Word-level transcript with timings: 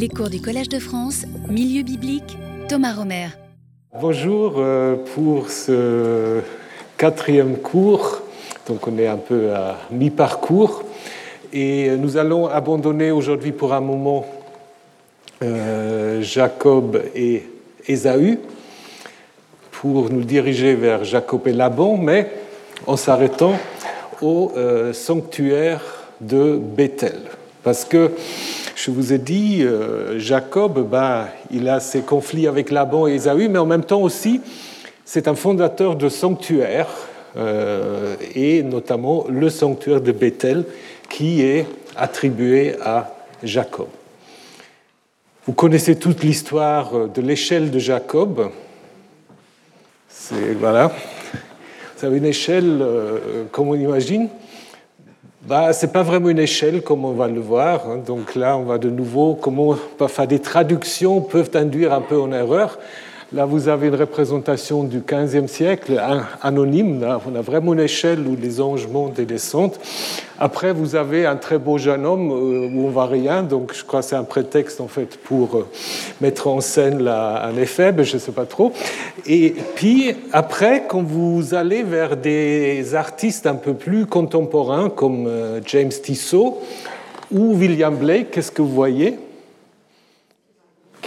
Les 0.00 0.08
cours 0.08 0.30
du 0.30 0.40
Collège 0.40 0.70
de 0.70 0.78
France, 0.78 1.26
Milieu 1.50 1.82
biblique, 1.82 2.38
Thomas 2.70 2.94
Romer. 2.94 3.26
Bonjour 4.00 4.54
euh, 4.56 4.96
pour 5.14 5.50
ce 5.50 6.40
quatrième 6.96 7.58
cours. 7.58 8.22
Donc 8.66 8.88
on 8.88 8.96
est 8.96 9.06
un 9.06 9.18
peu 9.18 9.52
à 9.52 9.76
mi-parcours. 9.90 10.84
Et 11.52 11.90
nous 11.98 12.16
allons 12.16 12.46
abandonner 12.46 13.10
aujourd'hui 13.10 13.52
pour 13.52 13.74
un 13.74 13.82
moment 13.82 14.24
euh, 15.42 16.22
Jacob 16.22 17.02
et 17.14 17.42
Ésaü 17.86 18.38
pour 19.70 20.08
nous 20.08 20.24
diriger 20.24 20.76
vers 20.76 21.04
Jacob 21.04 21.46
et 21.46 21.52
Laban, 21.52 21.98
mais 21.98 22.26
en 22.86 22.96
s'arrêtant 22.96 23.58
au 24.22 24.50
euh, 24.56 24.94
sanctuaire 24.94 25.82
de 26.22 26.56
Bethel. 26.58 27.20
Parce 27.62 27.84
que 27.84 28.12
je 28.82 28.90
vous 28.90 29.12
ai 29.12 29.18
dit, 29.18 29.62
euh, 29.62 30.18
Jacob, 30.18 30.88
ben, 30.88 31.28
il 31.50 31.68
a 31.68 31.80
ses 31.80 32.00
conflits 32.00 32.46
avec 32.46 32.70
Laban 32.70 33.06
et 33.06 33.14
Ésaü, 33.14 33.48
mais 33.48 33.58
en 33.58 33.66
même 33.66 33.84
temps 33.84 34.00
aussi, 34.00 34.40
c'est 35.04 35.28
un 35.28 35.34
fondateur 35.34 35.96
de 35.96 36.08
sanctuaires, 36.08 36.88
euh, 37.36 38.16
et 38.34 38.62
notamment 38.62 39.26
le 39.28 39.50
sanctuaire 39.50 40.00
de 40.00 40.12
Bethel, 40.12 40.64
qui 41.10 41.42
est 41.42 41.66
attribué 41.94 42.74
à 42.82 43.14
Jacob. 43.42 43.88
Vous 45.46 45.52
connaissez 45.52 45.96
toute 45.96 46.22
l'histoire 46.22 47.08
de 47.08 47.20
l'échelle 47.20 47.70
de 47.70 47.78
Jacob. 47.78 48.50
C'est 50.08 50.54
voilà. 50.54 50.90
Vous 51.98 52.06
avez 52.06 52.16
une 52.16 52.24
échelle, 52.24 52.78
euh, 52.80 53.44
comme 53.52 53.68
on 53.68 53.74
imagine, 53.74 54.30
bah, 55.50 55.72
Ce 55.72 55.84
n'est 55.84 55.92
pas 55.92 56.04
vraiment 56.04 56.28
une 56.28 56.38
échelle 56.38 56.80
comme 56.80 57.04
on 57.04 57.12
va 57.12 57.26
le 57.26 57.40
voir. 57.40 57.88
Hein. 57.88 57.98
Donc 58.06 58.36
là, 58.36 58.56
on 58.56 58.62
va 58.62 58.78
de 58.78 58.88
nouveau, 58.88 59.34
comment 59.34 59.74
parfois 59.98 60.26
des 60.26 60.38
traductions 60.38 61.20
peuvent 61.20 61.50
induire 61.54 61.92
un 61.92 62.00
peu 62.00 62.18
en 62.18 62.32
erreur. 62.32 62.78
Là, 63.32 63.44
vous 63.44 63.68
avez 63.68 63.86
une 63.86 63.94
représentation 63.94 64.82
du 64.82 65.02
XVe 65.06 65.46
siècle, 65.46 66.02
anonyme. 66.42 67.06
on 67.30 67.36
a 67.36 67.40
vraiment 67.40 67.74
une 67.74 67.80
échelle 67.80 68.26
où 68.26 68.34
les 68.34 68.60
anges 68.60 68.88
montent 68.88 69.20
et 69.20 69.24
descendent. 69.24 69.76
Après, 70.40 70.72
vous 70.72 70.96
avez 70.96 71.26
un 71.26 71.36
très 71.36 71.58
beau 71.58 71.78
jeune 71.78 72.06
homme 72.06 72.32
euh, 72.32 72.68
où 72.74 72.86
on 72.86 72.90
voit 72.90 73.06
rien. 73.06 73.44
Donc, 73.44 73.72
je 73.72 73.84
crois 73.84 74.00
que 74.00 74.06
c'est 74.06 74.16
un 74.16 74.24
prétexte, 74.24 74.80
en 74.80 74.88
fait, 74.88 75.16
pour 75.16 75.58
euh, 75.58 75.68
mettre 76.20 76.48
en 76.48 76.60
scène 76.60 77.06
un 77.06 77.56
effet, 77.56 77.92
mais 77.92 78.02
je 78.02 78.14
ne 78.14 78.18
sais 78.20 78.32
pas 78.32 78.46
trop. 78.46 78.72
Et 79.24 79.54
puis, 79.76 80.12
après, 80.32 80.86
quand 80.88 81.02
vous 81.02 81.54
allez 81.54 81.84
vers 81.84 82.16
des 82.16 82.96
artistes 82.96 83.46
un 83.46 83.54
peu 83.54 83.74
plus 83.74 84.06
contemporains, 84.06 84.90
comme 84.90 85.28
euh, 85.28 85.60
James 85.66 85.90
Tissot 85.90 86.58
ou 87.30 87.54
William 87.54 87.94
Blake, 87.94 88.32
qu'est-ce 88.32 88.50
que 88.50 88.62
vous 88.62 88.74
voyez? 88.74 89.18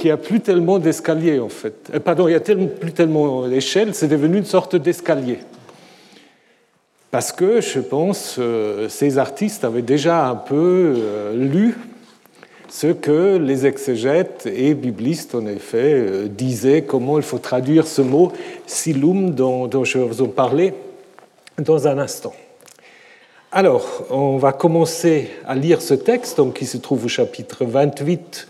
Qu'il 0.03 0.09
n'y 0.09 0.15
a 0.15 0.17
plus 0.17 0.41
tellement 0.41 0.79
d'escalier 0.79 1.39
en 1.39 1.47
fait. 1.47 1.89
Euh, 1.93 1.99
pardon, 2.01 2.27
il 2.27 2.31
n'y 2.31 2.35
a 2.35 2.67
plus 2.67 2.91
tellement 2.91 3.47
d'échelle, 3.47 3.95
c'est 3.95 4.09
devenu 4.09 4.39
une 4.39 4.43
sorte 4.43 4.75
d'escalier. 4.75 5.39
Parce 7.09 7.31
que 7.31 7.61
je 7.61 7.79
pense 7.79 8.35
euh, 8.37 8.89
ces 8.89 9.17
artistes 9.17 9.63
avaient 9.63 9.81
déjà 9.81 10.27
un 10.27 10.35
peu 10.35 10.93
euh, 10.97 11.33
lu 11.37 11.77
ce 12.67 12.87
que 12.87 13.37
les 13.37 13.65
exégètes 13.65 14.45
et 14.53 14.73
biblistes, 14.73 15.35
en 15.35 15.45
effet, 15.45 16.27
disaient, 16.27 16.81
comment 16.81 17.17
il 17.17 17.23
faut 17.23 17.37
traduire 17.37 17.87
ce 17.87 18.01
mot 18.01 18.33
silum 18.65 19.29
dont, 19.29 19.67
dont 19.67 19.85
je 19.85 19.99
vais 19.99 20.05
vous 20.05 20.21
en 20.21 20.27
parler 20.27 20.73
dans 21.59 21.87
un 21.87 21.97
instant. 21.97 22.33
Alors, 23.53 24.05
on 24.09 24.37
va 24.37 24.51
commencer 24.51 25.29
à 25.45 25.55
lire 25.55 25.81
ce 25.81 25.93
texte, 25.93 26.37
donc, 26.37 26.55
qui 26.55 26.65
se 26.65 26.77
trouve 26.77 27.05
au 27.05 27.09
chapitre 27.09 27.63
28 27.63 28.47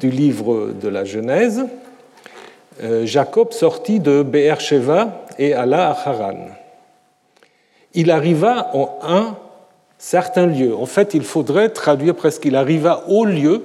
du 0.00 0.10
livre 0.10 0.72
de 0.72 0.88
la 0.88 1.04
Genèse, 1.04 1.64
euh, 2.82 3.06
Jacob 3.06 3.52
sortit 3.52 4.00
de 4.00 4.22
Beersheba 4.22 5.24
et 5.38 5.54
alla 5.54 5.90
à 5.90 6.08
Haran. 6.08 6.48
Il 7.94 8.10
arriva 8.10 8.70
en 8.74 8.98
un 9.02 9.36
certain 9.98 10.46
lieu. 10.46 10.76
En 10.76 10.84
fait, 10.84 11.14
il 11.14 11.22
faudrait 11.22 11.70
traduire 11.70 12.14
presque 12.14 12.44
il 12.44 12.56
arriva 12.56 13.04
au 13.08 13.24
lieu, 13.24 13.62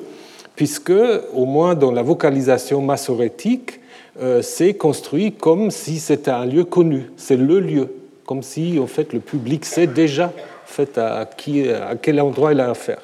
puisque, 0.56 0.94
au 1.34 1.46
moins 1.46 1.76
dans 1.76 1.92
la 1.92 2.02
vocalisation 2.02 2.82
massorétique, 2.82 3.82
euh, 4.22 4.42
c'est 4.42 4.74
construit 4.74 5.34
comme 5.34 5.72
si 5.72 6.00
c'était 6.00 6.32
un 6.32 6.46
lieu 6.46 6.64
connu. 6.64 7.12
C'est 7.18 7.38
le 7.38 7.60
lieu, 7.60 7.94
comme 8.26 8.44
si 8.44 8.80
en 8.80 8.88
fait 8.88 9.12
le 9.12 9.20
public 9.20 9.66
sait 9.66 9.88
déjà 9.88 10.26
en 10.28 10.68
fait, 10.68 10.98
à, 10.98 11.30
qui, 11.38 11.70
à 11.70 11.96
quel 12.02 12.22
endroit 12.22 12.54
il 12.54 12.62
a 12.62 12.70
affaire. 12.70 13.02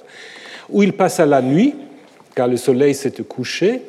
Où 0.69 0.83
il 0.83 0.93
passa 0.93 1.25
la 1.25 1.41
nuit, 1.41 1.75
car 2.37 2.47
le 2.47 2.57
soleil 2.57 2.93
s'était 2.93 3.23
couché, 3.23 3.81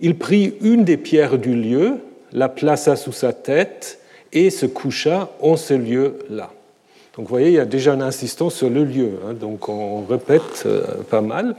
il 0.00 0.18
prit 0.18 0.54
une 0.62 0.82
des 0.82 0.96
pierres 0.96 1.38
du 1.38 1.54
lieu, 1.54 1.98
la 2.32 2.48
plaça 2.48 2.96
sous 2.96 3.12
sa 3.12 3.32
tête 3.32 4.00
et 4.32 4.50
se 4.50 4.66
coucha 4.66 5.30
en 5.40 5.56
ce 5.56 5.74
lieu-là. 5.74 6.50
Donc 7.14 7.26
vous 7.26 7.30
voyez, 7.30 7.50
il 7.50 7.54
y 7.54 7.60
a 7.60 7.66
déjà 7.66 7.94
une 7.94 8.02
insistance 8.02 8.56
sur 8.56 8.68
le 8.68 8.82
lieu, 8.82 9.20
hein, 9.24 9.34
donc 9.34 9.68
on 9.68 10.04
répète 10.04 10.64
euh, 10.66 10.82
pas 11.08 11.20
mal. 11.20 11.54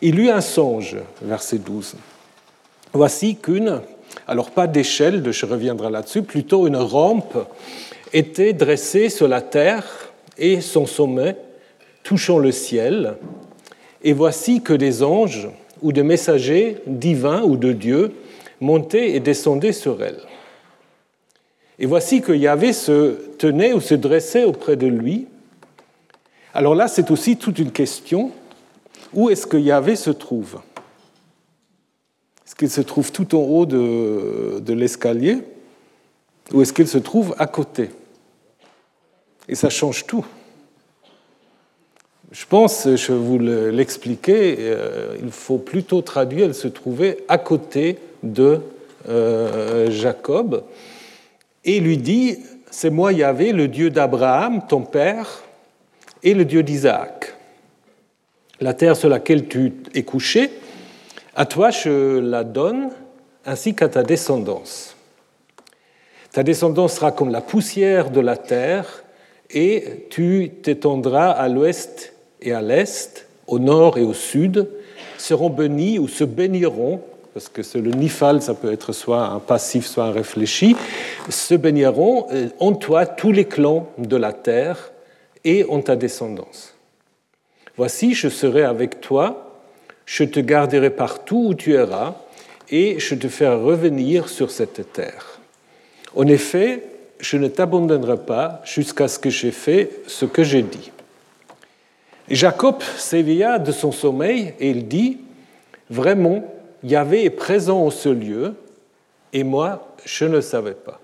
Il 0.00 0.18
eut 0.18 0.30
un 0.30 0.40
songe, 0.40 0.96
verset 1.20 1.58
12. 1.58 1.96
Voici 2.94 3.36
qu'une, 3.36 3.82
alors 4.26 4.50
pas 4.50 4.66
d'échelle, 4.66 5.22
je 5.30 5.44
reviendrai 5.44 5.90
là-dessus, 5.90 6.22
plutôt 6.22 6.66
une 6.66 6.76
rampe 6.76 7.36
était 8.14 8.54
dressée 8.54 9.10
sur 9.10 9.28
la 9.28 9.42
terre 9.42 9.84
et 10.38 10.62
son 10.62 10.86
sommet 10.86 11.36
touchant 12.04 12.38
le 12.38 12.52
ciel, 12.52 13.16
et 14.02 14.12
voici 14.12 14.62
que 14.62 14.72
des 14.72 15.02
anges 15.02 15.48
ou 15.82 15.92
des 15.92 16.02
messagers 16.02 16.78
divins 16.86 17.42
ou 17.42 17.56
de 17.56 17.72
Dieu 17.72 18.12
montaient 18.60 19.10
et 19.10 19.20
descendaient 19.20 19.72
sur 19.72 20.02
elle. 20.02 20.20
Et 21.78 21.86
voici 21.86 22.20
que 22.20 22.32
Yahvé 22.32 22.72
se 22.72 23.12
tenait 23.38 23.72
ou 23.72 23.80
se 23.80 23.94
dressait 23.94 24.44
auprès 24.44 24.76
de 24.76 24.86
lui. 24.86 25.26
Alors 26.52 26.74
là, 26.74 26.88
c'est 26.88 27.10
aussi 27.10 27.36
toute 27.36 27.58
une 27.58 27.72
question. 27.72 28.32
Où 29.14 29.30
est-ce 29.30 29.46
que 29.46 29.56
Yahvé 29.56 29.96
se 29.96 30.10
trouve? 30.10 30.60
Est-ce 32.46 32.54
qu'il 32.54 32.70
se 32.70 32.82
trouve 32.82 33.12
tout 33.12 33.34
en 33.34 33.40
haut 33.40 33.64
de, 33.64 34.60
de 34.60 34.72
l'escalier? 34.74 35.38
Ou 36.52 36.62
est-ce 36.62 36.72
qu'il 36.72 36.88
se 36.88 36.98
trouve 36.98 37.34
à 37.38 37.46
côté? 37.46 37.90
Et 39.48 39.54
ça 39.54 39.70
change 39.70 40.06
tout. 40.06 40.26
Je 42.32 42.46
pense, 42.46 42.86
je 42.94 43.12
vous 43.12 43.40
l'expliquer, 43.40 44.56
euh, 44.60 45.16
il 45.20 45.32
faut 45.32 45.58
plutôt 45.58 46.00
traduire, 46.00 46.46
elle 46.46 46.54
se 46.54 46.68
trouvait 46.68 47.24
à 47.26 47.38
côté 47.38 47.98
de 48.22 48.60
euh, 49.08 49.90
Jacob, 49.90 50.62
et 51.64 51.80
lui 51.80 51.98
dit, 51.98 52.38
c'est 52.70 52.90
moi 52.90 53.12
Yahvé, 53.12 53.50
le 53.50 53.66
Dieu 53.66 53.90
d'Abraham, 53.90 54.62
ton 54.68 54.82
père, 54.82 55.42
et 56.22 56.34
le 56.34 56.44
Dieu 56.44 56.62
d'Isaac. 56.62 57.34
La 58.60 58.74
terre 58.74 58.96
sur 58.96 59.08
laquelle 59.08 59.48
tu 59.48 59.72
es 59.92 60.04
couché, 60.04 60.52
à 61.34 61.46
toi 61.46 61.70
je 61.70 62.20
la 62.20 62.44
donne, 62.44 62.90
ainsi 63.44 63.74
qu'à 63.74 63.88
ta 63.88 64.04
descendance. 64.04 64.94
Ta 66.30 66.44
descendance 66.44 66.94
sera 66.94 67.10
comme 67.10 67.32
la 67.32 67.40
poussière 67.40 68.12
de 68.12 68.20
la 68.20 68.36
terre, 68.36 69.02
et 69.50 70.06
tu 70.10 70.52
t'étendras 70.62 71.30
à 71.30 71.48
l'ouest 71.48 72.12
et 72.42 72.52
à 72.52 72.62
l'est, 72.62 73.26
au 73.46 73.58
nord 73.58 73.98
et 73.98 74.02
au 74.02 74.14
sud, 74.14 74.68
seront 75.18 75.50
bénis 75.50 75.98
ou 75.98 76.08
se 76.08 76.24
béniront, 76.24 77.00
parce 77.34 77.48
que 77.48 77.62
le 77.78 77.90
nifal, 77.90 78.42
ça 78.42 78.54
peut 78.54 78.72
être 78.72 78.92
soit 78.92 79.24
un 79.24 79.38
passif, 79.38 79.86
soit 79.86 80.04
un 80.04 80.12
réfléchi, 80.12 80.76
se 81.28 81.54
béniront 81.54 82.26
euh, 82.32 82.48
en 82.58 82.72
toi 82.72 83.06
tous 83.06 83.32
les 83.32 83.44
clans 83.44 83.88
de 83.98 84.16
la 84.16 84.32
terre 84.32 84.90
et 85.44 85.64
en 85.64 85.80
ta 85.80 85.96
descendance. 85.96 86.74
Voici, 87.76 88.14
je 88.14 88.28
serai 88.28 88.62
avec 88.62 89.00
toi, 89.00 89.62
je 90.06 90.24
te 90.24 90.40
garderai 90.40 90.90
partout 90.90 91.44
où 91.48 91.54
tu 91.54 91.72
iras, 91.72 92.14
et 92.70 92.98
je 92.98 93.14
te 93.14 93.28
ferai 93.28 93.56
revenir 93.56 94.28
sur 94.28 94.50
cette 94.50 94.92
terre. 94.92 95.40
En 96.14 96.26
effet, 96.26 96.84
je 97.18 97.36
ne 97.36 97.48
t'abandonnerai 97.48 98.18
pas 98.18 98.60
jusqu'à 98.64 99.08
ce 99.08 99.18
que 99.18 99.30
j'ai 99.30 99.50
fait 99.50 99.90
ce 100.06 100.24
que 100.24 100.42
j'ai 100.42 100.62
dit. 100.62 100.90
Jacob 102.30 102.82
s'éveilla 102.96 103.58
de 103.58 103.72
son 103.72 103.90
sommeil 103.90 104.54
et 104.60 104.70
il 104.70 104.86
dit, 104.86 105.18
vraiment, 105.88 106.44
Yahvé 106.84 107.24
est 107.24 107.30
présent 107.30 107.84
en 107.84 107.90
ce 107.90 108.08
lieu 108.08 108.54
et 109.32 109.44
moi, 109.44 109.94
je 110.04 110.24
ne 110.24 110.40
savais 110.40 110.74
pas. 110.74 111.00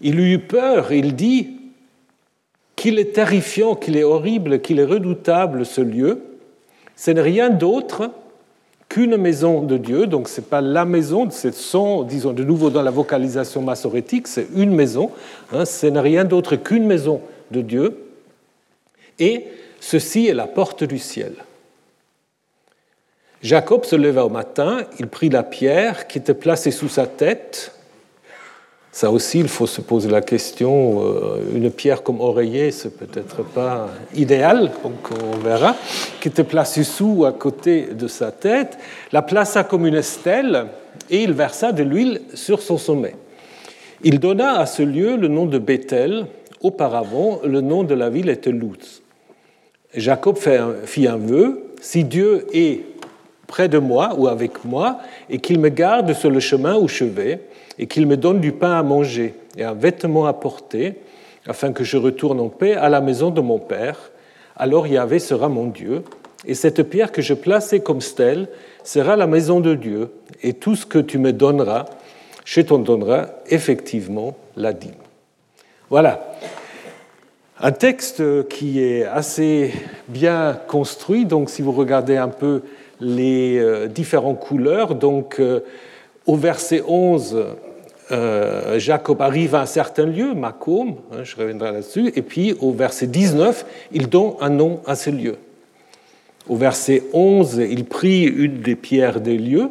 Il 0.00 0.20
eut 0.20 0.40
peur, 0.40 0.92
il 0.92 1.14
dit 1.14 1.56
qu'il 2.76 2.98
est 2.98 3.14
terrifiant, 3.14 3.74
qu'il 3.74 3.96
est 3.96 4.02
horrible, 4.02 4.60
qu'il 4.60 4.78
est 4.78 4.84
redoutable 4.84 5.64
ce 5.64 5.80
lieu. 5.80 6.22
Ce 6.96 7.10
n'est 7.10 7.20
rien 7.20 7.48
d'autre 7.48 8.10
qu'une 8.88 9.16
maison 9.16 9.62
de 9.62 9.78
Dieu, 9.78 10.06
donc 10.06 10.28
ce 10.28 10.40
n'est 10.40 10.46
pas 10.46 10.60
la 10.60 10.84
maison, 10.84 11.28
c'est 11.30 11.54
son, 11.54 12.02
disons 12.02 12.32
de 12.32 12.44
nouveau 12.44 12.68
dans 12.68 12.82
la 12.82 12.90
vocalisation 12.90 13.62
massorétique, 13.62 14.28
c'est 14.28 14.48
une 14.54 14.74
maison, 14.74 15.10
hein, 15.52 15.64
ce 15.64 15.86
n'est 15.86 16.00
rien 16.00 16.24
d'autre 16.24 16.56
qu'une 16.56 16.84
maison 16.84 17.22
de 17.50 17.62
Dieu. 17.62 18.11
Et 19.18 19.46
Ceci 19.82 20.28
est 20.28 20.34
la 20.34 20.46
porte 20.46 20.84
du 20.84 21.00
ciel. 21.00 21.34
Jacob 23.42 23.84
se 23.84 23.96
leva 23.96 24.24
au 24.24 24.28
matin, 24.28 24.78
il 25.00 25.08
prit 25.08 25.28
la 25.28 25.42
pierre 25.42 26.06
qui 26.06 26.18
était 26.18 26.34
placée 26.34 26.70
sous 26.70 26.88
sa 26.88 27.06
tête. 27.06 27.72
Ça 28.92 29.10
aussi, 29.10 29.40
il 29.40 29.48
faut 29.48 29.66
se 29.66 29.80
poser 29.80 30.08
la 30.08 30.20
question, 30.20 31.04
euh, 31.04 31.40
une 31.52 31.70
pierre 31.72 32.04
comme 32.04 32.20
oreiller, 32.20 32.70
c'est 32.70 32.96
peut-être 32.96 33.42
pas 33.42 33.88
idéal, 34.14 34.70
donc 34.84 35.10
on 35.20 35.38
verra, 35.38 35.74
qui 36.20 36.28
était 36.28 36.44
placée 36.44 36.84
sous 36.84 37.24
à 37.24 37.32
côté 37.32 37.86
de 37.86 38.06
sa 38.06 38.30
tête, 38.30 38.78
la 39.10 39.22
plaça 39.22 39.64
comme 39.64 39.84
une 39.84 40.02
stèle 40.02 40.66
et 41.10 41.24
il 41.24 41.32
versa 41.32 41.72
de 41.72 41.82
l'huile 41.82 42.22
sur 42.34 42.62
son 42.62 42.78
sommet. 42.78 43.16
Il 44.04 44.20
donna 44.20 44.60
à 44.60 44.66
ce 44.66 44.82
lieu 44.84 45.16
le 45.16 45.26
nom 45.26 45.46
de 45.46 45.58
Bethel. 45.58 46.26
Auparavant, 46.60 47.40
le 47.44 47.60
nom 47.60 47.82
de 47.82 47.94
la 47.94 48.08
ville 48.08 48.28
était 48.28 48.52
Luz. 48.52 49.01
Jacob 49.94 50.38
fit 50.84 51.06
un 51.06 51.16
vœu 51.16 51.62
si 51.80 52.04
Dieu 52.04 52.46
est 52.52 52.80
près 53.46 53.68
de 53.68 53.78
moi 53.78 54.14
ou 54.16 54.28
avec 54.28 54.64
moi 54.64 54.98
et 55.28 55.38
qu'il 55.38 55.58
me 55.60 55.68
garde 55.68 56.12
sur 56.14 56.30
le 56.30 56.40
chemin 56.40 56.76
où 56.76 56.88
je 56.88 57.04
vais 57.04 57.40
et 57.78 57.86
qu'il 57.86 58.06
me 58.06 58.16
donne 58.16 58.40
du 58.40 58.52
pain 58.52 58.78
à 58.78 58.82
manger 58.82 59.34
et 59.56 59.64
un 59.64 59.74
vêtement 59.74 60.26
à 60.26 60.32
porter 60.32 60.94
afin 61.46 61.72
que 61.72 61.84
je 61.84 61.96
retourne 61.96 62.40
en 62.40 62.48
paix 62.48 62.74
à 62.74 62.88
la 62.88 63.00
maison 63.00 63.30
de 63.30 63.40
mon 63.40 63.58
père, 63.58 63.98
alors 64.56 64.86
Yahvé 64.86 65.18
sera 65.18 65.48
mon 65.48 65.66
Dieu 65.66 66.04
et 66.46 66.54
cette 66.54 66.82
pierre 66.84 67.12
que 67.12 67.20
je 67.20 67.34
plaçai 67.34 67.80
comme 67.80 68.00
stèle 68.00 68.48
sera 68.84 69.16
la 69.16 69.26
maison 69.26 69.60
de 69.60 69.74
Dieu 69.74 70.10
et 70.42 70.54
tout 70.54 70.76
ce 70.76 70.86
que 70.86 70.98
tu 70.98 71.18
me 71.18 71.32
donneras 71.32 71.86
je 72.44 72.60
t'en 72.60 72.78
donnerai 72.78 73.24
effectivement 73.48 74.36
la 74.56 74.72
dîme. 74.72 74.92
Voilà. 75.90 76.34
Un 77.64 77.70
texte 77.70 78.48
qui 78.48 78.82
est 78.82 79.04
assez 79.04 79.72
bien 80.08 80.58
construit, 80.66 81.26
donc 81.26 81.48
si 81.48 81.62
vous 81.62 81.70
regardez 81.70 82.16
un 82.16 82.26
peu 82.26 82.62
les 82.98 83.56
euh, 83.56 83.86
différentes 83.86 84.40
couleurs, 84.40 84.96
donc 84.96 85.38
euh, 85.38 85.60
au 86.26 86.34
verset 86.34 86.82
11, 86.84 87.44
euh, 88.10 88.80
Jacob 88.80 89.22
arrive 89.22 89.54
à 89.54 89.60
un 89.60 89.66
certain 89.66 90.06
lieu, 90.06 90.34
Macom, 90.34 90.96
hein, 91.12 91.22
je 91.22 91.36
reviendrai 91.36 91.70
là-dessus, 91.70 92.12
et 92.16 92.22
puis 92.22 92.56
au 92.58 92.72
verset 92.72 93.06
19, 93.06 93.64
il 93.92 94.08
donne 94.08 94.32
un 94.40 94.50
nom 94.50 94.80
à 94.84 94.96
ce 94.96 95.10
lieu. 95.10 95.36
Au 96.48 96.56
verset 96.56 97.04
11, 97.12 97.62
il 97.70 97.84
prit 97.84 98.24
une 98.24 98.60
des 98.60 98.74
pierres 98.74 99.20
des 99.20 99.38
lieux, 99.38 99.68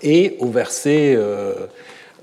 et 0.00 0.36
au 0.38 0.46
verset, 0.46 1.18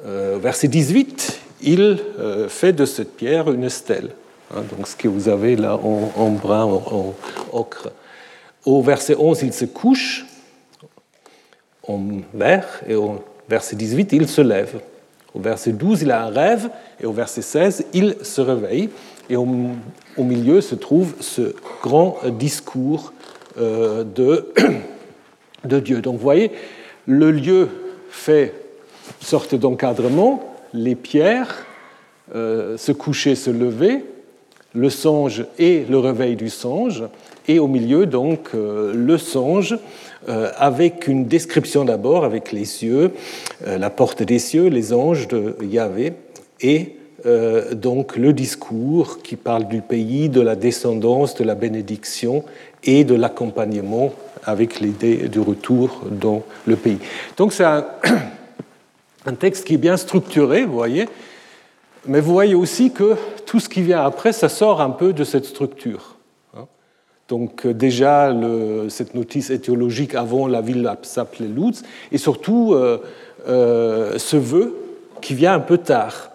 verset 0.05 0.69
18, 0.69 1.41
il 1.61 1.99
fait 2.47 2.71
de 2.71 2.85
cette 2.85 3.17
pierre 3.17 3.51
une 3.51 3.67
stèle. 3.67 4.11
Hein, 4.55 4.63
donc 4.75 4.87
ce 4.87 4.95
que 4.95 5.07
vous 5.07 5.27
avez 5.27 5.55
là 5.55 5.75
en, 5.77 6.29
brun, 6.31 6.63
en, 6.63 7.13
ocre. 7.51 7.91
Au 8.65 8.81
verset 8.81 9.15
11, 9.17 9.43
il 9.43 9.53
se 9.53 9.65
couche 9.65 10.25
en 11.87 11.99
vert, 12.33 12.81
et 12.87 12.95
au 12.95 13.23
verset 13.47 13.75
18, 13.75 14.13
il 14.13 14.27
se 14.27 14.41
lève. 14.41 14.79
Au 15.33 15.39
verset 15.39 15.73
12, 15.73 16.03
il 16.03 16.11
a 16.11 16.23
un 16.23 16.29
rêve, 16.29 16.69
et 16.99 17.05
au 17.05 17.11
verset 17.11 17.41
16, 17.41 17.85
il 17.93 18.15
se 18.21 18.41
réveille. 18.41 18.89
Et 19.29 19.35
au, 19.35 19.45
milieu 20.17 20.61
se 20.61 20.75
trouve 20.75 21.13
ce 21.19 21.53
grand 21.83 22.17
discours 22.39 23.13
de, 23.57 24.53
de 25.65 25.79
Dieu. 25.79 26.01
Donc 26.01 26.15
vous 26.15 26.23
voyez, 26.23 26.51
le 27.05 27.31
lieu 27.31 27.69
fait 28.09 28.53
sorte 29.19 29.55
d'encadrement, 29.55 30.55
les 30.73 30.95
pierres, 30.95 31.65
euh, 32.33 32.77
se 32.77 32.91
coucher, 32.91 33.35
se 33.35 33.51
lever, 33.51 34.03
le 34.75 34.89
songe 34.89 35.45
et 35.57 35.85
le 35.89 35.97
réveil 35.97 36.35
du 36.35 36.49
songe, 36.49 37.03
et 37.47 37.59
au 37.59 37.67
milieu 37.67 38.05
donc 38.05 38.49
euh, 38.53 38.93
le 38.93 39.17
songe 39.17 39.77
euh, 40.27 40.51
avec 40.57 41.07
une 41.07 41.25
description 41.25 41.85
d'abord 41.85 42.25
avec 42.25 42.51
les 42.51 42.65
cieux, 42.65 43.11
la 43.65 43.89
porte 43.89 44.23
des 44.23 44.39
cieux, 44.39 44.67
les 44.67 44.93
anges 44.93 45.27
de 45.27 45.55
Yahvé, 45.63 46.13
et 46.61 46.95
donc 47.71 48.17
le 48.17 48.33
discours 48.33 49.23
qui 49.23 49.35
parle 49.35 49.67
du 49.67 49.81
pays, 49.81 50.29
de 50.29 50.41
la 50.41 50.55
descendance, 50.55 51.33
de 51.33 51.43
la 51.43 51.55
bénédiction 51.55 52.43
et 52.83 53.03
de 53.03 53.15
l'accompagnement 53.15 54.13
avec 54.45 54.79
l'idée 54.79 55.27
du 55.27 55.39
retour 55.39 56.01
dans 56.09 56.43
le 56.65 56.75
pays. 56.75 56.99
Donc 57.37 57.51
c'est 57.51 57.63
un, 59.25 59.33
texte 59.39 59.65
qui 59.65 59.73
est 59.73 59.79
bien 59.79 59.97
structuré, 59.97 60.65
vous 60.65 60.75
voyez, 60.75 61.07
mais 62.07 62.21
vous 62.21 62.33
voyez 62.33 62.55
aussi 62.55 62.91
que 62.91 63.15
tout 63.55 63.61
ce 63.61 63.69
qui 63.69 63.83
vient 63.83 64.03
après, 64.03 64.33
ça 64.33 64.49
sort 64.49 64.81
un 64.81 64.89
peu 64.89 65.13
de 65.13 65.23
cette 65.23 65.45
structure. 65.45 66.17
Hein. 66.57 66.65
Donc 67.29 67.65
euh, 67.65 67.73
déjà, 67.73 68.35
cette 68.89 69.15
notice 69.15 69.49
éthiologique 69.49 70.13
avant 70.13 70.45
la 70.45 70.59
ville 70.59 70.93
s'appelait 71.03 71.47
Lutz, 71.47 71.83
et 72.11 72.17
surtout 72.17 72.73
euh, 72.73 72.97
euh, 73.47 74.17
ce 74.17 74.35
vœu 74.35 74.75
qui 75.21 75.35
vient 75.35 75.53
un 75.53 75.61
peu 75.61 75.77
tard 75.77 76.31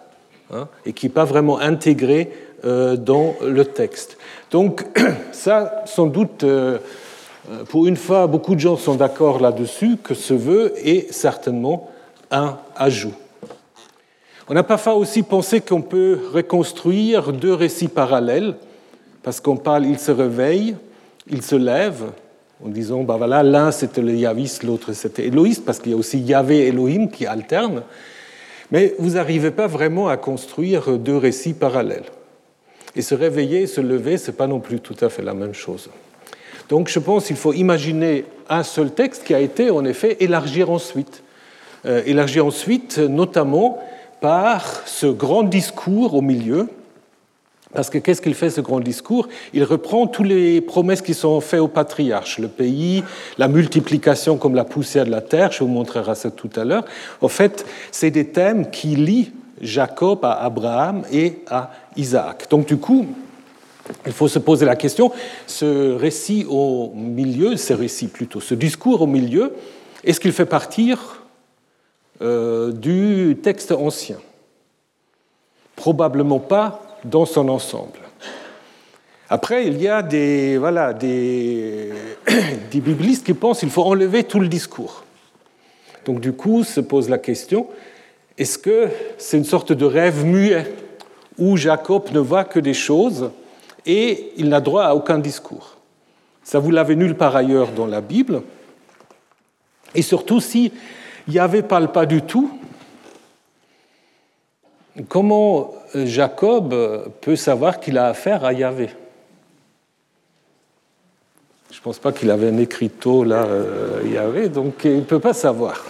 hein, 0.51 0.67
et 0.83 0.93
qui 0.93 1.05
n'est 1.05 1.11
pas 1.11 1.25
vraiment 1.25 1.59
intégré 1.59 2.31
dans 2.63 3.35
le 3.45 3.65
texte. 3.65 4.17
Donc 4.49 4.87
ça, 5.31 5.83
sans 5.85 6.07
doute, 6.07 6.43
pour 7.69 7.85
une 7.85 7.97
fois, 7.97 8.25
beaucoup 8.25 8.55
de 8.55 8.59
gens 8.59 8.77
sont 8.77 8.95
d'accord 8.95 9.39
là-dessus 9.39 9.97
que 10.03 10.15
ce 10.15 10.33
vœu 10.33 10.73
est 10.77 11.13
certainement 11.13 11.91
un 12.31 12.57
ajout. 12.75 13.13
On 14.51 14.53
n'a 14.53 14.63
pas 14.63 14.77
fait 14.77 14.89
aussi 14.89 15.23
penser 15.23 15.61
qu'on 15.61 15.81
peut 15.81 16.19
reconstruire 16.33 17.31
deux 17.31 17.53
récits 17.53 17.87
parallèles, 17.87 18.55
parce 19.23 19.39
qu'on 19.39 19.55
parle 19.55 19.85
il 19.85 19.97
se 19.97 20.11
réveille, 20.11 20.75
il 21.29 21.41
se 21.41 21.55
lève, 21.55 22.03
en 22.61 22.67
disant, 22.67 23.03
bah 23.03 23.15
voilà, 23.17 23.43
l'un 23.43 23.71
c'était 23.71 24.01
le 24.01 24.13
Yahviste, 24.13 24.63
l'autre 24.63 24.91
c'était 24.91 25.27
Éloïste, 25.27 25.63
parce 25.63 25.79
qu'il 25.79 25.93
y 25.93 25.95
a 25.95 25.97
aussi 25.97 26.19
Yahvé 26.19 26.65
et 26.65 26.67
Elohim 26.67 27.07
qui 27.07 27.25
alternent. 27.25 27.83
Mais 28.71 28.93
vous 28.99 29.11
n'arrivez 29.11 29.51
pas 29.51 29.67
vraiment 29.67 30.09
à 30.09 30.17
construire 30.17 30.97
deux 30.97 31.15
récits 31.15 31.53
parallèles. 31.53 32.09
Et 32.93 33.01
se 33.01 33.15
réveiller, 33.15 33.67
se 33.67 33.79
lever, 33.79 34.17
ce 34.17 34.31
n'est 34.31 34.37
pas 34.37 34.47
non 34.47 34.59
plus 34.59 34.81
tout 34.81 34.97
à 34.99 35.07
fait 35.07 35.23
la 35.23 35.33
même 35.33 35.53
chose. 35.53 35.89
Donc 36.67 36.89
je 36.89 36.99
pense 36.99 37.27
qu'il 37.27 37.37
faut 37.37 37.53
imaginer 37.53 38.25
un 38.49 38.63
seul 38.63 38.91
texte 38.91 39.23
qui 39.23 39.33
a 39.33 39.39
été 39.39 39.69
en 39.69 39.85
effet 39.85 40.17
élargi 40.19 40.63
ensuite. 40.63 41.23
Euh, 41.85 42.01
élargi 42.05 42.41
ensuite 42.41 42.97
notamment 42.97 43.79
par 44.21 44.83
ce 44.85 45.07
grand 45.07 45.43
discours 45.43 46.13
au 46.13 46.21
milieu. 46.21 46.69
Parce 47.73 47.89
que 47.89 47.97
qu'est-ce 47.97 48.21
qu'il 48.21 48.35
fait 48.35 48.49
ce 48.49 48.61
grand 48.61 48.79
discours? 48.79 49.27
Il 49.53 49.63
reprend 49.63 50.05
toutes 50.05 50.27
les 50.27 50.61
promesses 50.61 51.01
qui 51.01 51.13
sont 51.13 51.39
faites 51.41 51.59
aux 51.59 51.69
patriarches, 51.69 52.37
le 52.37 52.47
pays, 52.47 53.03
la 53.37 53.47
multiplication 53.47 54.37
comme 54.37 54.55
la 54.55 54.65
poussière 54.65 55.05
de 55.05 55.11
la 55.11 55.21
terre, 55.21 55.51
je 55.51 55.59
vous 55.59 55.69
montrerai 55.69 56.15
ça 56.15 56.31
tout 56.31 56.49
à 56.55 56.65
l'heure. 56.65 56.85
En 57.21 57.29
fait, 57.29 57.65
c'est 57.91 58.11
des 58.11 58.27
thèmes 58.27 58.69
qui 58.69 58.95
lient 58.95 59.31
Jacob 59.61 60.19
à 60.23 60.43
Abraham 60.43 61.03
et 61.11 61.39
à 61.49 61.71
Isaac. 61.95 62.47
Donc 62.49 62.67
du 62.67 62.77
coup, 62.77 63.07
il 64.05 64.11
faut 64.11 64.27
se 64.27 64.39
poser 64.39 64.65
la 64.65 64.75
question, 64.75 65.11
ce 65.47 65.95
récit 65.95 66.45
au 66.49 66.91
milieu, 66.93 67.55
ce 67.55 67.73
récit 67.73 68.07
plutôt, 68.07 68.41
ce 68.41 68.53
discours 68.53 69.01
au 69.01 69.07
milieu, 69.07 69.53
est-ce 70.03 70.19
qu'il 70.19 70.33
fait 70.33 70.45
partir 70.45 71.20
euh, 72.21 72.71
du 72.71 73.37
texte 73.41 73.71
ancien 73.71 74.17
Probablement 75.75 76.39
pas 76.39 76.99
dans 77.03 77.25
son 77.25 77.49
ensemble. 77.49 77.99
Après, 79.29 79.65
il 79.65 79.81
y 79.81 79.87
a 79.87 80.03
des, 80.03 80.57
voilà, 80.57 80.93
des, 80.93 81.89
des 82.71 82.79
biblistes 82.79 83.25
qui 83.25 83.33
pensent 83.33 83.61
qu'il 83.61 83.69
faut 83.69 83.83
enlever 83.83 84.23
tout 84.23 84.39
le 84.39 84.47
discours. 84.47 85.03
Donc 86.05 86.19
du 86.19 86.33
coup, 86.33 86.63
se 86.63 86.81
pose 86.81 87.09
la 87.09 87.17
question, 87.17 87.67
est-ce 88.37 88.57
que 88.57 88.89
c'est 89.17 89.37
une 89.37 89.45
sorte 89.45 89.71
de 89.71 89.85
rêve 89.85 90.25
muet 90.25 90.73
où 91.37 91.57
Jacob 91.57 92.11
ne 92.11 92.19
voit 92.19 92.43
que 92.43 92.59
des 92.59 92.73
choses 92.73 93.31
et 93.85 94.31
il 94.37 94.49
n'a 94.49 94.61
droit 94.61 94.83
à 94.83 94.93
aucun 94.93 95.17
discours? 95.17 95.77
Ça, 96.43 96.59
vous 96.59 96.71
l'avez 96.71 96.95
nulle 96.95 97.15
part 97.15 97.35
ailleurs 97.35 97.71
dans 97.71 97.85
la 97.85 98.01
Bible. 98.01 98.41
Et 99.95 100.01
surtout, 100.01 100.39
si 100.39 100.71
Yahvé 101.27 101.61
parle 101.61 101.91
pas 101.91 102.05
du 102.05 102.21
tout, 102.21 102.51
comment 105.07 105.73
Jacob 105.93 106.75
peut 107.21 107.35
savoir 107.35 107.79
qu'il 107.79 107.97
a 107.97 108.07
affaire 108.07 108.43
à 108.43 108.53
Yahvé? 108.53 108.89
Je 111.71 111.77
ne 111.77 111.81
pense 111.83 111.99
pas 111.99 112.11
qu'il 112.11 112.29
avait 112.29 112.49
un 112.49 112.57
écriteau 112.57 113.23
là, 113.23 113.45
euh, 113.45 114.01
Yahvé, 114.05 114.49
donc 114.49 114.81
il 114.83 114.97
ne 114.97 115.01
peut 115.01 115.19
pas 115.19 115.33
savoir. 115.33 115.85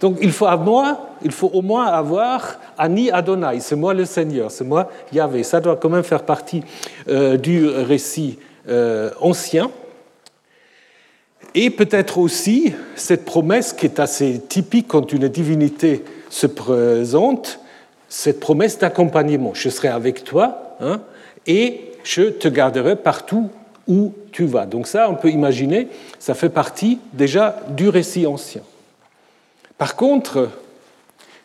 Donc 0.00 0.18
il 0.22 0.30
faut, 0.30 0.46
à 0.46 0.56
moi, 0.56 1.08
il 1.22 1.32
faut 1.32 1.50
au 1.52 1.60
moins 1.60 1.86
avoir 1.86 2.58
Ani 2.78 3.10
Adonai, 3.10 3.58
c'est 3.58 3.74
moi 3.74 3.94
le 3.94 4.04
Seigneur, 4.04 4.50
c'est 4.50 4.64
moi 4.64 4.88
Yahvé. 5.12 5.42
Ça 5.42 5.60
doit 5.60 5.76
quand 5.76 5.88
même 5.88 6.04
faire 6.04 6.22
partie 6.22 6.62
euh, 7.08 7.36
du 7.36 7.66
récit 7.68 8.38
euh, 8.68 9.10
ancien. 9.20 9.70
Et 11.54 11.70
peut-être 11.70 12.18
aussi 12.18 12.74
cette 12.94 13.24
promesse 13.24 13.72
qui 13.72 13.86
est 13.86 14.00
assez 14.00 14.40
typique 14.48 14.88
quand 14.88 15.12
une 15.12 15.28
divinité 15.28 16.04
se 16.30 16.46
présente, 16.46 17.60
cette 18.08 18.40
promesse 18.40 18.78
d'accompagnement. 18.78 19.52
Je 19.54 19.68
serai 19.68 19.88
avec 19.88 20.24
toi 20.24 20.76
hein, 20.80 21.00
et 21.46 21.92
je 22.04 22.22
te 22.22 22.48
garderai 22.48 22.96
partout 22.96 23.50
où 23.86 24.12
tu 24.32 24.44
vas. 24.44 24.66
Donc 24.66 24.86
ça, 24.86 25.08
on 25.10 25.14
peut 25.14 25.30
imaginer, 25.30 25.88
ça 26.18 26.34
fait 26.34 26.50
partie 26.50 26.98
déjà 27.12 27.60
du 27.70 27.88
récit 27.88 28.26
ancien. 28.26 28.62
Par 29.78 29.96
contre, 29.96 30.50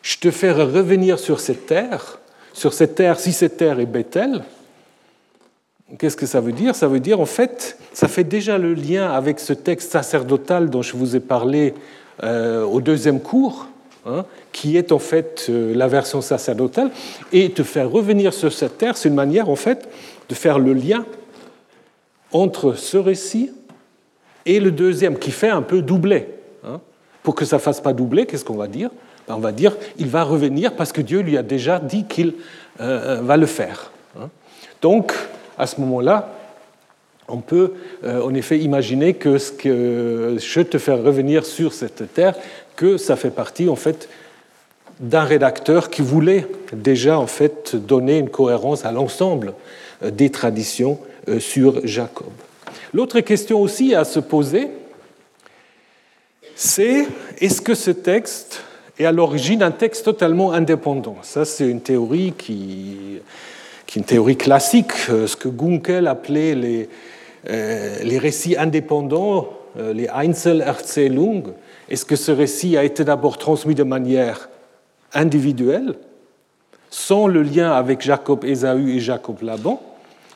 je 0.02 0.18
te 0.18 0.30
fais 0.30 0.52
revenir 0.52 1.18
sur 1.18 1.40
cette 1.40 1.66
terre, 1.66 2.18
sur 2.52 2.74
cette 2.74 2.94
terre, 2.94 3.18
si 3.18 3.32
cette 3.32 3.56
terre 3.56 3.80
est 3.80 3.86
Bethel, 3.86 4.42
qu'est-ce 5.98 6.16
que 6.16 6.26
ça 6.26 6.40
veut 6.40 6.52
dire? 6.52 6.74
Ça 6.74 6.88
veut 6.88 7.00
dire, 7.00 7.20
en 7.20 7.26
fait, 7.26 7.78
ça 7.92 8.08
fait 8.08 8.24
déjà 8.24 8.58
le 8.58 8.74
lien 8.74 9.10
avec 9.10 9.40
ce 9.40 9.52
texte 9.52 9.92
sacerdotal 9.92 10.70
dont 10.70 10.82
je 10.82 10.96
vous 10.96 11.16
ai 11.16 11.20
parlé 11.20 11.74
euh, 12.22 12.64
au 12.64 12.80
deuxième 12.80 13.20
cours, 13.20 13.68
hein, 14.06 14.24
qui 14.52 14.76
est 14.76 14.92
en 14.92 14.98
fait 14.98 15.46
euh, 15.48 15.74
la 15.74 15.88
version 15.88 16.20
sacerdotale, 16.20 16.90
et 17.32 17.50
te 17.50 17.62
faire 17.62 17.90
revenir 17.90 18.32
sur 18.32 18.52
cette 18.52 18.78
terre, 18.78 18.96
c'est 18.96 19.08
une 19.08 19.14
manière, 19.14 19.48
en 19.48 19.56
fait, 19.56 19.88
de 20.28 20.34
faire 20.34 20.58
le 20.58 20.72
lien 20.72 21.04
entre 22.32 22.74
ce 22.74 22.96
récit 22.96 23.52
et 24.46 24.60
le 24.60 24.70
deuxième, 24.70 25.18
qui 25.18 25.30
fait 25.30 25.48
un 25.48 25.62
peu 25.62 25.82
doubler. 25.82 26.28
Hein. 26.64 26.80
Pour 27.22 27.34
que 27.34 27.44
ça 27.44 27.56
ne 27.56 27.62
fasse 27.62 27.80
pas 27.80 27.92
doubler, 27.92 28.26
qu'est-ce 28.26 28.44
qu'on 28.44 28.56
va 28.56 28.66
dire? 28.66 28.90
Ben, 29.26 29.34
On 29.36 29.40
va 29.40 29.52
dire 29.52 29.76
il 29.98 30.08
va 30.08 30.24
revenir 30.24 30.74
parce 30.74 30.92
que 30.92 31.00
Dieu 31.00 31.20
lui 31.20 31.38
a 31.38 31.42
déjà 31.42 31.78
dit 31.78 32.04
qu'il 32.04 32.34
euh, 32.80 33.20
va 33.22 33.36
le 33.36 33.46
faire. 33.46 33.92
Hein. 34.20 34.28
Donc, 34.82 35.14
à 35.58 35.66
ce 35.66 35.80
moment-là, 35.80 36.30
on 37.28 37.38
peut 37.38 37.72
euh, 38.04 38.22
en 38.22 38.34
effet 38.34 38.58
imaginer 38.58 39.14
que 39.14 39.38
ce 39.38 39.52
que 39.52 40.36
je 40.38 40.60
te 40.60 40.78
fais 40.78 40.92
revenir 40.92 41.46
sur 41.46 41.72
cette 41.72 42.12
terre, 42.12 42.34
que 42.76 42.96
ça 42.96 43.16
fait 43.16 43.30
partie 43.30 43.68
en 43.68 43.76
fait 43.76 44.08
d'un 45.00 45.24
rédacteur 45.24 45.90
qui 45.90 46.02
voulait 46.02 46.46
déjà 46.72 47.18
en 47.18 47.26
fait 47.26 47.76
donner 47.76 48.18
une 48.18 48.28
cohérence 48.28 48.84
à 48.84 48.92
l'ensemble 48.92 49.54
euh, 50.02 50.10
des 50.10 50.30
traditions 50.30 50.98
euh, 51.28 51.40
sur 51.40 51.86
Jacob. 51.86 52.30
L'autre 52.92 53.20
question 53.20 53.60
aussi 53.60 53.94
à 53.94 54.04
se 54.04 54.20
poser, 54.20 54.68
c'est 56.54 57.06
est-ce 57.40 57.60
que 57.60 57.74
ce 57.74 57.90
texte 57.90 58.62
est 58.98 59.04
à 59.04 59.12
l'origine 59.12 59.62
un 59.62 59.72
texte 59.72 60.04
totalement 60.04 60.52
indépendant? 60.52 61.16
Ça, 61.22 61.44
c'est 61.44 61.68
une 61.68 61.80
théorie 61.80 62.32
qui, 62.38 63.20
qui 63.86 63.98
est 63.98 64.00
une 64.00 64.06
théorie 64.06 64.36
classique, 64.36 64.92
ce 64.92 65.36
que 65.36 65.48
Gunkel 65.48 66.06
appelait 66.06 66.54
les, 66.54 66.88
euh, 67.50 67.96
les 68.02 68.18
récits 68.18 68.56
indépendants, 68.56 69.48
euh, 69.78 69.92
les 69.92 70.08
Einzelerzählungen, 70.08 71.52
est-ce 71.90 72.06
que 72.06 72.16
ce 72.16 72.32
récit 72.32 72.76
a 72.76 72.84
été 72.84 73.04
d'abord 73.04 73.36
transmis 73.36 73.74
de 73.74 73.82
manière 73.82 74.48
individuelle, 75.12 75.94
sans 76.88 77.26
le 77.26 77.42
lien 77.42 77.72
avec 77.72 78.00
Jacob 78.00 78.44
Ésaü 78.44 78.96
et 78.96 79.00
Jacob 79.00 79.42
Laban? 79.42 79.82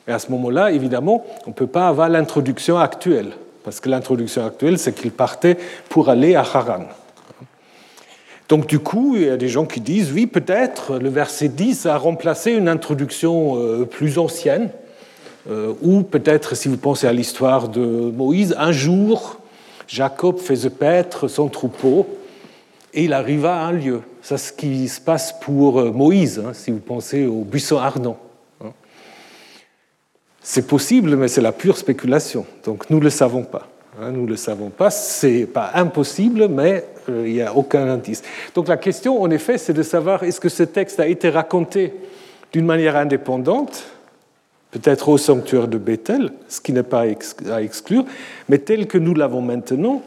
Et 0.07 0.12
à 0.12 0.19
ce 0.19 0.31
moment-là, 0.33 0.71
évidemment, 0.73 1.25
on 1.47 1.50
ne 1.50 1.55
peut 1.55 1.67
pas 1.67 1.88
avoir 1.88 2.11
l'introduction 2.11 2.78
actuelle, 2.78 3.31
parce 3.64 3.81
que 3.81 3.88
l'introduction 3.88 4.45
actuelle, 4.45 4.78
c'est 4.78 4.95
qu'il 4.95 5.11
partait 5.11 5.57
pour 5.88 6.11
aller 6.11 6.35
à 6.35 6.40
Haran. 6.40 6.85
Donc 8.49 8.67
du 8.67 8.78
coup, 8.78 9.14
il 9.17 9.25
y 9.25 9.28
a 9.28 9.37
des 9.37 9.49
gens 9.49 9.67
qui 9.67 9.81
disent, 9.81 10.11
oui, 10.12 10.26
peut-être 10.26 10.99
le 10.99 11.11
verset 11.11 11.49
10 11.49 11.85
a 11.87 11.99
remplacé 11.99 12.52
une 12.52 12.69
introduction 12.69 13.57
euh, 13.59 13.85
plus 13.85 14.19
ancienne, 14.19 14.71
euh, 15.50 15.75
ou 15.83 16.02
peut-être, 16.02 16.57
si 16.57 16.69
vous 16.69 16.78
pensez 16.78 17.07
à 17.07 17.12
l'histoire 17.12 17.69
de 17.69 17.81
Moïse, 17.81 18.55
un 18.59 18.73
jour, 18.73 19.38
Jacob 19.87 20.38
faisait 20.38 20.71
paître 20.71 21.28
son 21.28 21.49
troupeau 21.49 22.07
et 22.95 23.05
il 23.05 23.12
arriva 23.12 23.55
à 23.55 23.67
un 23.67 23.73
lieu. 23.73 24.00
C'est 24.23 24.38
ce 24.38 24.52
qui 24.52 24.88
se 24.88 25.00
passe 25.00 25.38
pour 25.40 25.81
euh, 25.81 25.90
Moïse, 25.90 26.43
hein, 26.45 26.52
si 26.55 26.71
vous 26.71 26.81
pensez 26.81 27.26
au 27.26 27.45
buisson 27.45 27.76
ardent. 27.76 28.19
Hein. 28.64 28.73
C'est 30.40 30.67
possible, 30.67 31.17
mais 31.17 31.28
c'est 31.28 31.43
la 31.43 31.52
pure 31.52 31.76
spéculation. 31.76 32.47
Donc 32.64 32.88
nous 32.88 32.99
ne 32.99 33.05
le 33.05 33.11
savons 33.11 33.45
pas. 33.45 33.69
Hein, 34.00 34.12
nous 34.12 34.25
ne 34.25 34.28
le 34.28 34.37
savons 34.37 34.71
pas. 34.71 34.90
C'est 34.90 35.47
pas 35.47 35.71
impossible, 35.75 36.49
mais 36.49 36.85
il 37.09 37.33
n'y 37.33 37.43
a 37.43 37.55
aucun 37.55 37.88
indice. 37.88 38.23
Donc 38.55 38.69
la 38.69 38.77
question, 38.77 39.21
en 39.21 39.31
effet, 39.31 39.59
c'est 39.59 39.73
de 39.73 39.83
savoir 39.83 40.23
est-ce 40.23 40.41
que 40.41 40.49
ce 40.49 40.62
texte 40.62 41.00
a 41.00 41.07
été 41.07 41.31
raconté 41.31 41.93
d'une 42.53 42.67
manière 42.67 42.97
indépendante 42.97 43.85
peut-être 44.71 45.09
au 45.09 45.19
sanctuaire 45.19 45.69
de 45.69 45.79
Bethel, 45.79 46.31
ce 46.49 46.61
qui 46.61 46.73
n'est 46.73 46.83
pas 46.83 47.05
à 47.50 47.62
exclure, 47.62 48.05
mais 48.49 48.59
tel 48.59 48.87
que 48.87 48.99
nous 48.99 49.15
l'avons 49.15 49.41
maintenant, 49.41 50.03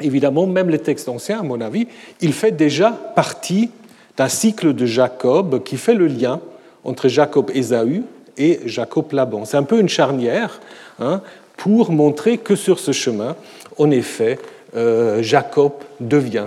évidemment, 0.00 0.46
même 0.46 0.70
les 0.70 0.78
textes 0.78 1.08
anciens, 1.08 1.40
à 1.40 1.42
mon 1.42 1.60
avis, 1.60 1.86
il 2.20 2.32
fait 2.32 2.52
déjà 2.52 2.90
partie 2.90 3.70
d'un 4.16 4.28
cycle 4.28 4.72
de 4.72 4.86
Jacob 4.86 5.62
qui 5.62 5.76
fait 5.76 5.94
le 5.94 6.06
lien 6.06 6.40
entre 6.84 7.08
Jacob 7.08 7.50
Ésaü 7.54 8.02
et 8.38 8.60
Jacob 8.64 9.12
Laban. 9.12 9.44
C'est 9.44 9.56
un 9.56 9.62
peu 9.62 9.78
une 9.78 9.88
charnière 9.88 10.60
hein, 10.98 11.20
pour 11.56 11.90
montrer 11.90 12.38
que 12.38 12.56
sur 12.56 12.78
ce 12.78 12.92
chemin, 12.92 13.36
en 13.78 13.90
effet, 13.90 14.38
euh, 14.38 14.55
Jacob 14.74 15.72
devient 16.00 16.46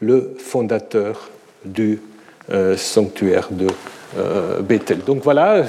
le 0.00 0.34
fondateur 0.38 1.30
du 1.64 2.00
euh, 2.50 2.76
sanctuaire 2.76 3.48
de 3.50 3.68
euh, 4.16 4.60
Bethel. 4.60 5.04
Donc 5.04 5.22
voilà 5.22 5.64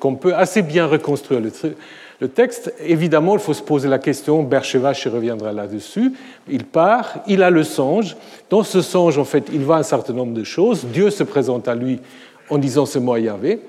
qu'on 0.00 0.14
peut 0.14 0.34
assez 0.34 0.62
bien 0.62 0.86
reconstruire 0.86 1.40
le, 1.40 2.28
texte. 2.28 2.72
Évidemment, 2.80 3.34
il 3.34 3.40
faut 3.40 3.52
se 3.52 3.62
poser 3.62 3.88
la 3.88 3.98
question, 3.98 4.42
Bercheva 4.44 4.92
reviendra 4.92 5.52
là-dessus. 5.52 6.12
Il 6.48 6.64
part, 6.64 7.18
il 7.26 7.42
a 7.42 7.50
le 7.50 7.64
songe. 7.64 8.16
Dans 8.48 8.62
ce 8.62 8.80
songe, 8.80 9.18
en 9.18 9.24
fait, 9.24 9.48
il 9.52 9.60
voit 9.64 9.76
un 9.76 9.82
certain 9.82 10.12
nombre 10.12 10.32
de 10.32 10.44
choses. 10.44 10.84
Dieu 10.86 11.10
se 11.10 11.24
présente 11.24 11.68
à 11.68 11.74
lui 11.74 12.00
en 12.48 12.58
disant 12.58 12.86
C'est 12.86 13.00
moi 13.00 13.18
Yahvé, 13.18 13.60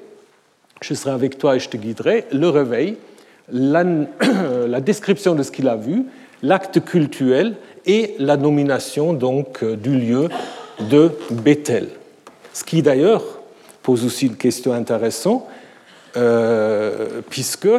je 0.81 0.93
serai 0.93 1.11
avec 1.11 1.37
toi 1.37 1.55
et 1.55 1.59
je 1.59 1.67
te 1.67 1.77
guiderai. 1.77 2.25
Le 2.31 2.47
réveil, 2.47 2.97
la 3.51 3.83
description 4.81 5.33
de 5.35 5.43
ce 5.43 5.51
qu'il 5.51 5.67
a 5.67 5.75
vu, 5.75 6.05
l'acte 6.43 6.83
cultuel 6.83 7.55
et 7.85 8.15
la 8.19 8.37
nomination 8.37 9.13
donc 9.13 9.63
du 9.63 9.97
lieu 9.97 10.29
de 10.91 11.11
Bethel. 11.31 11.89
Ce 12.53 12.63
qui 12.63 12.83
d'ailleurs 12.83 13.23
pose 13.81 14.05
aussi 14.05 14.27
une 14.27 14.35
question 14.35 14.73
intéressante, 14.73 15.45
euh, 16.15 17.21
puisque 17.29 17.69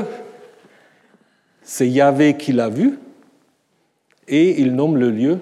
c'est 1.63 1.89
Yahvé 1.89 2.37
qui 2.37 2.53
l'a 2.53 2.69
vu, 2.69 2.99
et 4.27 4.61
il 4.61 4.75
nomme 4.75 4.97
le 4.97 5.11
lieu 5.11 5.39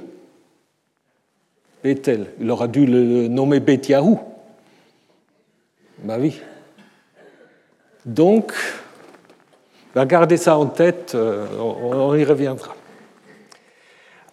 Bethel. 1.83 2.27
Il 2.41 2.51
aura 2.51 2.69
dû 2.69 2.85
le 2.85 3.29
nommer 3.29 3.61
Beth 3.61 3.89
Yahou. 3.89 4.21
Ben 6.03 6.21
oui. 6.21 6.41
Donc, 8.05 8.53
gardez 9.95 10.37
ça 10.37 10.59
en 10.59 10.67
tête, 10.67 11.13
euh, 11.15 11.47
on 11.59 12.15
y 12.17 12.25
reviendra. 12.25 12.75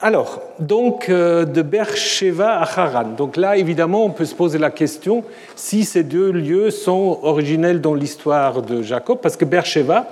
Alors, 0.01 0.39
donc 0.60 1.10
euh, 1.10 1.44
de 1.44 1.62
Beersheba 1.62 2.60
à 2.60 2.62
Haran. 2.62 3.10
Donc 3.18 3.36
là, 3.36 3.58
évidemment, 3.58 4.06
on 4.06 4.12
peut 4.12 4.24
se 4.24 4.34
poser 4.34 4.58
la 4.58 4.72
question 4.72 5.25
si 5.58 5.84
ces 5.84 6.03
deux 6.03 6.32
lieux 6.32 6.72
sont 6.72 7.20
originels 7.22 7.82
dans 7.82 7.94
l'histoire 7.94 8.62
de 8.62 8.82
Jacob, 8.82 9.20
parce 9.22 9.36
que 9.36 9.44
Beersheba 9.44 10.08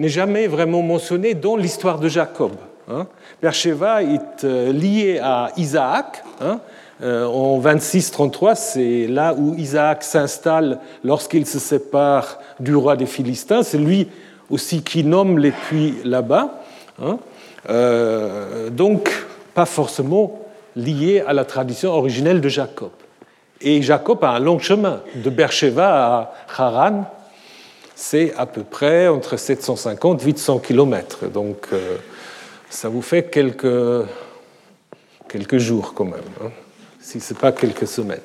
n'est 0.00 0.08
jamais 0.08 0.48
vraiment 0.48 0.82
mentionné 0.82 1.34
dans 1.34 1.54
l'histoire 1.54 2.00
de 2.00 2.08
Jacob. 2.08 2.50
Hein. 2.90 3.06
Beersheba 3.40 4.02
est 4.02 4.42
euh, 4.42 4.72
lié 4.72 5.20
à 5.22 5.52
Isaac. 5.56 6.24
Hein. 6.40 6.58
Euh, 7.00 7.24
en 7.26 7.60
26-33, 7.60 8.56
c'est 8.56 9.06
là 9.06 9.34
où 9.38 9.54
Isaac 9.54 10.02
s'installe 10.02 10.80
lorsqu'il 11.04 11.46
se 11.46 11.60
sépare 11.60 12.40
du 12.58 12.74
roi 12.74 12.96
des 12.96 13.06
Philistins. 13.06 13.62
C'est 13.62 13.78
lui 13.78 14.08
aussi 14.50 14.82
qui 14.82 15.04
nomme 15.04 15.38
les 15.38 15.52
puits 15.52 15.94
là-bas. 16.02 16.60
Hein. 17.00 17.18
Donc, 17.66 19.10
pas 19.54 19.66
forcément 19.66 20.40
lié 20.76 21.22
à 21.26 21.32
la 21.32 21.44
tradition 21.44 21.90
originelle 21.90 22.40
de 22.40 22.48
Jacob. 22.48 22.90
Et 23.60 23.82
Jacob 23.82 24.22
a 24.22 24.30
un 24.30 24.38
long 24.38 24.58
chemin. 24.58 25.02
De 25.16 25.30
Beersheba 25.30 25.88
à 25.88 26.34
Haran, 26.56 27.04
c'est 27.94 28.32
à 28.36 28.46
peu 28.46 28.62
près 28.62 29.08
entre 29.08 29.36
750 29.36 30.22
et 30.22 30.26
800 30.26 30.58
kilomètres. 30.60 31.26
Donc 31.26 31.66
euh, 31.72 31.96
ça 32.70 32.88
vous 32.88 33.02
fait 33.02 33.24
quelques, 33.24 34.06
quelques 35.28 35.58
jours 35.58 35.94
quand 35.94 36.04
même, 36.04 36.20
hein, 36.44 36.50
si 37.00 37.18
ce 37.18 37.34
n'est 37.34 37.40
pas 37.40 37.50
quelques 37.52 37.88
semaines. 37.88 38.20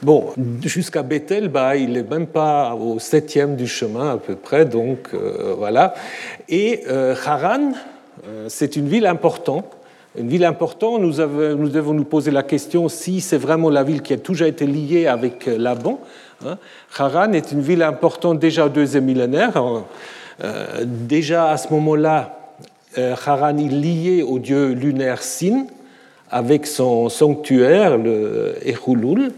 Bon, 0.00 0.32
jusqu'à 0.62 1.02
Bethel, 1.02 1.48
bah, 1.48 1.76
il 1.76 1.92
n'est 1.92 2.02
même 2.02 2.26
pas 2.26 2.74
au 2.74 2.98
septième 2.98 3.54
du 3.54 3.68
chemin 3.68 4.14
à 4.14 4.16
peu 4.16 4.34
près, 4.34 4.64
donc 4.64 5.10
euh, 5.14 5.54
voilà. 5.56 5.94
Et 6.48 6.82
euh, 6.88 7.14
Haran, 7.24 7.72
c'est 8.48 8.76
une 8.76 8.88
ville 8.88 9.06
importante 9.06 9.64
une 10.18 10.28
ville 10.28 10.44
importante, 10.44 11.00
nous, 11.00 11.68
devons 11.68 11.94
nous 11.94 12.04
poser 12.04 12.30
la 12.30 12.42
question 12.42 12.90
si 12.90 13.22
c'est 13.22 13.38
vraiment 13.38 13.70
la 13.70 13.82
ville 13.82 14.02
qui 14.02 14.12
a 14.12 14.18
toujours 14.18 14.46
été 14.46 14.66
liée 14.66 15.06
avec 15.06 15.48
euh, 15.48 15.56
Laban. 15.56 16.00
Hein. 16.44 16.58
Haran 16.98 17.32
est 17.32 17.52
une 17.52 17.62
ville 17.62 17.82
importante 17.82 18.38
déjà 18.38 18.66
au 18.66 18.68
deuxième 18.68 19.04
millénaire. 19.04 19.52
Euh, 20.44 20.84
déjà 20.84 21.50
à 21.50 21.56
ce 21.56 21.72
moment-là, 21.72 22.38
euh, 22.98 23.14
Haran 23.26 23.56
est 23.56 23.68
lié 23.68 24.22
au 24.22 24.38
dieu 24.38 24.72
lunaire 24.72 25.22
Sin 25.22 25.64
avec 26.30 26.66
son 26.66 27.08
sanctuaire, 27.08 27.96
le 27.96 28.54
Echulul. 28.66 29.32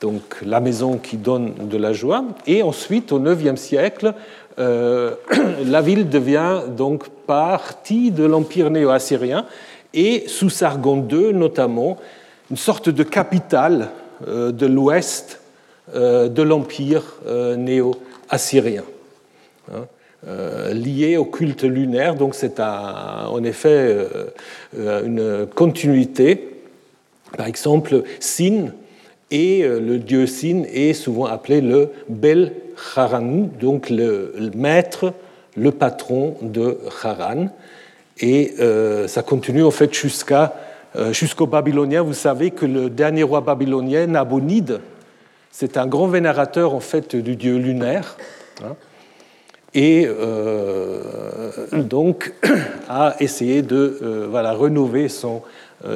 donc 0.00 0.22
la 0.44 0.58
maison 0.58 0.96
qui 0.98 1.16
donne 1.16 1.54
de 1.68 1.76
la 1.76 1.92
joie. 1.92 2.24
Et 2.48 2.64
ensuite, 2.64 3.12
au 3.12 3.24
IXe 3.24 3.60
siècle, 3.60 4.14
euh, 4.58 5.14
la 5.64 5.80
ville 5.80 6.08
devient 6.08 6.62
donc 6.76 7.08
partie 7.26 8.10
de 8.10 8.24
l'empire 8.24 8.70
néo-assyrien 8.70 9.46
et 9.94 10.24
sous 10.26 10.50
Sargon 10.50 11.06
II 11.10 11.32
notamment, 11.32 11.96
une 12.50 12.56
sorte 12.56 12.88
de 12.88 13.02
capitale 13.02 13.90
euh, 14.26 14.50
de 14.50 14.66
l'ouest 14.66 15.40
euh, 15.94 16.28
de 16.28 16.42
l'empire 16.42 17.02
néo-assyrien. 17.56 18.84
Hein, 19.72 19.86
lié 20.72 21.16
au 21.16 21.24
culte 21.24 21.62
lunaire, 21.62 22.16
donc 22.16 22.34
c'est 22.34 22.58
en 22.58 23.42
effet 23.44 24.04
une 24.76 25.46
continuité. 25.54 26.62
Par 27.36 27.46
exemple, 27.46 28.02
Sin, 28.18 28.72
et 29.30 29.62
le 29.62 29.98
dieu 29.98 30.26
Sin 30.26 30.64
est 30.72 30.94
souvent 30.94 31.26
appelé 31.26 31.60
le 31.60 31.90
Bel 32.08 32.52
Haranu, 32.96 33.48
donc 33.60 33.90
le, 33.90 34.32
maître, 34.54 35.12
le 35.56 35.72
patron 35.72 36.36
de 36.42 36.78
Haran. 37.02 37.48
Et 38.20 38.54
euh, 38.60 39.06
ça 39.06 39.22
continue 39.22 39.62
en 39.62 39.70
fait 39.70 39.92
jusqu'à, 39.94 40.54
euh, 40.96 41.12
jusqu'aux 41.12 41.46
Babyloniens. 41.46 42.02
Vous 42.02 42.14
savez 42.14 42.50
que 42.50 42.66
le 42.66 42.90
dernier 42.90 43.22
roi 43.22 43.40
babylonien, 43.40 44.06
Nabonide, 44.06 44.80
c'est 45.50 45.76
un 45.76 45.86
grand 45.86 46.08
vénérateur 46.08 46.74
en 46.74 46.80
fait 46.80 47.16
du 47.16 47.36
dieu 47.36 47.56
lunaire. 47.56 48.16
Hein, 48.64 48.74
et 49.74 50.08
donc 51.72 52.32
a 52.88 53.14
essayé 53.20 53.60
de 53.62 54.26
voilà, 54.30 54.52
renouveler 54.52 55.08
son 55.08 55.42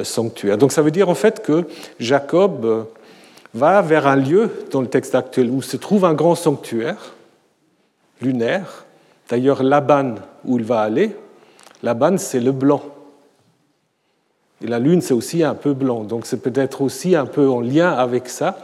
sanctuaire. 0.03 0.57
Donc 0.57 0.71
ça 0.71 0.83
veut 0.83 0.91
dire 0.91 1.09
en 1.09 1.15
fait 1.15 1.41
que 1.41 1.65
Jacob 1.99 2.85
va 3.53 3.81
vers 3.81 4.07
un 4.07 4.15
lieu 4.15 4.49
dans 4.71 4.81
le 4.81 4.87
texte 4.87 5.15
actuel 5.15 5.49
où 5.49 5.61
se 5.61 5.77
trouve 5.77 6.05
un 6.05 6.13
grand 6.13 6.35
sanctuaire 6.35 7.13
lunaire. 8.21 8.85
D'ailleurs, 9.29 9.63
Laban, 9.63 10.15
où 10.45 10.57
il 10.57 10.65
va 10.65 10.81
aller, 10.81 11.15
Laban, 11.81 12.17
c'est 12.17 12.39
le 12.39 12.51
blanc. 12.51 12.81
Et 14.61 14.67
la 14.67 14.79
lune, 14.79 15.01
c'est 15.01 15.13
aussi 15.13 15.43
un 15.43 15.55
peu 15.55 15.73
blanc. 15.73 16.03
Donc 16.03 16.25
c'est 16.25 16.41
peut-être 16.41 16.81
aussi 16.81 17.15
un 17.15 17.25
peu 17.25 17.49
en 17.49 17.59
lien 17.59 17.91
avec 17.91 18.29
ça. 18.29 18.57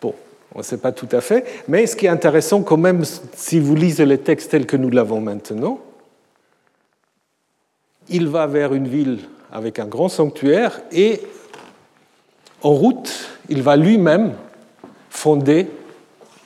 Bon, 0.00 0.14
on 0.54 0.58
ne 0.58 0.64
sait 0.64 0.78
pas 0.78 0.92
tout 0.92 1.08
à 1.12 1.20
fait. 1.20 1.44
Mais 1.68 1.86
ce 1.86 1.96
qui 1.96 2.06
est 2.06 2.10
intéressant 2.10 2.62
quand 2.62 2.78
même, 2.78 3.04
si 3.34 3.60
vous 3.60 3.74
lisez 3.74 4.06
les 4.06 4.18
textes 4.18 4.50
tels 4.50 4.66
que 4.66 4.76
nous 4.76 4.90
l'avons 4.90 5.20
maintenant, 5.20 5.80
il 8.08 8.28
va 8.28 8.46
vers 8.46 8.74
une 8.74 8.88
ville 8.88 9.20
avec 9.52 9.78
un 9.78 9.86
grand 9.86 10.08
sanctuaire 10.08 10.80
et 10.92 11.20
en 12.62 12.70
route, 12.70 13.33
il 13.48 13.62
va 13.62 13.76
lui-même 13.76 14.32
fonder 15.10 15.68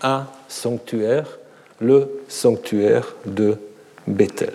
un 0.02 0.26
sanctuaire, 0.48 1.38
le 1.80 2.22
sanctuaire 2.28 3.14
de 3.26 3.56
Bethel. 4.06 4.52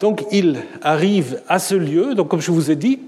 Donc 0.00 0.24
il 0.30 0.58
arrive 0.82 1.40
à 1.48 1.58
ce 1.58 1.74
lieu, 1.74 2.14
donc 2.14 2.28
comme 2.28 2.40
je 2.40 2.50
vous 2.50 2.70
ai 2.70 2.76
dit, 2.76 3.00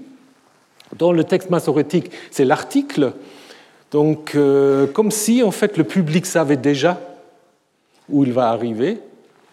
dans 0.97 1.11
le 1.11 1.23
texte 1.23 1.49
massorétique, 1.49 2.11
c'est 2.31 2.45
l'article, 2.45 3.13
donc 3.91 4.33
euh, 4.35 4.87
comme 4.87 5.11
si 5.11 5.43
en 5.43 5.51
fait 5.51 5.77
le 5.77 5.83
public 5.83 6.25
savait 6.25 6.57
déjà 6.57 6.99
où 8.09 8.23
il 8.23 8.31
va 8.31 8.49
arriver, 8.49 8.99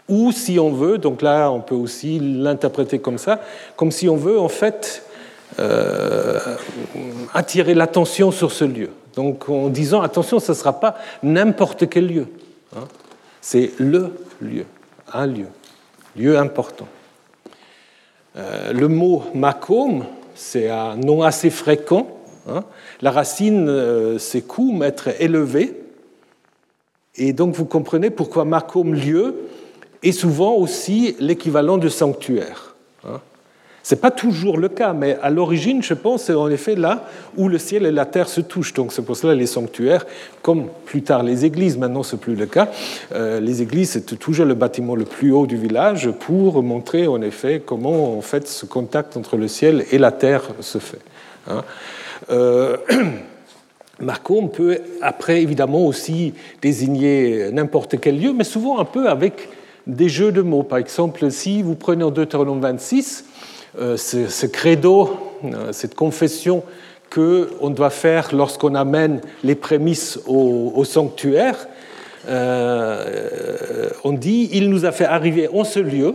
ou 0.09 0.33
si 0.33 0.59
on 0.59 0.71
veut, 0.71 0.99
donc 0.99 1.23
là 1.23 1.51
on 1.51 1.61
peut 1.61 1.75
aussi 1.75 2.19
l'interpréter 2.21 2.99
comme 2.99 3.19
ça, 3.19 3.41
comme 3.77 3.91
si 3.91 4.09
on 4.09 4.17
veut 4.17 4.39
en 4.39 4.49
fait 4.49 5.05
euh, 5.59 6.39
attirer 7.33 7.75
l'attention 7.75 8.31
sur 8.31 8.53
ce 8.53 8.65
lieu. 8.65 8.91
Donc 9.17 9.49
en 9.49 9.69
disant, 9.69 10.03
attention, 10.03 10.41
ce 10.41 10.53
ne 10.53 10.57
sera 10.57 10.81
pas 10.81 10.97
n'importe 11.23 11.89
quel 11.89 12.07
lieu. 12.07 12.27
Hein. 12.77 12.85
C'est 13.41 13.73
le 13.79 14.15
lieu, 14.41 14.65
un 15.13 15.27
lieu, 15.27 15.47
lieu 16.17 16.39
important. 16.39 16.89
Euh, 18.37 18.73
le 18.73 18.89
mot 18.89 19.25
makom, 19.35 20.05
c'est 20.35 20.69
un 20.69 20.97
nom 20.97 21.23
assez 21.23 21.51
fréquent. 21.51 22.09
Hein. 22.49 22.65
La 23.01 23.11
racine, 23.11 23.69
euh, 23.69 24.19
c'est 24.19 24.43
koum, 24.43 24.83
être 24.83 25.21
élevé. 25.21 25.81
Et 27.17 27.33
donc 27.33 27.55
vous 27.55 27.65
comprenez 27.65 28.11
pourquoi 28.11 28.45
makom, 28.45 28.95
lieu, 28.95 29.49
est 30.03 30.13
souvent 30.13 30.55
aussi 30.55 31.17
l'équivalent 31.21 31.79
de 31.79 31.89
sanctuaire. 31.89 32.75
Hein. 33.07 33.21
Ce 33.85 33.95
n'est 33.95 34.01
pas 34.01 34.11
toujours 34.11 34.57
le 34.57 34.71
cas, 34.71 34.95
mais 34.95 35.19
à 35.21 35.29
l'origine, 35.29 35.83
je 35.83 35.93
pense, 35.93 36.23
c'est 36.25 36.35
en 36.35 36.49
effet 36.49 36.75
là 36.75 37.05
où 37.37 37.51
le 37.51 37.59
ciel 37.59 37.85
et 37.85 37.93
la 37.93 38.07
terre 38.07 38.31
se 38.31 38.41
touchent. 38.41 38.73
Donc 38.73 38.95
c'est 38.95 39.03
pour 39.03 39.15
cela 39.15 39.35
les 39.35 39.47
sanctuaires, 39.47 40.07
comme 40.41 40.69
plus 40.87 41.03
tard 41.03 41.23
les 41.23 41.45
églises, 41.45 41.77
maintenant 41.77 42.03
ce 42.03 42.17
n'est 42.17 42.21
plus 42.23 42.35
le 42.35 42.47
cas. 42.47 42.71
Euh, 43.13 43.41
les 43.41 43.61
églises, 43.61 43.91
c'est 43.91 44.19
toujours 44.19 44.47
le 44.47 44.55
bâtiment 44.55 44.97
le 44.97 45.05
plus 45.05 45.33
haut 45.33 45.47
du 45.47 45.59
village 45.59 46.11
pour 46.13 46.63
montrer 46.63 47.07
en 47.07 47.21
effet 47.21 47.63
comment 47.65 48.17
en 48.17 48.23
fait 48.23 48.49
ce 48.49 48.65
contact 48.65 49.19
entre 49.19 49.37
le 49.37 49.49
ciel 49.49 49.85
et 49.93 49.99
la 49.99 50.13
terre 50.13 50.45
se 50.61 50.79
fait. 50.79 51.03
Hein. 51.47 51.63
Euh, 52.31 52.79
peut 54.55 54.79
après 55.03 55.43
évidemment 55.43 55.85
aussi 55.85 56.33
désigner 56.63 57.51
n'importe 57.53 58.01
quel 58.01 58.19
lieu, 58.19 58.33
mais 58.33 58.45
souvent 58.45 58.79
un 58.79 58.87
peu 58.87 59.11
avec 59.11 59.51
des 59.87 60.09
jeux 60.09 60.33
de 60.33 60.41
mots. 60.41 60.63
Par 60.63 60.79
exemple, 60.79 61.31
si 61.31 61.63
vous 61.63 61.75
prenez 61.75 62.05
en 62.05 62.11
Deutéronome 62.11 62.61
26, 62.61 63.25
euh, 63.79 63.97
ce, 63.97 64.47
credo, 64.47 65.11
euh, 65.45 65.73
cette 65.73 65.95
confession 65.95 66.63
qu'on 67.11 67.71
doit 67.71 67.91
faire 67.91 68.35
lorsqu'on 68.35 68.75
amène 68.75 69.21
les 69.43 69.55
prémices 69.55 70.19
au, 70.27 70.85
sanctuaire, 70.85 71.67
euh, 72.29 73.91
on 74.05 74.13
dit 74.13 74.49
il 74.53 74.71
nous 74.71 74.85
a 74.85 74.93
fait 74.93 75.05
arriver 75.05 75.49
en 75.49 75.65
ce 75.65 75.81
lieu. 75.81 76.15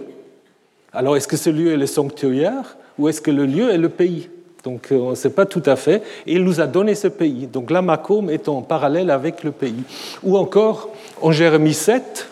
Alors 0.93 1.17
est-ce 1.17 1.28
que 1.28 1.38
ce 1.38 1.50
lieu 1.50 1.74
est 1.74 1.78
le 1.78 1.86
sanctuaire 1.86 2.78
ou 2.98 3.10
est-ce 3.10 3.22
que 3.22 3.32
le 3.32 3.45
lieu 3.45 3.72
est 3.72 3.78
le 3.78 3.89
pays? 3.89 4.30
Donc 4.63 4.88
on 4.91 5.12
ne 5.12 5.15
sait 5.15 5.30
pas 5.30 5.45
tout 5.45 5.63
à 5.65 5.76
fait. 5.76 6.02
Et 6.26 6.34
il 6.34 6.43
nous 6.43 6.62
a 6.62 6.67
donné 6.67 6.95
ce 6.95 7.08
pays. 7.08 7.48
Donc 7.48 7.72
la 7.72 7.84
est 8.30 8.50
en 8.50 8.62
parallèle 8.62 9.12
avec 9.12 9.43
le 9.43 9.52
pays. 9.52 9.84
Ou 10.24 10.38
encore 10.38 10.89
en 11.22 11.32
Jérémie 11.32 11.74
7, 11.74 12.28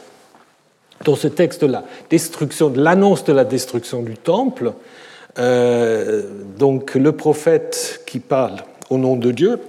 dans 1.03 1.15
ce 1.15 1.27
texte-là, 1.27 1.83
destruction, 2.09 2.71
l'annonce 2.75 3.23
de 3.23 3.33
la 3.33 3.43
destruction 3.43 4.01
du 4.01 4.17
temple, 4.17 4.73
euh, 5.39 6.23
donc 6.57 6.95
le 6.95 7.11
prophète 7.11 8.01
qui 8.05 8.19
parle 8.19 8.57
au 8.89 8.97
nom 8.97 9.15
de 9.15 9.31
Dieu 9.31 9.59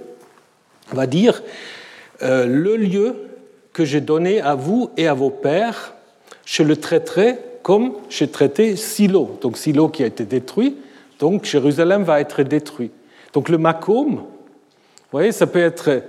va 0.91 1.05
dire 1.05 1.43
euh, 2.21 2.45
le 2.45 2.75
lieu 2.75 3.15
que 3.73 3.85
j'ai 3.85 4.01
donné 4.01 4.41
à 4.41 4.55
vous 4.55 4.89
et 4.97 5.07
à 5.07 5.13
vos 5.13 5.29
pères, 5.29 5.93
je 6.45 6.63
le 6.63 6.75
traiterai 6.75 7.37
comme 7.61 7.93
j'ai 8.09 8.27
traité 8.27 8.75
Silo. 8.75 9.37
Donc 9.41 9.57
Silo 9.57 9.89
qui 9.89 10.03
a 10.03 10.07
été 10.07 10.25
détruit, 10.25 10.77
donc 11.19 11.45
Jérusalem 11.45 12.03
va 12.03 12.19
être 12.19 12.41
détruit. 12.43 12.91
Donc 13.33 13.49
le 13.49 13.57
Macom, 13.57 14.15
vous 14.15 14.23
voyez, 15.11 15.31
ça 15.31 15.47
peut 15.47 15.59
être 15.59 16.03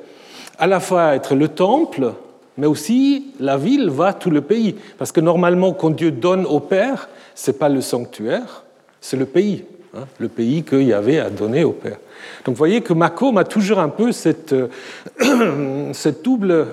à 0.59 0.67
la 0.67 0.81
fois 0.81 1.15
être 1.15 1.35
le 1.35 1.49
temple, 1.49 2.13
mais 2.57 2.67
aussi 2.67 3.33
la 3.41 3.57
ville 3.57 3.91
va 3.91 4.13
tout 4.13 4.31
le 4.31 4.41
pays. 4.41 4.77
Parce 4.99 5.13
que 5.13 5.21
normalement, 5.21 5.73
quand 5.73 5.91
Dieu 5.91 6.11
donne 6.11 6.47
au 6.47 6.61
Père, 6.61 7.09
ce 7.35 7.51
n'est 7.51 7.57
pas 7.57 7.69
le 7.69 7.81
sanctuaire, 7.81 8.65
c'est 9.01 9.17
le 9.17 9.27
pays, 9.27 9.65
hein, 9.97 10.07
le 10.19 10.29
pays 10.29 10.63
qu'il 10.63 10.83
y 10.83 10.93
avait 10.93 11.19
à 11.19 11.31
donner 11.31 11.65
au 11.65 11.73
Père. 11.73 11.99
Donc 12.45 12.55
vous 12.55 12.59
voyez 12.59 12.81
que 12.81 12.93
Macomb 12.93 13.37
a 13.37 13.45
toujours 13.45 13.79
un 13.79 13.89
peu 13.89 14.13
cette, 14.13 14.53
euh, 14.53 15.93
cette 15.93 16.23
double 16.23 16.67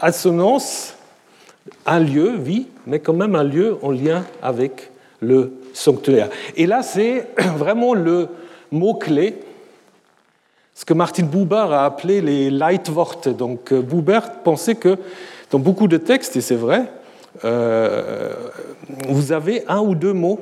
assonance, 0.00 0.94
un 1.86 2.00
lieu, 2.00 2.36
vie, 2.36 2.66
mais 2.86 2.98
quand 2.98 3.12
même 3.12 3.34
un 3.34 3.44
lieu 3.44 3.76
en 3.82 3.90
lien 3.90 4.24
avec 4.42 4.90
le 5.20 5.52
sanctuaire. 5.72 6.28
Et 6.56 6.66
là, 6.66 6.82
c'est 6.82 7.28
vraiment 7.56 7.94
le 7.94 8.28
mot-clé, 8.70 9.36
ce 10.74 10.84
que 10.84 10.94
Martin 10.94 11.24
Buber 11.24 11.66
a 11.72 11.84
appelé 11.84 12.20
les 12.20 12.50
Leitworte. 12.50 13.28
Donc 13.28 13.72
euh, 13.72 13.82
Buber 13.82 14.20
pensait 14.44 14.76
que 14.76 14.96
dans 15.50 15.58
beaucoup 15.58 15.88
de 15.88 15.96
textes, 15.96 16.36
et 16.36 16.40
c'est 16.40 16.54
vrai, 16.54 16.84
euh, 17.44 18.32
vous 19.08 19.32
avez 19.32 19.64
un 19.68 19.80
ou 19.80 19.94
deux 19.94 20.12
mots 20.12 20.40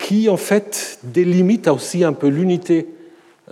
qui 0.00 0.28
en 0.28 0.36
fait 0.36 0.98
délimite 1.04 1.68
aussi 1.68 2.02
un 2.02 2.12
peu 2.12 2.26
l'unité 2.26 2.88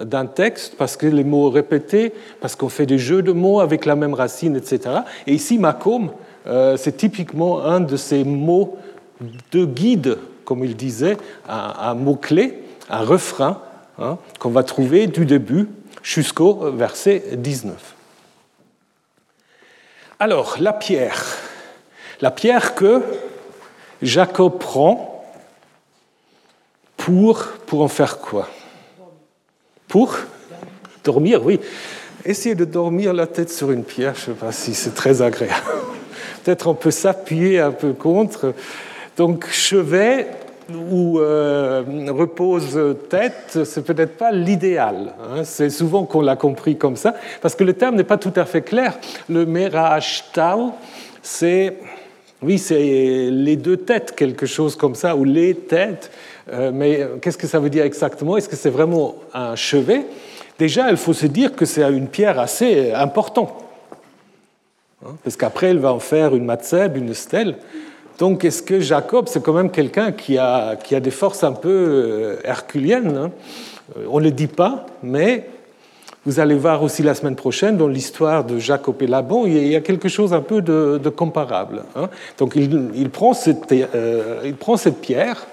d'un 0.01 0.27
texte, 0.27 0.77
parce 0.77 0.97
que 0.97 1.07
les 1.07 1.25
mots 1.25 1.51
répétés, 1.51 2.13
parce 2.41 2.57
qu'on 2.57 2.69
fait 2.69 2.87
des 2.87 2.99
jeux 2.99 3.23
de 3.23 3.33
mots 3.33 3.61
avec 3.61 3.85
la 3.85 3.97
même 3.97 4.15
racine, 4.15 4.57
etc. 4.57 5.01
Et 5.27 5.35
ici, 5.35 5.59
Macomb, 5.59 6.11
euh, 6.47 6.77
c'est 6.77 6.97
typiquement 6.97 7.65
un 7.65 7.81
de 7.81 7.97
ces 7.97 8.25
mots 8.25 8.77
de 9.53 9.65
guide, 9.65 10.19
comme 10.45 10.65
il 10.65 10.77
disait, 10.77 11.17
un, 11.49 11.95
mot-clé, 11.95 12.63
un 12.89 13.03
refrain, 13.03 13.61
hein, 13.99 14.19
qu'on 14.39 14.51
va 14.51 14.63
trouver 14.63 15.09
du 15.09 15.27
début 15.27 15.69
jusqu'au 16.03 16.71
verset 16.71 17.25
19. 17.37 17.95
Alors, 20.21 20.57
la 20.61 20.73
pierre. 20.73 21.25
La 22.21 22.31
pierre 22.31 22.75
que 22.75 23.03
Jacob 24.01 24.59
prend 24.59 25.18
pour, 27.09 27.43
pour 27.65 27.81
en 27.81 27.89
faire 27.89 28.19
quoi? 28.19 28.47
Pour? 29.87 30.15
Dormir, 31.03 31.43
oui. 31.43 31.59
essayer 32.23 32.55
de 32.55 32.67
dormir 32.67 33.15
la 33.15 33.27
tête 33.27 33.51
sur 33.51 33.71
une 33.71 33.83
pierre, 33.83 34.15
je 34.15 34.31
ne 34.31 34.37
sais 34.37 34.41
pas 34.41 34.53
si 34.53 34.75
c'est 34.75 34.95
très 34.95 35.23
agréable. 35.23 35.55
Peut-être 36.45 36.67
on 36.67 36.75
peut 36.75 36.91
s'appuyer 36.91 37.61
un 37.61 37.71
peu 37.71 37.95
contre. 37.95 38.53
Donc 39.17 39.47
chevet 39.51 40.27
ou 40.71 41.19
euh, 41.19 41.83
repose 42.11 42.79
tête, 43.09 43.59
c'est 43.65 43.85
peut-être 43.85 44.19
pas 44.19 44.31
l'idéal. 44.31 45.15
Hein. 45.19 45.45
C'est 45.45 45.71
souvent 45.71 46.05
qu'on 46.05 46.21
l'a 46.21 46.37
compris 46.37 46.77
comme 46.77 46.97
ça, 46.97 47.15
parce 47.41 47.55
que 47.55 47.65
le 47.65 47.73
terme 47.73 47.97
n'est 47.97 48.05
pas 48.05 48.19
tout 48.19 48.35
à 48.37 48.45
fait 48.45 48.61
clair. 48.61 48.99
Le 49.31 49.47
merach 49.47 50.25
tau, 50.35 50.73
c'est 51.23 51.79
oui, 52.41 52.59
c'est 52.59 53.31
les 53.31 53.57
deux 53.57 53.79
têtes, 53.79 54.15
quelque 54.15 54.47
chose 54.47 54.77
comme 54.77 54.95
ça, 54.95 55.17
ou 55.17 55.25
les 55.25 55.55
têtes. 55.55 56.11
Euh, 56.53 56.71
mais 56.73 57.07
qu'est-ce 57.21 57.39
que 57.39 57.47
ça 57.47 57.59
veut 57.59 57.71
dire 57.71 57.85
exactement? 57.85 58.37
Est-ce 58.37 58.49
que 58.49 58.57
c'est 58.57 58.71
vraiment 58.71 59.17
un 59.35 59.55
chevet? 59.55 60.07
Déjà, 60.59 60.91
il 60.91 60.97
faut 60.97 61.13
se 61.13 61.27
dire 61.27 61.55
que 61.55 61.65
c'est 61.65 61.83
une 61.83 62.09
pierre 62.09 62.41
assez 62.41 62.93
importante. 62.93 63.53
Hein, 65.05 65.15
parce 65.23 65.37
qu'après, 65.37 65.69
elle 65.69 65.79
va 65.79 65.93
en 65.93 66.01
faire 66.01 66.35
une 66.35 66.45
matzeb, 66.45 66.97
une 66.97 67.15
stèle. 67.15 67.57
Donc, 68.19 68.45
est-ce 68.45 68.63
que 68.63 68.81
Jacob, 68.81 69.27
c'est 69.29 69.43
quand 69.43 69.53
même 69.53 69.71
quelqu'un 69.71 70.11
qui 70.11 70.39
a, 70.39 70.75
qui 70.77 70.97
a 70.97 71.01
des 71.01 71.13
forces 71.13 71.45
un 71.45 71.53
peu 71.53 71.69
euh, 71.69 72.37
herculiennes 72.43 73.17
hein? 73.17 73.31
euh, 73.97 74.07
On 74.11 74.19
ne 74.19 74.25
le 74.25 74.33
dit 74.33 74.49
pas, 74.49 74.87
mais 75.05 75.49
vous 76.27 76.41
allez 76.41 76.57
voir 76.57 76.83
aussi 76.83 77.05
la 77.05 77.15
semaine 77.15 77.37
prochaine, 77.37 77.77
dans 77.77 77.87
l'histoire 77.87 78.43
de 78.43 78.59
Jacob 78.59 79.01
et 79.01 79.07
Laban, 79.07 79.47
il 79.47 79.69
y 79.69 79.77
a 79.77 79.81
quelque 79.81 80.09
chose 80.09 80.35
un 80.35 80.41
peu 80.41 80.61
de, 80.61 81.09
comparable. 81.11 81.85
Hein. 81.95 82.09
Donc, 82.39 82.57
il, 82.57 83.11
prend 83.11 83.35
cette, 83.35 83.73
il 84.45 84.55
prend 84.57 84.77
cette 84.77 85.01
pierre. 85.01 85.47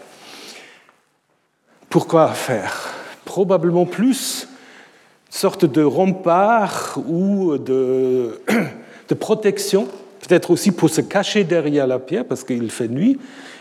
Pourquoi 1.95 2.27
faire? 2.27 2.89
Probablement 3.23 3.85
plus 3.85 4.49
sorte 5.29 5.63
de 5.63 5.81
rempart 5.81 6.99
ou 7.07 7.57
de, 7.57 8.41
de 9.07 9.13
protection, 9.13 9.87
peut-être 10.19 10.51
aussi 10.51 10.73
pour 10.73 10.89
se 10.89 10.99
cacher 10.99 11.45
derrière 11.45 11.87
la 11.87 11.99
pierre 11.99 12.25
parce 12.25 12.43
qu'il 12.43 12.69
fait 12.69 12.89
nuit. 12.89 13.17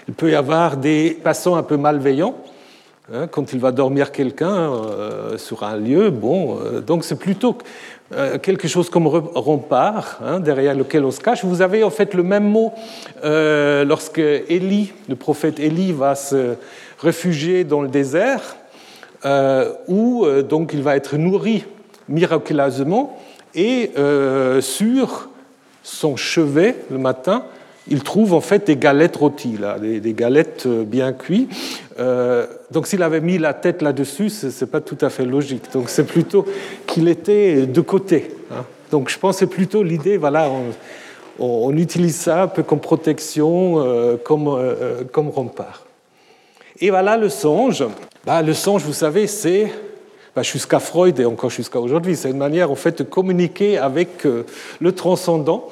Il 0.09 0.15
peut 0.15 0.33
y 0.33 0.35
avoir 0.35 0.79
des 0.79 1.17
passants 1.23 1.55
un 1.55 1.63
peu 1.63 1.77
malveillants 1.77 2.35
hein, 3.13 3.29
quand 3.29 3.53
il 3.53 3.61
va 3.61 3.71
dormir 3.71 4.11
quelqu'un 4.11 4.73
euh, 4.73 5.39
sur 5.39 5.63
un 5.63 5.77
lieu. 5.77 6.11
Bon, 6.11 6.59
euh, 6.59 6.81
donc 6.81 7.05
c'est 7.05 7.21
plutôt 7.21 7.57
euh, 8.15 8.39
quelque 8.39 8.67
chose 8.67 8.91
comme 8.91 9.07
rempart 9.07 10.19
hein, 10.25 10.41
derrière 10.41 10.75
lequel 10.75 11.05
on 11.05 11.13
se 11.13 11.21
cache. 11.21 11.45
Vous 11.45 11.63
avez 11.63 11.85
en 11.85 11.91
fait 11.91 12.15
le 12.15 12.25
même 12.25 12.49
mot 12.49 12.73
lorsque 13.23 14.19
Élie, 14.19 14.93
le 15.09 15.15
prophète 15.15 15.61
Élie, 15.61 15.93
va 15.93 16.17
se 16.17 16.57
réfugier 17.05 17.65
dans 17.65 17.83
le 17.83 17.89
désert 17.89 18.57
euh, 19.25 19.73
où 19.89 20.25
euh, 20.25 20.43
donc 20.43 20.73
il 20.75 20.83
va 20.83 20.97
être 20.97 21.17
nourri 21.17 21.65
miraculeusement 22.11 23.19
et 23.55 23.93
euh, 23.97 24.61
sur 24.61 25.31
son 25.83 26.17
chevet 26.17 26.77
le 26.91 26.99
matin, 26.99 27.45
il 27.89 28.03
trouve 28.03 28.35
en 28.35 28.43
fait 28.43 28.67
des 28.67 28.77
galettes 28.77 29.17
rôties, 29.17 29.57
là, 29.59 29.79
des, 29.79 30.13
galettes 30.13 30.67
bien 30.67 31.13
cuites. 31.13 31.51
donc 32.71 32.87
s'il 32.87 33.03
avait 33.03 33.21
mis 33.21 33.39
la 33.39 33.53
tête 33.53 33.83
là-dessus, 33.83 34.31
ce 34.31 34.47
n'est 34.47 34.71
pas 34.71 34.81
tout 34.81 34.97
à 35.03 35.11
fait 35.11 35.27
logique. 35.27 35.71
Donc 35.73 35.91
c'est 35.91 36.05
plutôt 36.05 36.47
qu'il 36.87 37.09
était 37.09 37.67
de 37.67 37.81
côté. 37.83 38.31
Hein. 38.51 38.65
Donc 38.91 39.11
je 39.11 39.19
pense 39.19 39.37
que 39.37 39.41
c'est 39.41 39.47
plutôt 39.47 39.83
l'idée, 39.83 40.17
voilà, 40.17 40.49
on, 40.49 40.73
on, 41.45 41.77
utilise 41.77 42.17
ça 42.17 42.45
un 42.45 42.49
peu 42.49 42.63
comme 42.63 42.81
protection, 42.81 44.19
comme, 44.25 44.59
comme 45.13 45.29
rempart. 45.29 45.84
Et 46.85 46.91
voilà 46.91 47.17
le 47.17 47.31
songe. 47.31 47.83
Bah, 48.27 48.43
le 48.43 48.53
songe, 48.53 48.83
vous 48.83 48.93
savez, 48.93 49.27
c'est 49.27 49.73
bah, 50.37 50.43
jusqu'à 50.43 50.81
Freud 50.81 51.19
et 51.19 51.25
encore 51.25 51.49
jusqu'à 51.49 51.81
aujourd'hui, 51.81 52.15
c'est 52.15 52.29
une 52.29 52.37
manière 52.37 52.71
en 52.71 52.75
fait 52.75 52.99
de 52.99 53.05
communiquer 53.05 53.79
avec 53.79 54.27
euh, 54.27 54.45
le 54.83 54.93
transcendant. 54.93 55.71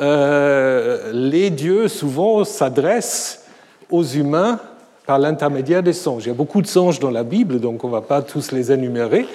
Euh, 0.00 1.10
les 1.12 1.50
dieux 1.50 1.86
souvent 1.88 2.44
s'adressent 2.44 3.44
aux 3.90 4.04
humains 4.04 4.58
par 5.04 5.18
l'intermédiaire 5.18 5.82
des 5.82 5.92
songes. 5.92 6.24
Il 6.24 6.28
y 6.28 6.30
a 6.30 6.34
beaucoup 6.34 6.62
de 6.62 6.66
songes 6.66 6.98
dans 6.98 7.10
la 7.10 7.24
Bible, 7.24 7.60
donc 7.60 7.84
on 7.84 7.88
ne 7.88 7.92
va 7.92 8.00
pas 8.00 8.22
tous 8.22 8.50
les 8.50 8.72
énumérer. 8.72 9.26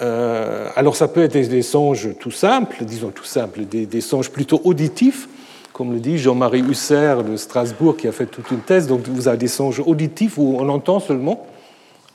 Euh, 0.00 0.68
alors 0.74 0.96
ça 0.96 1.06
peut 1.06 1.22
être 1.22 1.34
des, 1.34 1.60
songes 1.60 2.16
tout 2.18 2.30
simples, 2.30 2.86
disons 2.86 3.10
tout 3.10 3.26
simples, 3.26 3.66
des, 3.66 3.84
des 3.84 4.00
songes 4.00 4.30
plutôt 4.30 4.62
auditifs, 4.64 5.28
comme 5.72 5.92
le 5.92 6.00
dit 6.00 6.18
Jean-Marie 6.18 6.60
Husser 6.60 7.16
de 7.26 7.36
Strasbourg, 7.36 7.96
qui 7.96 8.08
a 8.08 8.12
fait 8.12 8.26
toute 8.26 8.50
une 8.50 8.60
thèse. 8.60 8.86
Donc 8.86 9.08
vous 9.08 9.28
avez 9.28 9.38
des 9.38 9.48
songes 9.48 9.80
auditifs 9.80 10.38
où 10.38 10.56
on 10.58 10.68
entend 10.68 11.00
seulement. 11.00 11.46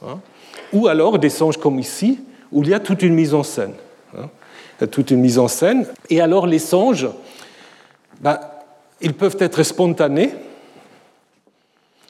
Hein, 0.05 0.19
ou 0.73 0.87
alors 0.87 1.17
des 1.17 1.29
songes 1.29 1.57
comme 1.57 1.79
ici, 1.79 2.19
où 2.51 2.63
il 2.63 2.69
y 2.69 2.73
a 2.73 2.79
toute 2.79 3.01
une 3.01 3.15
mise 3.15 3.33
en 3.33 3.43
scène. 3.43 3.73
Hein, 4.17 4.27
toute 4.91 5.11
une 5.11 5.21
mise 5.21 5.39
en 5.39 5.47
scène. 5.47 5.87
Et 6.09 6.21
alors 6.21 6.45
les 6.45 6.59
songes, 6.59 7.07
ben, 8.21 8.39
ils 9.01 9.13
peuvent 9.13 9.37
être 9.39 9.63
spontanés, 9.63 10.31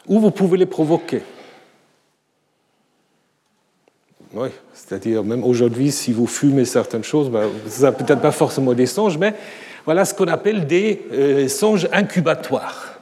ou 0.08 0.20
vous 0.20 0.32
pouvez 0.32 0.58
les 0.58 0.66
provoquer. 0.66 1.22
Oui, 4.34 4.50
c'est-à-dire 4.74 5.24
même 5.24 5.44
aujourd'hui, 5.44 5.92
si 5.92 6.12
vous 6.12 6.28
fumez 6.28 6.66
certaines 6.66 7.04
choses, 7.04 7.30
ben, 7.30 7.50
ça 7.68 7.92
peut-être 7.92 8.22
pas 8.22 8.32
forcément 8.32 8.74
des 8.74 8.86
songes, 8.86 9.18
mais 9.18 9.34
voilà 9.88 10.04
ce 10.04 10.13
qu'on 10.13 10.28
appelle 10.28 10.67
des 10.67 11.02
euh, 11.13 11.47
songes 11.47 11.88
incubatoires. 11.93 13.00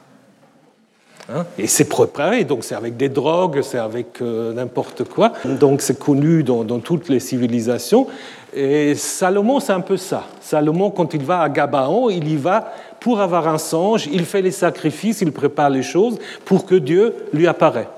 Hein? 1.28 1.44
et 1.58 1.66
c'est 1.66 1.88
préparé, 1.88 2.44
donc 2.44 2.62
c'est 2.62 2.76
avec 2.76 2.96
des 2.96 3.08
drogues, 3.08 3.60
c'est 3.62 3.78
avec 3.78 4.22
euh, 4.22 4.52
n'importe 4.52 5.02
quoi. 5.02 5.32
Donc 5.44 5.82
c'est 5.82 5.98
connu 5.98 6.44
dans, 6.44 6.64
toutes 6.78 7.08
les 7.08 7.18
civilisations. 7.18 8.06
Et 8.54 8.94
Salomon, 8.94 9.58
c'est 9.58 9.72
un 9.72 9.80
peu 9.80 9.96
ça. 9.96 10.28
Salomon, 10.40 10.90
quand 10.92 11.12
il 11.12 11.24
va 11.24 11.40
à 11.40 11.48
Gabaon, 11.48 12.08
il 12.08 12.28
y 12.28 12.36
va 12.36 12.72
pour 13.00 13.20
avoir 13.20 13.48
un 13.48 13.58
songe, 13.58 14.06
il 14.12 14.24
fait 14.24 14.40
les 14.40 14.52
sacrifices, 14.52 15.22
il 15.22 15.32
prépare 15.32 15.70
les 15.70 15.82
choses 15.82 16.20
pour 16.44 16.66
que 16.66 16.76
Dieu 16.76 17.16
lui 17.32 17.48
apparaît. 17.48 17.88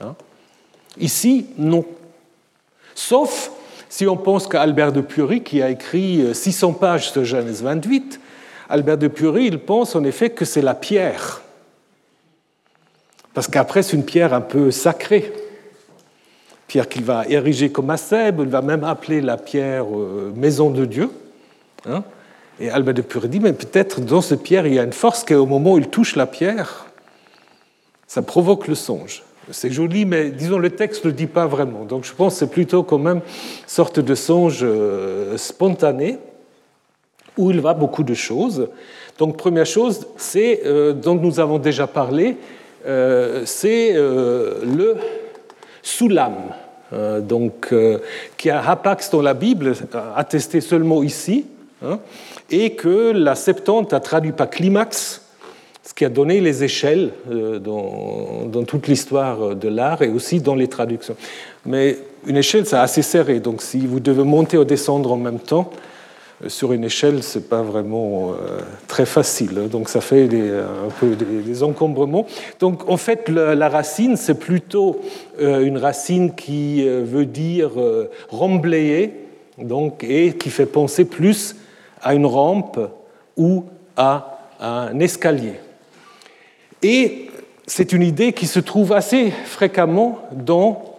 Hein? 0.00 0.14
Ici, 1.00 1.46
non. 1.58 1.84
Sauf 2.94 3.50
si 3.88 4.06
on 4.06 4.16
pense 4.16 4.46
qu'Albert 4.46 4.92
de 4.92 5.00
Purie, 5.00 5.42
qui 5.42 5.62
a 5.62 5.70
écrit 5.70 6.22
600 6.32 6.68
euh, 6.68 6.78
pages 6.78 7.12
de 7.12 7.24
Genèse 7.24 7.64
28, 7.64 8.20
Albert 8.68 8.98
de 8.98 9.08
Purie, 9.08 9.46
il 9.46 9.58
pense 9.60 9.94
en 9.94 10.04
effet 10.04 10.30
que 10.30 10.44
c'est 10.44 10.62
la 10.62 10.74
pierre 10.74 11.42
parce 13.36 13.48
qu'après, 13.48 13.82
c'est 13.82 13.98
une 13.98 14.06
pierre 14.06 14.32
un 14.32 14.40
peu 14.40 14.70
sacrée. 14.70 15.30
Pierre 16.68 16.88
qu'il 16.88 17.04
va 17.04 17.26
ériger 17.28 17.70
comme 17.70 17.90
Asseb, 17.90 18.40
il 18.40 18.48
va 18.48 18.62
même 18.62 18.82
appeler 18.82 19.20
la 19.20 19.36
pierre 19.36 19.84
euh, 19.94 20.32
maison 20.34 20.70
de 20.70 20.86
Dieu. 20.86 21.10
Hein. 21.86 22.02
Et 22.58 22.70
Albert 22.70 22.94
de 22.94 23.02
Pure 23.02 23.28
dit, 23.28 23.38
mais 23.38 23.52
peut-être 23.52 24.00
dans 24.00 24.22
cette 24.22 24.42
pierre, 24.42 24.66
il 24.66 24.72
y 24.72 24.78
a 24.78 24.84
une 24.84 24.94
force 24.94 25.22
qu'au 25.22 25.44
moment 25.44 25.74
où 25.74 25.78
il 25.78 25.88
touche 25.88 26.16
la 26.16 26.24
pierre, 26.24 26.86
ça 28.06 28.22
provoque 28.22 28.68
le 28.68 28.74
songe. 28.74 29.22
C'est 29.50 29.70
joli, 29.70 30.06
mais 30.06 30.30
disons, 30.30 30.56
le 30.56 30.70
texte 30.70 31.04
ne 31.04 31.10
le 31.10 31.14
dit 31.14 31.26
pas 31.26 31.46
vraiment. 31.46 31.84
Donc 31.84 32.04
je 32.04 32.14
pense 32.14 32.32
que 32.32 32.38
c'est 32.38 32.50
plutôt 32.50 32.84
quand 32.84 32.98
même 32.98 33.18
une 33.18 33.22
sorte 33.66 34.00
de 34.00 34.14
songe 34.14 34.60
euh, 34.62 35.36
spontané, 35.36 36.18
où 37.36 37.50
il 37.50 37.60
va 37.60 37.74
beaucoup 37.74 38.02
de 38.02 38.14
choses. 38.14 38.68
Donc 39.18 39.36
première 39.36 39.66
chose, 39.66 40.06
c'est, 40.16 40.62
euh, 40.66 40.92
dont 40.92 41.14
nous 41.14 41.40
avons 41.40 41.58
déjà 41.58 41.86
parlé, 41.86 42.36
euh, 42.86 43.42
c'est 43.44 43.96
euh, 43.96 44.60
le 44.64 44.96
soulam, 45.82 46.34
euh, 46.92 47.20
donc, 47.20 47.74
qui 48.36 48.50
a 48.50 48.68
Hapax 48.68 49.10
dans 49.10 49.22
la 49.22 49.34
Bible, 49.34 49.72
attesté 50.14 50.60
seulement 50.60 51.02
ici, 51.02 51.46
hein, 51.84 51.98
et 52.50 52.74
que 52.74 53.10
la 53.10 53.34
Septante 53.34 53.92
a 53.92 54.00
traduit 54.00 54.32
par 54.32 54.50
climax, 54.50 55.22
ce 55.82 55.94
qui 55.94 56.04
a 56.04 56.08
donné 56.08 56.40
les 56.40 56.64
échelles 56.64 57.10
dans, 57.60 58.64
toute 58.66 58.88
l'histoire 58.88 59.54
de 59.54 59.68
l'art 59.68 60.02
et 60.02 60.08
aussi 60.08 60.40
dans 60.40 60.54
les 60.54 60.68
traductions. 60.68 61.16
Mais 61.64 61.96
une 62.26 62.36
échelle, 62.36 62.66
c'est 62.66 62.76
assez 62.76 63.02
serré, 63.02 63.40
donc 63.40 63.62
si 63.62 63.86
vous 63.86 64.00
devez 64.00 64.24
monter 64.24 64.58
ou 64.58 64.64
descendre 64.64 65.12
en 65.12 65.16
même 65.16 65.38
temps, 65.38 65.70
euh, 65.70 65.85
sur 66.48 66.72
une 66.72 66.84
échelle, 66.84 67.22
ce 67.22 67.38
n'est 67.38 67.44
pas 67.44 67.62
vraiment 67.62 68.32
euh, 68.32 68.60
très 68.86 69.06
facile. 69.06 69.68
Donc 69.70 69.88
ça 69.88 70.00
fait 70.00 70.24
un 70.24 70.90
peu 71.00 71.16
des, 71.16 71.62
encombrements. 71.62 72.26
Donc 72.60 72.88
en 72.88 72.96
fait, 72.96 73.28
la, 73.28 73.68
racine, 73.68 74.16
c'est 74.16 74.38
plutôt 74.38 75.00
euh, 75.40 75.64
une 75.64 75.78
racine 75.78 76.34
qui 76.34 76.86
veut 76.86 77.26
dire 77.26 77.70
remblayer, 78.28 79.12
donc, 79.58 80.04
et 80.04 80.34
qui 80.34 80.50
fait 80.50 80.66
penser 80.66 81.04
plus 81.06 81.56
à 82.02 82.14
une 82.14 82.26
rampe 82.26 82.78
ou 83.36 83.64
à 83.96 84.38
un 84.60 84.98
escalier. 85.00 85.54
Et 86.82 87.30
c'est 87.66 87.92
une 87.92 88.02
idée 88.02 88.32
qui 88.32 88.46
se 88.46 88.60
trouve 88.60 88.92
assez 88.92 89.32
fréquemment 89.44 90.18
dans 90.32 90.95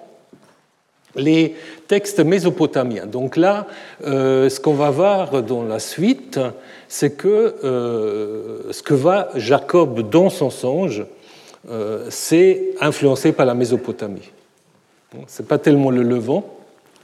les 1.17 1.55
textes 1.87 2.19
mésopotamiens. 2.19 3.05
Donc 3.05 3.35
là, 3.35 3.67
euh, 4.05 4.49
ce 4.49 4.59
qu'on 4.59 4.73
va 4.73 4.89
voir 4.89 5.43
dans 5.43 5.63
la 5.63 5.79
suite, 5.79 6.39
c'est 6.87 7.11
que 7.11 7.55
euh, 7.63 8.71
ce 8.71 8.83
que 8.83 8.93
va 8.93 9.29
Jacob 9.35 10.09
dans 10.09 10.29
son 10.29 10.49
songe, 10.49 11.05
euh, 11.69 12.05
c'est 12.09 12.69
influencé 12.79 13.31
par 13.31 13.45
la 13.45 13.53
Mésopotamie. 13.53 14.31
Ce 15.27 15.41
n'est 15.41 15.47
pas 15.47 15.57
tellement 15.57 15.89
le 15.89 16.03
Levant, 16.03 16.43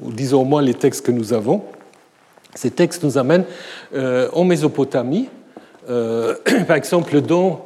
ou 0.01 0.11
disons 0.11 0.41
au 0.41 0.45
moins 0.45 0.61
les 0.61 0.73
textes 0.73 1.05
que 1.05 1.11
nous 1.11 1.33
avons, 1.33 1.61
Ces 2.55 2.69
textes 2.69 3.03
nous 3.03 3.17
amènent 3.17 3.45
en 3.95 4.43
Mésopotamie, 4.43 5.29
par 5.87 6.75
exemple 6.75 7.21
dans 7.21 7.65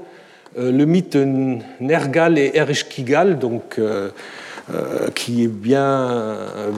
le 0.55 0.85
mythe 0.85 1.17
Nergal 1.79 2.37
et 2.37 2.51
Ereshkigal, 2.55 3.37
donc 3.37 3.79
qui 5.15 5.43
est 5.43 5.47
bien, 5.47 6.09
euh, 6.09 6.71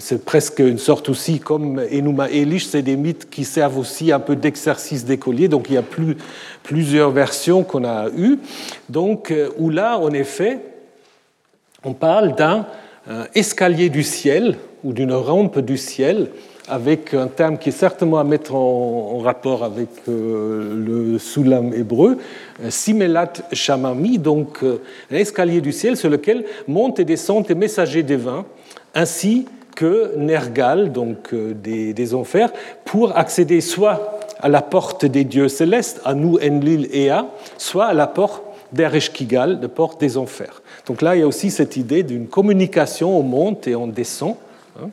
c'est 0.00 0.24
presque 0.24 0.58
une 0.58 0.78
sorte 0.78 1.08
aussi 1.08 1.38
comme 1.38 1.80
Enuma 1.92 2.28
Elish, 2.28 2.66
c'est 2.66 2.82
des 2.82 2.96
mythes 2.96 3.30
qui 3.30 3.44
servent 3.44 3.78
aussi 3.78 4.10
un 4.10 4.18
peu 4.18 4.34
d'exercice 4.34 5.04
d'écolier, 5.04 5.46
donc 5.46 5.66
il 5.68 5.74
y 5.74 5.78
a 5.78 5.82
plus, 5.82 6.16
plusieurs 6.64 7.10
versions 7.10 7.62
qu'on 7.62 7.84
a 7.84 8.08
eues, 8.16 8.38
donc 8.88 9.30
euh, 9.30 9.50
où 9.58 9.70
là, 9.70 9.98
en 9.98 10.10
effet, 10.10 10.60
on 11.84 11.92
parle 11.92 12.34
d'un 12.34 12.66
escalier 13.36 13.88
du 13.88 14.02
ciel 14.02 14.56
ou 14.82 14.92
d'une 14.92 15.12
rampe 15.12 15.60
du 15.60 15.76
ciel 15.76 16.30
avec 16.68 17.14
un 17.14 17.28
terme 17.28 17.58
qui 17.58 17.68
est 17.68 17.72
certainement 17.72 18.18
à 18.18 18.24
mettre 18.24 18.54
en, 18.54 19.18
rapport 19.18 19.64
avec 19.64 19.88
euh, 20.08 20.74
le 20.74 21.18
soulam 21.18 21.72
hébreu, 21.72 22.18
euh, 22.62 22.70
Simelat 22.70 23.32
Shamami, 23.52 24.18
donc 24.18 24.62
euh, 24.62 24.80
un 25.10 25.16
escalier 25.16 25.60
du 25.60 25.72
ciel 25.72 25.96
sur 25.96 26.10
lequel 26.10 26.44
montent 26.68 27.00
et 27.00 27.04
descendent 27.04 27.48
les 27.48 27.54
messagers 27.54 28.02
divins, 28.02 28.44
ainsi 28.94 29.46
que 29.74 30.16
Nergal, 30.16 30.92
donc 30.92 31.34
des, 31.34 31.92
des, 31.92 32.14
enfers, 32.14 32.50
pour 32.84 33.16
accéder 33.16 33.60
soit 33.60 34.20
à 34.40 34.48
la 34.48 34.62
porte 34.62 35.04
des 35.04 35.24
dieux 35.24 35.48
célestes, 35.48 36.00
à 36.04 36.14
nous 36.14 36.38
Enlil 36.38 36.88
à, 37.10 37.26
soit 37.58 37.86
à 37.86 37.94
la 37.94 38.06
porte 38.06 38.42
d'Ereshkigal, 38.72 39.60
de 39.60 39.66
porte 39.66 40.00
des 40.00 40.16
enfers. 40.16 40.62
Donc 40.86 41.02
là, 41.02 41.16
il 41.16 41.20
y 41.20 41.22
a 41.22 41.26
aussi 41.26 41.50
cette 41.50 41.76
idée 41.76 42.02
d'une 42.02 42.26
communication, 42.26 43.18
on 43.18 43.22
monte 43.22 43.66
et 43.66 43.76
on 43.76 43.86
descend. 43.86 44.36
Hein. 44.80 44.88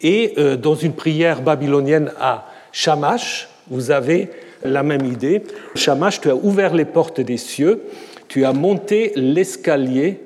Et 0.00 0.34
euh, 0.38 0.56
dans 0.56 0.74
une 0.74 0.92
prière 0.92 1.42
babylonienne 1.42 2.12
à 2.18 2.46
Shamash, 2.72 3.48
vous 3.68 3.90
avez 3.90 4.30
la 4.64 4.82
même 4.82 5.04
idée. 5.04 5.42
Shamash, 5.74 6.20
tu 6.20 6.30
as 6.30 6.36
ouvert 6.36 6.74
les 6.74 6.84
portes 6.84 7.20
des 7.20 7.36
cieux, 7.36 7.82
tu 8.28 8.44
as 8.44 8.52
monté 8.52 9.12
l'escalier 9.16 10.20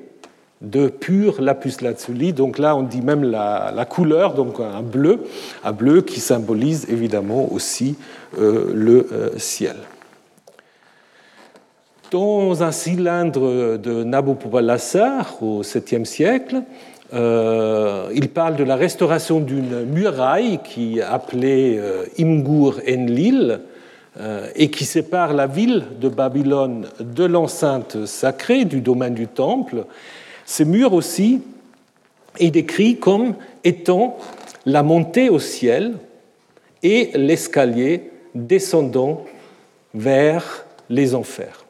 de 0.61 0.87
pur 0.87 1.41
lapis 1.41 1.77
lazuli. 1.81 2.33
Donc 2.33 2.57
là, 2.57 2.75
on 2.75 2.83
dit 2.83 3.01
même 3.01 3.23
la, 3.23 3.85
couleur, 3.89 4.33
donc 4.33 4.59
un 4.59 4.81
bleu, 4.81 5.23
un 5.63 5.71
bleu 5.71 6.01
qui 6.01 6.19
symbolise 6.19 6.87
évidemment 6.89 7.51
aussi 7.51 7.97
euh, 8.39 8.71
le 8.73 9.07
euh, 9.11 9.37
ciel. 9.37 9.75
Dans 12.11 12.63
un 12.63 12.71
cylindre 12.71 13.77
de 13.77 14.03
Nabopolassar 14.03 15.41
au 15.41 15.63
7e 15.63 16.05
siècle, 16.05 16.61
euh, 17.13 18.09
il 18.13 18.29
parle 18.29 18.55
de 18.55 18.63
la 18.63 18.75
restauration 18.75 19.39
d'une 19.39 19.85
muraille 19.85 20.59
qui 20.63 20.99
est 20.99 21.03
appelée 21.03 21.77
euh, 21.77 22.05
Imgur 22.19 22.81
Enlil 22.87 23.59
euh, 24.19 24.49
et 24.55 24.71
qui 24.71 24.85
sépare 24.85 25.33
la 25.33 25.45
ville 25.45 25.83
de 26.01 26.09
Babylone 26.09 26.87
de 26.99 27.23
l'enceinte 27.25 28.05
sacrée 28.05 28.65
du 28.65 28.81
domaine 28.81 29.13
du 29.13 29.27
temple. 29.27 29.85
Ces 30.45 30.65
murs 30.65 30.93
aussi 30.93 31.41
est 32.39 32.51
décrit 32.51 32.97
comme 32.97 33.35
étant 33.63 34.17
la 34.65 34.81
montée 34.81 35.29
au 35.29 35.39
ciel 35.39 35.93
et 36.81 37.11
l'escalier 37.13 38.09
descendant 38.33 39.25
vers 39.93 40.65
les 40.89 41.13
enfers. 41.13 41.65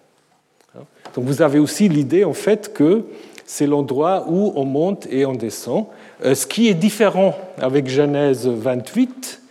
Donc 1.13 1.26
vous 1.26 1.41
avez 1.41 1.60
aussi 1.60 1.89
l'idée 1.89 2.24
en 2.24 2.34
fait 2.34 2.74
que 2.74 3.06
c'est 3.46 3.68
l'endroit 3.68 4.26
où 4.28 4.52
on 4.56 4.66
monte 4.66 5.08
et 5.12 5.26
on 5.26 5.34
descend. 5.34 5.86
Euh, 6.24 6.36
ce 6.36 6.48
qui 6.48 6.68
est 6.68 6.74
différent 6.74 7.36
avec 7.60 7.88
Genèse 7.88 8.48
28, 8.48 9.42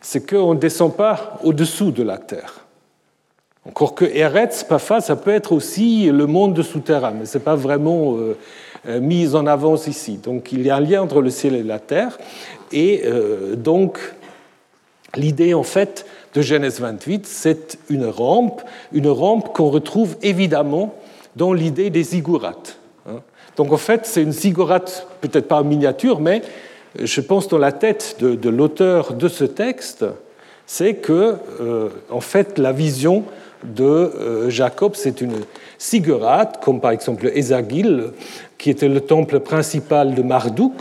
c'est 0.00 0.28
qu'on 0.28 0.54
ne 0.54 0.58
descend 0.58 0.94
pas 0.96 1.38
au-dessous 1.44 1.90
de 1.90 2.02
la 2.02 2.18
terre. 2.18 2.64
Encore 3.66 3.94
que 3.94 4.04
Eretz, 4.04 4.64
Pafa, 4.64 5.00
ça 5.00 5.16
peut 5.16 5.30
être 5.30 5.52
aussi 5.52 6.06
le 6.06 6.26
monde 6.26 6.60
souterrain, 6.62 7.12
mais 7.12 7.26
ce 7.26 7.38
n'est 7.38 7.44
pas 7.44 7.56
vraiment 7.56 8.16
euh, 8.16 8.36
euh, 8.86 9.00
mis 9.00 9.34
en 9.34 9.46
avance 9.46 9.86
ici. 9.86 10.16
Donc 10.16 10.52
il 10.52 10.62
y 10.62 10.70
a 10.70 10.76
un 10.76 10.80
lien 10.80 11.02
entre 11.02 11.20
le 11.20 11.30
ciel 11.30 11.54
et 11.54 11.62
la 11.62 11.78
terre. 11.78 12.18
Et 12.72 13.04
donc 13.56 14.00
l'idée 15.14 15.54
en 15.54 15.62
fait 15.62 16.06
de 16.34 16.42
Genèse 16.42 16.80
28, 16.80 17.24
c'est 17.24 17.78
une 17.88 18.06
rampe, 18.06 18.62
une 18.92 19.06
rampe 19.06 19.54
qu'on 19.54 19.68
retrouve 19.68 20.16
évidemment 20.22 20.94
dans 21.36 21.52
l'idée 21.52 21.90
des 21.90 22.02
ziggourats. 22.02 22.62
Donc 23.56 23.72
en 23.72 23.76
fait, 23.76 24.06
c'est 24.06 24.22
une 24.22 24.32
ziggourate, 24.32 25.06
peut-être 25.20 25.48
pas 25.48 25.60
en 25.60 25.64
miniature, 25.64 26.20
mais 26.20 26.42
je 27.00 27.20
pense 27.20 27.48
dans 27.48 27.58
la 27.58 27.72
tête 27.72 28.16
de, 28.20 28.48
l'auteur 28.48 29.14
de 29.14 29.28
ce 29.28 29.44
texte, 29.44 30.04
c'est 30.66 30.94
que, 30.94 31.36
euh, 31.60 31.88
en 32.10 32.20
fait, 32.20 32.58
la 32.58 32.72
vision 32.72 33.24
de 33.64 33.84
euh, 33.84 34.50
Jacob, 34.50 34.92
c'est 34.94 35.20
une 35.20 35.40
ziggourate, 35.80 36.62
comme 36.62 36.80
par 36.80 36.90
exemple 36.90 37.30
Ezagil, 37.34 38.10
qui 38.58 38.70
était 38.70 38.88
le 38.88 39.00
temple 39.00 39.40
principal 39.40 40.14
de 40.14 40.22
Marduk, 40.22 40.74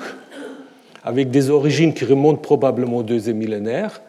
avec 1.04 1.32
des 1.32 1.50
origines 1.50 1.94
qui 1.94 2.06
remontent 2.06 2.42
probablement 2.42 2.98
au 2.98 3.04
deuxième 3.04 3.38
millénaire, 3.38 4.02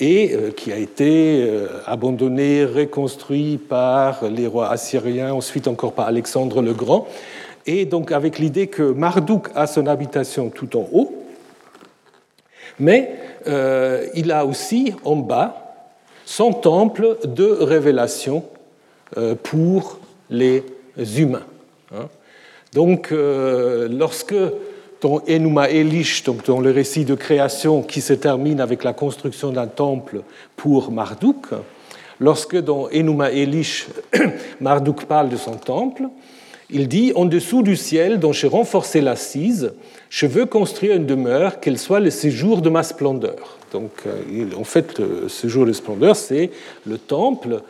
et 0.00 0.34
euh, 0.34 0.50
qui 0.50 0.72
a 0.72 0.76
été 0.76 1.48
abandonné, 1.86 2.64
reconstruit 2.64 3.58
par 3.58 4.24
les 4.24 4.46
rois 4.46 4.70
assyriens, 4.70 5.32
ensuite 5.32 5.68
encore 5.68 5.92
par 5.92 6.08
Alexandre 6.08 6.62
le 6.62 6.74
Grand 6.74 7.06
et 7.66 7.84
donc 7.84 8.12
avec 8.12 8.38
l'idée 8.38 8.66
que 8.66 8.82
Marduk 8.82 9.48
a 9.54 9.66
son 9.66 9.86
habitation 9.86 10.50
tout 10.50 10.76
en 10.76 10.88
haut, 10.92 11.24
mais 12.78 13.14
euh, 13.46 14.06
il 14.14 14.32
a 14.32 14.44
aussi 14.44 14.94
en 15.04 15.16
bas 15.16 15.60
son 16.24 16.52
temple 16.52 17.18
de 17.24 17.44
révélation 17.44 18.44
euh, 19.16 19.34
pour 19.34 19.98
les 20.30 20.64
humains. 20.96 21.46
Hein. 21.94 22.08
Donc 22.72 23.12
euh, 23.12 23.88
lorsque 23.90 24.34
dans 25.00 25.20
Enuma 25.28 25.68
Elish, 25.68 26.24
donc 26.24 26.46
dans 26.46 26.60
le 26.60 26.70
récit 26.70 27.04
de 27.04 27.14
création 27.14 27.82
qui 27.82 28.00
se 28.00 28.14
termine 28.14 28.60
avec 28.60 28.84
la 28.84 28.94
construction 28.94 29.50
d'un 29.50 29.66
temple 29.66 30.22
pour 30.56 30.90
Marduk, 30.90 31.48
lorsque 32.20 32.56
dans 32.56 32.88
Enuma 32.88 33.30
Elish, 33.30 33.86
Marduk 34.60 35.04
parle 35.04 35.28
de 35.28 35.36
son 35.36 35.56
temple, 35.56 36.04
il 36.70 36.88
dit 36.88 37.12
En 37.14 37.24
dessous 37.24 37.62
du 37.62 37.76
ciel 37.76 38.18
dont 38.18 38.32
j'ai 38.32 38.48
renforcé 38.48 39.00
l'assise, 39.00 39.72
je 40.10 40.26
veux 40.26 40.46
construire 40.46 40.96
une 40.96 41.06
demeure, 41.06 41.60
qu'elle 41.60 41.78
soit 41.78 42.00
le 42.00 42.10
séjour 42.10 42.62
de 42.62 42.70
ma 42.70 42.82
splendeur. 42.82 43.58
Donc, 43.72 43.90
euh, 44.06 44.46
en 44.56 44.64
fait, 44.64 44.98
le 44.98 45.28
séjour 45.28 45.66
de 45.66 45.72
splendeur, 45.72 46.16
c'est 46.16 46.50
le 46.86 46.98
temple. 46.98 47.62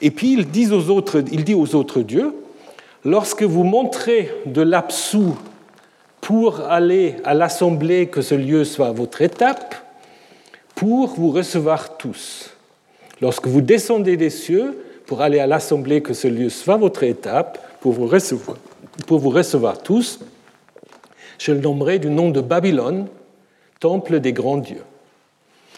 Et 0.00 0.10
puis, 0.10 0.32
il 0.32 0.48
dit 0.48 0.70
aux 0.72 0.90
autres, 0.90 1.22
il 1.30 1.44
dit 1.44 1.54
aux 1.54 1.74
autres 1.74 2.00
dieux 2.00 2.34
Lorsque 3.04 3.42
vous 3.42 3.64
montrez 3.64 4.30
de 4.46 4.62
l'absou 4.62 5.36
pour 6.20 6.60
aller 6.60 7.16
à 7.24 7.34
l'assemblée, 7.34 8.06
que 8.06 8.22
ce 8.22 8.36
lieu 8.36 8.64
soit 8.64 8.92
votre 8.92 9.22
étape, 9.22 9.74
pour 10.76 11.08
vous 11.08 11.30
recevoir 11.30 11.96
tous. 11.96 12.50
Lorsque 13.20 13.46
vous 13.46 13.60
descendez 13.60 14.16
des 14.16 14.30
cieux 14.30 14.78
pour 15.06 15.20
aller 15.20 15.40
à 15.40 15.46
l'assemblée, 15.46 16.00
que 16.00 16.14
ce 16.14 16.28
lieu 16.28 16.48
soit 16.48 16.76
votre 16.76 17.02
étape, 17.02 17.58
pour 17.82 17.92
vous 17.92 19.30
recevoir, 19.30 19.82
tous, 19.82 20.20
je 21.38 21.52
le 21.52 21.60
nommerai 21.60 21.98
du 21.98 22.08
nom 22.08 22.30
de 22.30 22.40
Babylone, 22.40 23.06
temple 23.80 24.20
des 24.20 24.32
grands 24.32 24.58
dieux. 24.58 24.84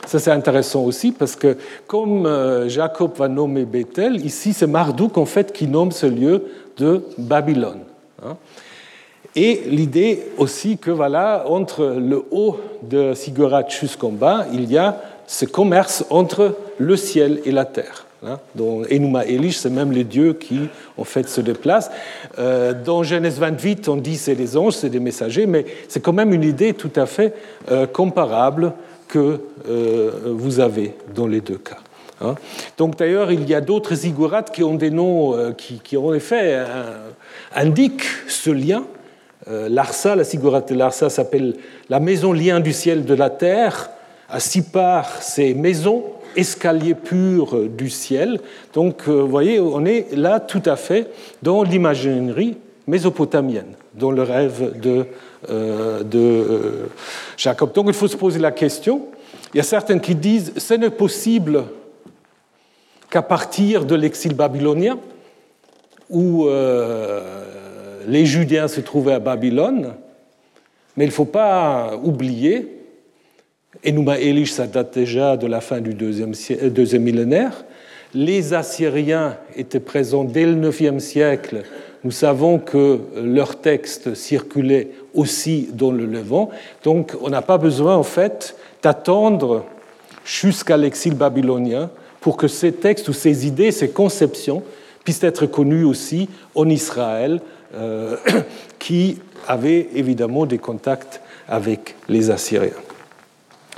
Ça, 0.05 0.19
c'est 0.19 0.31
intéressant 0.31 0.85
aussi 0.85 1.13
parce 1.13 1.35
que, 1.35 1.57
comme 1.87 2.27
euh, 2.27 2.69
Jacob 2.69 3.13
va 3.17 3.29
nommer 3.29 3.65
Bethel, 3.65 4.25
ici, 4.25 4.53
c'est 4.53 4.67
Marduk, 4.67 5.17
en 5.17 5.25
fait, 5.25 5.53
qui 5.53 5.67
nomme 5.67 5.93
ce 5.93 6.05
lieu 6.05 6.45
de 6.77 7.03
Babylone. 7.17 7.81
Hein. 8.23 8.37
Et 9.35 9.63
l'idée 9.67 10.25
aussi 10.37 10.77
que, 10.77 10.91
voilà, 10.91 11.45
entre 11.49 11.87
le 11.87 12.23
haut 12.31 12.59
de 12.83 13.15
Sigurat 13.15 13.67
jusqu'en 13.69 14.11
bas, 14.11 14.47
il 14.53 14.71
y 14.71 14.77
a 14.77 15.01
ce 15.27 15.47
commerce 15.47 16.05
entre 16.11 16.55
le 16.79 16.97
ciel 16.97 17.41
et 17.47 17.51
la 17.51 17.65
terre. 17.65 18.07
Hein, 18.27 18.39
dans 18.55 18.83
Enuma 18.91 19.27
Elish, 19.27 19.59
c'est 19.59 19.71
même 19.71 19.93
les 19.93 20.05
dieux 20.05 20.33
qui 20.33 20.61
en 20.97 21.05
fait 21.05 21.29
se 21.29 21.43
déplacent. 21.43 21.91
Euh, 22.39 22.73
dans 22.73 23.03
Genèse 23.03 23.39
28, 23.39 23.87
on 23.89 23.97
dit 23.97 24.17
c'est 24.17 24.35
des 24.35 24.57
anges, 24.57 24.75
c'est 24.75 24.89
des 24.89 25.01
messagers, 25.01 25.45
mais 25.47 25.67
c'est 25.89 26.01
quand 26.01 26.15
même 26.15 26.33
une 26.33 26.43
idée 26.43 26.73
tout 26.73 26.93
à 26.97 27.05
fait 27.05 27.35
euh, 27.71 27.87
comparable 27.87 28.73
que 29.09 29.41
euh, 29.69 30.11
vous 30.25 30.61
avez 30.61 30.95
dans 31.15 31.27
les 31.27 31.43
deux 31.43 31.59
cas. 31.59 31.77
Hein? 32.23 32.35
Donc 32.79 32.97
d'ailleurs, 32.97 33.31
il 33.31 33.47
y 33.47 33.55
a 33.55 33.61
d'autres 33.61 33.95
ziggourats 33.95 34.43
qui 34.43 34.63
ont 34.63 34.75
des 34.75 34.91
noms 34.91 35.53
qui, 35.59 35.81
qui, 35.85 35.99
en 35.99 36.15
effet 36.15 36.65
indiquent 37.55 38.07
ce 38.27 38.51
lien. 38.51 38.85
Larsa, 39.47 40.17
la 40.17 40.25
ziggourate 40.25 40.71
de 40.71 40.79
Larsa 40.79 41.11
s'appelle 41.11 41.57
la 41.91 42.01
maison 42.01 42.33
lien 42.33 42.61
du 42.61 42.73
ciel 42.73 43.05
de 43.05 43.15
la 43.15 43.29
terre. 43.29 43.91
À 44.31 44.41
six 44.41 44.63
parts, 44.63 45.21
c'est 45.21 45.53
maison 45.53 46.05
escalier 46.37 46.95
pur 46.95 47.69
du 47.69 47.91
ciel. 47.91 48.41
Donc, 48.73 49.03
euh, 49.09 49.23
vous 49.23 49.29
voyez, 49.29 49.61
on 49.61 49.85
est 49.85 50.15
là 50.15 50.41
tout 50.41 50.63
à 50.67 50.77
fait 50.77 51.09
dans 51.43 51.63
l'imaginerie 51.63 52.57
mésopotamienne, 52.87 53.75
dans 53.95 54.11
le 54.11 54.23
rêve 54.23 54.79
de, 54.79 55.07
euh, 55.51 56.03
de 56.03 56.19
euh, 56.19 56.87
Jacob. 57.37 57.73
Donc, 57.73 57.87
il 57.89 57.95
faut 57.95 58.09
se 58.09 58.17
poser 58.17 58.39
la 58.39 58.53
question 58.53 59.07
Il 59.53 59.59
y 59.59 59.61
a 59.61 59.65
certains 59.65 59.99
qui 59.99 60.15
disent 60.15 60.53
ce 60.57 60.75
n'est 60.75 60.91
possible 60.91 61.65
qu'à 63.11 63.23
partir 63.23 63.85
de 63.85 63.95
l'exil 63.95 64.35
babylonien, 64.35 64.99
où 66.11 66.47
les 68.07 68.27
Judéens 68.27 68.69
se 68.69 68.81
trouvaient 68.81 69.15
à 69.15 69.19
Babylone, 69.19 69.95
mais 70.97 71.05
il 71.05 71.09
ne 71.09 71.13
faut 71.13 71.25
pas 71.25 71.99
oublier, 72.03 72.74
et 73.83 73.93
Nouma 73.93 74.19
Elish, 74.19 74.53
ça 74.53 74.67
date 74.67 74.95
déjà 74.95 75.37
de 75.37 75.47
la 75.47 75.61
fin 75.61 75.81
du 75.81 75.95
deuxième, 75.95 76.33
euh, 76.51 76.71
deuxième 76.71 77.03
millénaire, 77.03 77.65
les 78.15 78.55
Assyriens 78.55 79.37
étaient 79.57 79.81
présents 79.81 80.25
dès 80.25 80.47
le 80.47 80.71
IXe 80.81 81.03
siècle. 81.03 81.63
Nous 82.05 82.13
savons 82.13 82.59
que 82.59 83.01
leurs 83.17 83.61
textes 83.61 84.15
circulaient 84.15 84.91
aussi 85.15 85.69
dans 85.73 85.91
le 85.91 86.07
Levant. 86.07 86.51
Donc 86.85 87.17
on 87.21 87.31
n'a 87.31 87.43
pas 87.43 87.59
besoin 87.59 87.97
en 87.97 88.05
fait 88.05 88.57
d'attendre 88.83 89.65
jusqu'à 90.25 90.77
l'exil 90.77 91.15
babylonien 91.15 91.91
pour 92.21 92.37
que 92.37 92.47
ces 92.47 92.73
textes 92.73 93.09
ou 93.09 93.13
ces 93.13 93.47
idées, 93.47 93.73
ces 93.73 93.91
conceptions 93.91 94.63
puissent 95.03 95.25
être 95.25 95.47
connues 95.47 95.85
aussi 95.85 96.29
en 96.55 96.69
Israël, 96.69 97.41
euh, 97.75 98.17
qui 98.79 99.19
avait 99.47 99.89
évidemment 99.95 100.47
des 100.47 100.59
contacts 100.59 101.21
avec 101.49 101.97
les 102.09 102.31
Assyriens. 102.31 102.71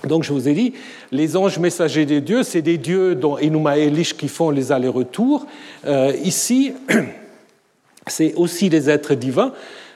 Donc 0.05 0.25
je 0.25 0.33
vous 0.33 0.49
ai 0.49 0.53
dit, 0.53 0.75
les 1.11 1.37
anges 1.37 1.59
messagers 1.59 2.05
des 2.05 2.21
dieux, 2.21 2.43
c'est 2.43 2.63
des 2.63 2.79
dieux 2.79 3.15
dont 3.15 3.37
Enuma 3.39 3.79
Elish 3.79 4.17
qui 4.17 4.29
font 4.29 4.51
les 4.51 4.73
allers-retours. 4.73 5.47
Euh, 5.87 6.13
ici, 6.23 6.73
c'est 8.07 8.35
aussi 8.35 8.69
des 8.69 8.91
êtres 8.91 9.15
divins, 9.15 9.53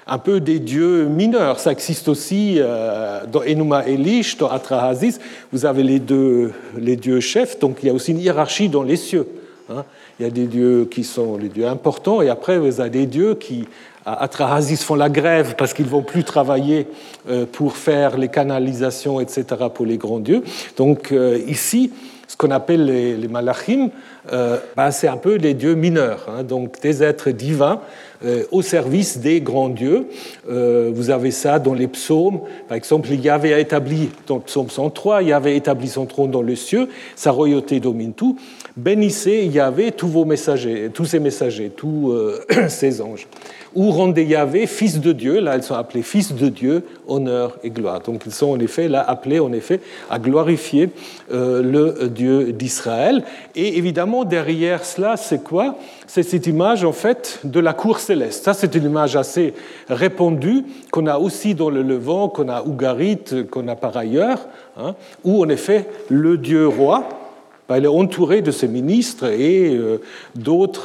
un 0.06 0.18
peu 0.18 0.40
des 0.40 0.58
dieux 0.58 1.04
mineurs. 1.04 1.60
Ça 1.60 1.72
existe 1.72 2.08
aussi 2.08 2.56
euh, 2.58 3.26
dans 3.26 3.42
Enuma 3.42 3.86
Elish, 3.86 4.38
dans 4.38 4.48
Atrahasis. 4.48 5.20
Vous 5.52 5.66
avez 5.66 5.82
les 5.82 6.00
deux, 6.00 6.52
les 6.78 6.96
dieux 6.96 7.20
chefs, 7.20 7.58
donc 7.58 7.78
il 7.82 7.86
y 7.86 7.90
a 7.90 7.94
aussi 7.94 8.12
une 8.12 8.20
hiérarchie 8.20 8.68
dans 8.68 8.82
les 8.82 8.96
cieux. 8.96 9.26
Hein. 9.68 9.84
Il 10.18 10.24
y 10.24 10.26
a 10.26 10.30
des 10.30 10.46
dieux 10.46 10.88
qui 10.90 11.04
sont 11.04 11.36
les 11.36 11.48
dieux 11.48 11.66
importants, 11.66 12.22
et 12.22 12.28
après 12.28 12.58
vous 12.58 12.80
avez 12.80 12.90
des 12.90 13.06
dieux 13.06 13.34
qui 13.34 13.66
à 14.06 14.22
Atrahasis 14.22 14.82
font 14.82 14.94
la 14.94 15.08
grève 15.08 15.54
parce 15.56 15.74
qu'ils 15.74 15.86
ne 15.86 15.90
vont 15.90 16.02
plus 16.02 16.24
travailler 16.24 16.86
euh, 17.28 17.46
pour 17.50 17.76
faire 17.76 18.16
les 18.16 18.28
canalisations, 18.28 19.20
etc., 19.20 19.44
pour 19.72 19.86
les 19.86 19.98
grands 19.98 20.20
dieux. 20.20 20.42
Donc 20.76 21.12
euh, 21.12 21.38
ici, 21.46 21.92
ce 22.26 22.36
qu'on 22.36 22.50
appelle 22.50 22.86
les, 22.86 23.28
malachim, 23.28 23.90
euh, 24.32 24.58
bah, 24.76 24.92
c'est 24.92 25.08
un 25.08 25.16
peu 25.16 25.34
les 25.34 25.52
dieux 25.52 25.74
mineurs, 25.74 26.26
hein, 26.28 26.44
donc 26.44 26.80
des 26.80 27.02
êtres 27.02 27.30
divins 27.30 27.80
au 28.50 28.60
service 28.60 29.16
des 29.16 29.40
grands 29.40 29.70
dieux. 29.70 30.06
vous 30.46 31.08
avez 31.08 31.30
ça 31.30 31.58
dans 31.58 31.72
les 31.72 31.88
psaumes. 31.88 32.40
Par 32.68 32.76
exemple, 32.76 33.08
Yahvé 33.08 33.54
a 33.54 33.58
établi, 33.58 34.10
dans 34.26 34.34
le 34.34 34.42
psaume 34.42 34.68
103, 34.68 35.22
Yahvé 35.22 35.52
a 35.52 35.54
établi 35.54 35.88
son 35.88 36.04
trône 36.04 36.30
dans 36.30 36.42
les 36.42 36.54
cieux, 36.54 36.90
sa 37.16 37.30
royauté 37.30 37.80
domine 37.80 38.12
tout. 38.12 38.36
Bénissez 38.76 39.46
Yahvé 39.46 39.92
tous 39.92 40.08
vos 40.08 40.24
messagers, 40.24 40.90
tous 40.92 41.04
ses 41.04 41.18
messagers, 41.18 41.70
tous 41.70 42.14
ses 42.68 43.00
anges 43.00 43.26
ou 43.74 43.90
rendez 43.90 44.24
Yahvé 44.24 44.66
fils 44.66 45.00
de 45.00 45.12
Dieu. 45.12 45.40
Là, 45.40 45.54
elles 45.54 45.62
sont 45.62 45.74
appelées 45.74 46.02
fils 46.02 46.34
de 46.34 46.48
Dieu, 46.48 46.84
honneur 47.06 47.58
et 47.62 47.70
gloire. 47.70 48.00
Donc, 48.00 48.22
ils 48.26 48.32
sont 48.32 48.50
en 48.50 48.58
effet 48.58 48.88
là 48.88 49.02
appelés 49.02 49.40
en 49.40 49.52
effet 49.52 49.80
à 50.10 50.18
glorifier 50.18 50.90
euh, 51.32 51.62
le 51.62 52.08
Dieu 52.08 52.52
d'Israël. 52.52 53.22
Et 53.54 53.78
évidemment, 53.78 54.24
derrière 54.24 54.84
cela, 54.84 55.16
c'est 55.16 55.42
quoi? 55.42 55.76
C'est 56.06 56.22
cette 56.22 56.46
image 56.46 56.84
en 56.84 56.92
fait 56.92 57.40
de 57.44 57.60
la 57.60 57.72
cour 57.72 58.00
céleste. 58.00 58.44
Ça, 58.44 58.54
c'est 58.54 58.74
une 58.74 58.84
image 58.84 59.16
assez 59.16 59.54
répandue 59.88 60.64
qu'on 60.90 61.06
a 61.06 61.18
aussi 61.18 61.54
dans 61.54 61.70
le 61.70 61.82
Levant, 61.82 62.28
qu'on 62.28 62.48
a 62.48 62.62
Ougarit, 62.62 63.46
qu'on 63.50 63.68
a 63.68 63.76
par 63.76 63.96
ailleurs, 63.96 64.46
hein, 64.76 64.94
où 65.24 65.42
en 65.42 65.48
effet 65.48 65.86
le 66.08 66.36
Dieu 66.36 66.66
roi 66.66 67.08
bah, 67.70 67.78
il 67.78 67.84
est 67.84 67.86
entouré 67.86 68.42
de 68.42 68.50
ses 68.50 68.66
ministres 68.66 69.26
et 69.26 69.76
euh, 69.76 70.00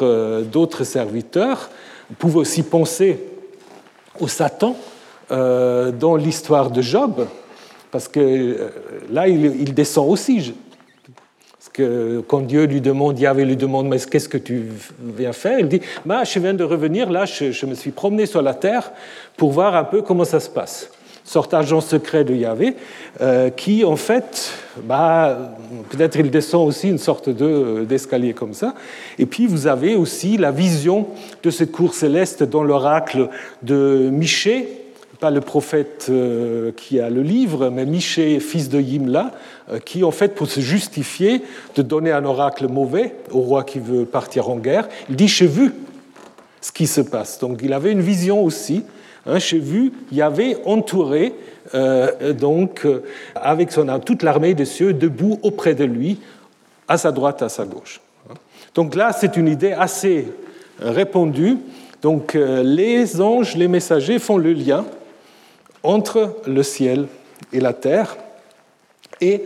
euh, 0.04 0.42
d'autres 0.44 0.84
serviteurs. 0.84 1.72
On 2.12 2.14
pouvait 2.14 2.38
aussi 2.38 2.62
penser 2.62 3.22
au 4.20 4.28
Satan 4.28 4.78
euh, 5.32 5.92
dans 5.92 6.16
l'histoire 6.16 6.70
de 6.70 6.84
Job, 6.84 7.26
parce 7.90 8.08
que 8.08 8.70
là, 9.12 9.28
il, 9.28 9.74
descend 9.74 10.08
aussi. 10.08 10.54
Parce 11.58 11.70
que 11.74 12.24
quand 12.28 12.42
Dieu 12.42 12.66
lui 12.66 12.82
demande, 12.82 13.20
Yahvé 13.20 13.46
lui 13.46 13.58
demande, 13.58 13.88
mais 13.88 13.98
qu'est-ce 13.98 14.30
que 14.30 14.38
tu 14.38 14.68
viens 15.18 15.34
faire? 15.34 15.58
Il 15.58 15.68
dit, 15.68 15.82
bah, 16.06 16.24
je 16.24 16.38
viens 16.38 16.54
de 16.54 16.64
revenir, 16.64 17.10
là, 17.10 17.26
je, 17.26 17.66
me 17.66 17.74
suis 17.74 17.90
promené 17.90 18.28
sur 18.28 18.44
la 18.44 18.54
terre 18.54 18.92
pour 19.38 19.52
voir 19.52 19.76
un 19.76 19.86
peu 19.86 20.04
comment 20.04 20.24
ça 20.24 20.40
se 20.40 20.52
passe 20.52 20.92
sorte 21.26 21.52
d'agent 21.52 21.82
secret 21.82 22.24
de 22.24 22.34
Yahvé, 22.34 22.76
euh, 23.20 23.50
qui 23.50 23.84
en 23.84 23.96
fait, 23.96 24.54
bah, 24.84 25.56
peut-être 25.90 26.18
il 26.18 26.30
descend 26.30 26.68
aussi 26.68 26.88
une 26.88 27.00
sorte 27.00 27.30
d'escalier 27.30 28.34
comme 28.34 28.54
ça. 28.54 28.76
Et 29.20 29.26
puis 29.26 29.48
vous 29.48 29.68
avez 29.68 29.96
aussi 29.96 30.38
la 30.38 30.52
vision 30.52 31.08
de 31.44 31.50
cette 31.50 31.72
cour 31.72 31.94
céleste 31.94 32.44
dans 32.44 32.64
l'oracle 32.64 33.30
de 33.64 34.10
Michée, 34.12 34.86
pas 35.20 35.32
le 35.32 35.42
prophète 35.42 36.08
euh, 36.10 36.72
qui 36.76 37.00
a 37.00 37.10
le 37.10 37.22
livre, 37.22 37.70
mais 37.70 37.86
Michée, 37.86 38.40
fils 38.40 38.70
de 38.70 38.80
Yimla, 38.80 39.32
euh, 39.72 39.80
qui 39.80 40.04
en 40.04 40.12
fait, 40.12 40.36
pour 40.36 40.48
se 40.48 40.60
justifier 40.60 41.42
de 41.76 41.82
donner 41.82 42.12
un 42.12 42.26
oracle 42.26 42.68
mauvais 42.68 43.16
au 43.32 43.40
roi 43.40 43.64
qui 43.64 43.80
veut 43.80 44.06
partir 44.06 44.50
en 44.50 44.58
guerre, 44.58 44.88
il 45.10 45.16
dit 45.16 45.28
j'ai 45.28 45.48
vu 45.48 45.74
ce 46.66 46.72
qui 46.72 46.88
se 46.88 47.02
passe. 47.02 47.40
Donc 47.40 47.60
il 47.64 47.74
avait 47.74 47.92
une 47.92 48.02
vision 48.02 48.44
aussi 48.44 48.84
Hein, 49.26 49.40
J'ai 49.40 49.60
vu 49.60 49.92
avait 50.22 50.58
entouré, 50.66 51.34
euh, 51.74 52.34
donc, 52.34 52.86
euh, 52.86 53.04
avec 53.36 53.72
son, 53.72 54.00
toute 54.00 54.22
l'armée 54.22 54.54
des 54.54 54.66
cieux 54.66 54.94
debout 54.94 55.40
auprès 55.42 55.74
de 55.74 55.84
lui, 55.84 56.20
à 56.88 56.98
sa 56.98 57.12
droite, 57.12 57.42
à 57.42 57.50
sa 57.50 57.66
gauche. 57.66 58.02
Donc 58.76 58.94
là, 58.94 59.12
c'est 59.14 59.36
une 59.38 59.48
idée 59.48 59.72
assez 59.72 60.28
répandue. 60.80 61.58
Donc 62.02 62.36
euh, 62.36 62.62
les 62.62 63.20
anges, 63.20 63.56
les 63.56 63.68
messagers 63.68 64.20
font 64.20 64.38
le 64.38 64.54
lien 64.54 64.86
entre 65.82 66.36
le 66.46 66.62
ciel 66.62 67.08
et 67.52 67.60
la 67.60 67.74
terre. 67.74 68.18
Et 69.22 69.44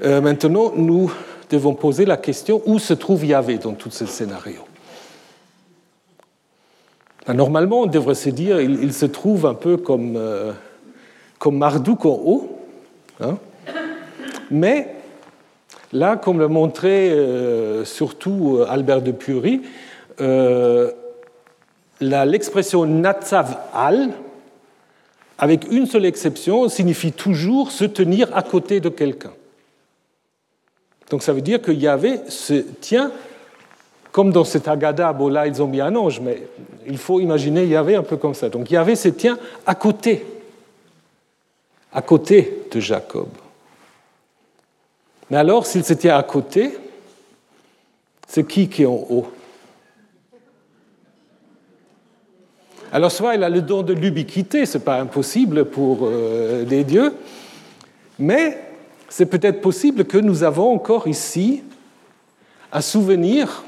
maintenant, 0.00 0.72
nous 0.76 1.10
devons 1.50 1.74
poser 1.74 2.04
la 2.04 2.16
question 2.16 2.62
où 2.66 2.78
se 2.78 2.94
trouve 2.94 3.24
Yahvé 3.24 3.58
dans 3.58 3.72
tout 3.72 3.90
ce 3.90 4.06
scénario 4.06 4.67
normalement, 7.34 7.82
on 7.82 7.86
devrait 7.86 8.14
se 8.14 8.30
dire 8.30 8.60
il, 8.60 8.92
se 8.92 9.06
trouve 9.06 9.46
un 9.46 9.54
peu 9.54 9.76
comme, 9.76 10.16
euh, 10.16 10.52
comme 11.38 11.58
Marduk 11.58 12.06
en 12.06 12.20
haut. 12.24 12.58
Hein. 13.20 13.38
Mais 14.50 14.94
là, 15.92 16.16
comme 16.16 16.38
le 16.38 16.48
montrait 16.48 17.10
euh, 17.10 17.84
surtout 17.84 18.58
euh, 18.58 18.66
Albert 18.68 19.02
de 19.02 19.12
Pury, 19.12 19.62
l'expression 22.00 22.86
Natsav 22.86 23.58
al, 23.74 24.10
avec 25.38 25.70
une 25.70 25.86
seule 25.86 26.06
exception, 26.06 26.68
signifie 26.68 27.12
toujours 27.12 27.70
se 27.70 27.84
tenir 27.84 28.34
à 28.36 28.42
côté 28.42 28.80
de 28.80 28.88
quelqu'un. 28.88 29.32
Donc 31.10 31.22
ça 31.22 31.32
veut 31.32 31.40
dire 31.40 31.62
que 31.62 31.72
Yahvé 31.72 32.20
se 32.28 32.54
tient 32.54 33.12
comme 34.18 34.32
dans 34.32 34.42
cet 34.42 34.66
Agada, 34.66 35.12
bon 35.12 35.28
là 35.28 35.46
ils 35.46 35.62
ont 35.62 35.68
mis 35.68 35.80
un 35.80 35.94
ange, 35.94 36.18
mais 36.18 36.42
il 36.88 36.98
faut 36.98 37.20
imaginer 37.20 37.64
Yahvé 37.64 37.94
un 37.94 38.02
peu 38.02 38.16
comme 38.16 38.34
ça. 38.34 38.48
Donc 38.48 38.68
Yahvé 38.68 38.96
se 38.96 39.10
tient 39.10 39.38
à 39.64 39.76
côté, 39.76 40.26
à 41.92 42.02
côté 42.02 42.64
de 42.68 42.80
Jacob. 42.80 43.28
Mais 45.30 45.36
alors, 45.36 45.66
s'il 45.66 45.84
se 45.84 45.92
tient 45.92 46.16
à 46.16 46.24
côté, 46.24 46.76
c'est 48.26 48.44
qui 48.44 48.68
qui 48.68 48.82
est 48.82 48.86
en 48.86 49.06
haut? 49.08 49.28
Alors 52.90 53.12
soit 53.12 53.36
il 53.36 53.44
a 53.44 53.48
le 53.48 53.62
don 53.62 53.84
de 53.84 53.92
l'ubiquité, 53.92 54.66
ce 54.66 54.78
n'est 54.78 54.84
pas 54.84 54.98
impossible 54.98 55.66
pour 55.66 56.00
euh, 56.02 56.64
des 56.64 56.82
dieux, 56.82 57.14
mais 58.18 58.58
c'est 59.08 59.26
peut-être 59.26 59.60
possible 59.60 60.06
que 60.06 60.18
nous 60.18 60.42
avons 60.42 60.74
encore 60.74 61.06
ici 61.06 61.62
un 62.72 62.80
souvenir 62.80 63.62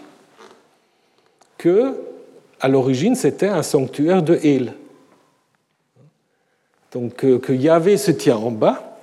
que, 1.61 1.95
à 2.59 2.69
l'origine, 2.69 3.15
c'était 3.15 3.49
un 3.49 3.63
sanctuaire 3.63 4.23
de 4.23 4.35
El. 4.43 4.73
Donc 6.93 7.23
euh, 7.23 7.39
que 7.39 7.53
Yahvé 7.53 7.99
se 7.99 8.11
tient 8.11 8.39
en 8.39 8.51
bas 8.51 8.97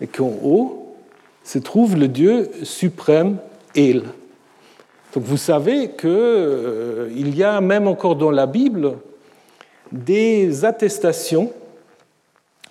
et 0.00 0.06
qu'en 0.06 0.32
haut 0.44 0.94
se 1.42 1.58
trouve 1.58 1.96
le 1.96 2.06
Dieu 2.06 2.48
suprême 2.62 3.38
El. 3.74 4.04
Donc 5.12 5.24
vous 5.24 5.36
savez 5.36 5.90
qu'il 5.90 6.08
euh, 6.08 7.10
y 7.12 7.42
a 7.42 7.60
même 7.60 7.88
encore 7.88 8.14
dans 8.14 8.30
la 8.30 8.46
Bible 8.46 8.98
des 9.90 10.64
attestations 10.64 11.52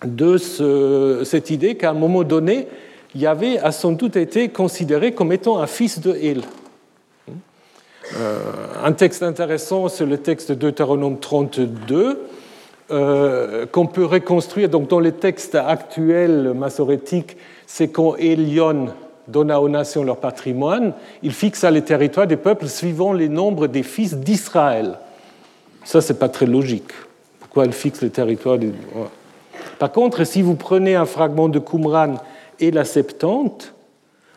de 0.06 0.38
cette 1.26 1.50
idée 1.50 1.76
qu'à 1.76 1.92
un 1.92 1.96
moment 1.96 2.24
donné, 2.24 2.68
Yahvé 3.14 3.60
a 3.60 3.74
sans 3.74 3.92
doute 3.92 4.16
été 4.16 4.48
considéré 4.50 5.14
comme 5.14 5.34
étant 5.34 5.60
un 5.60 5.68
fils 5.68 6.00
de 6.00 6.16
El. 6.16 6.44
Euh, 8.18 8.40
un 8.84 8.94
texte 8.94 9.24
intéressant, 9.24 9.90
c'est 9.90 10.06
le 10.06 10.18
texte 10.18 10.50
de 10.50 10.56
Deutéronome 10.56 11.20
32, 11.20 12.22
euh, 12.92 13.66
qu'on 13.68 13.88
peut 13.88 14.06
reconstruire. 14.06 14.70
Donc, 14.70 14.90
dans 14.90 15.00
les 15.00 15.14
textes 15.14 15.56
actuels 15.56 16.54
massorétiques, 16.54 17.38
c'est 17.66 17.90
quand 17.90 18.16
Elion 18.16 18.88
donna 19.28 19.62
aux 19.62 19.70
nations 19.70 20.04
leur 20.04 20.18
patrimoine, 20.18 20.94
il 21.24 21.32
fixa 21.32 21.72
les 21.72 21.84
territoires 21.84 22.28
des 22.28 22.38
peuples 22.38 22.68
suivant 22.68 23.14
les 23.14 23.30
nombres 23.30 23.68
des 23.68 23.84
fils 23.84 24.16
d'Israël. 24.16 24.98
Ça, 25.84 26.02
c'est 26.02 26.20
pas 26.20 26.30
très 26.30 26.46
logique. 26.46 26.92
Pourquoi 27.40 27.66
il 27.66 27.74
fixe 27.74 28.02
les 28.02 28.10
territoires 28.10 28.58
des... 28.58 28.72
Par 29.80 29.92
contre, 29.92 30.24
si 30.26 30.42
vous 30.42 30.56
prenez 30.56 30.96
un 30.96 31.06
fragment 31.06 31.50
de 31.50 31.60
Qumran 31.60 32.16
et 32.60 32.72
la 32.72 32.86
Septante, 32.86 33.74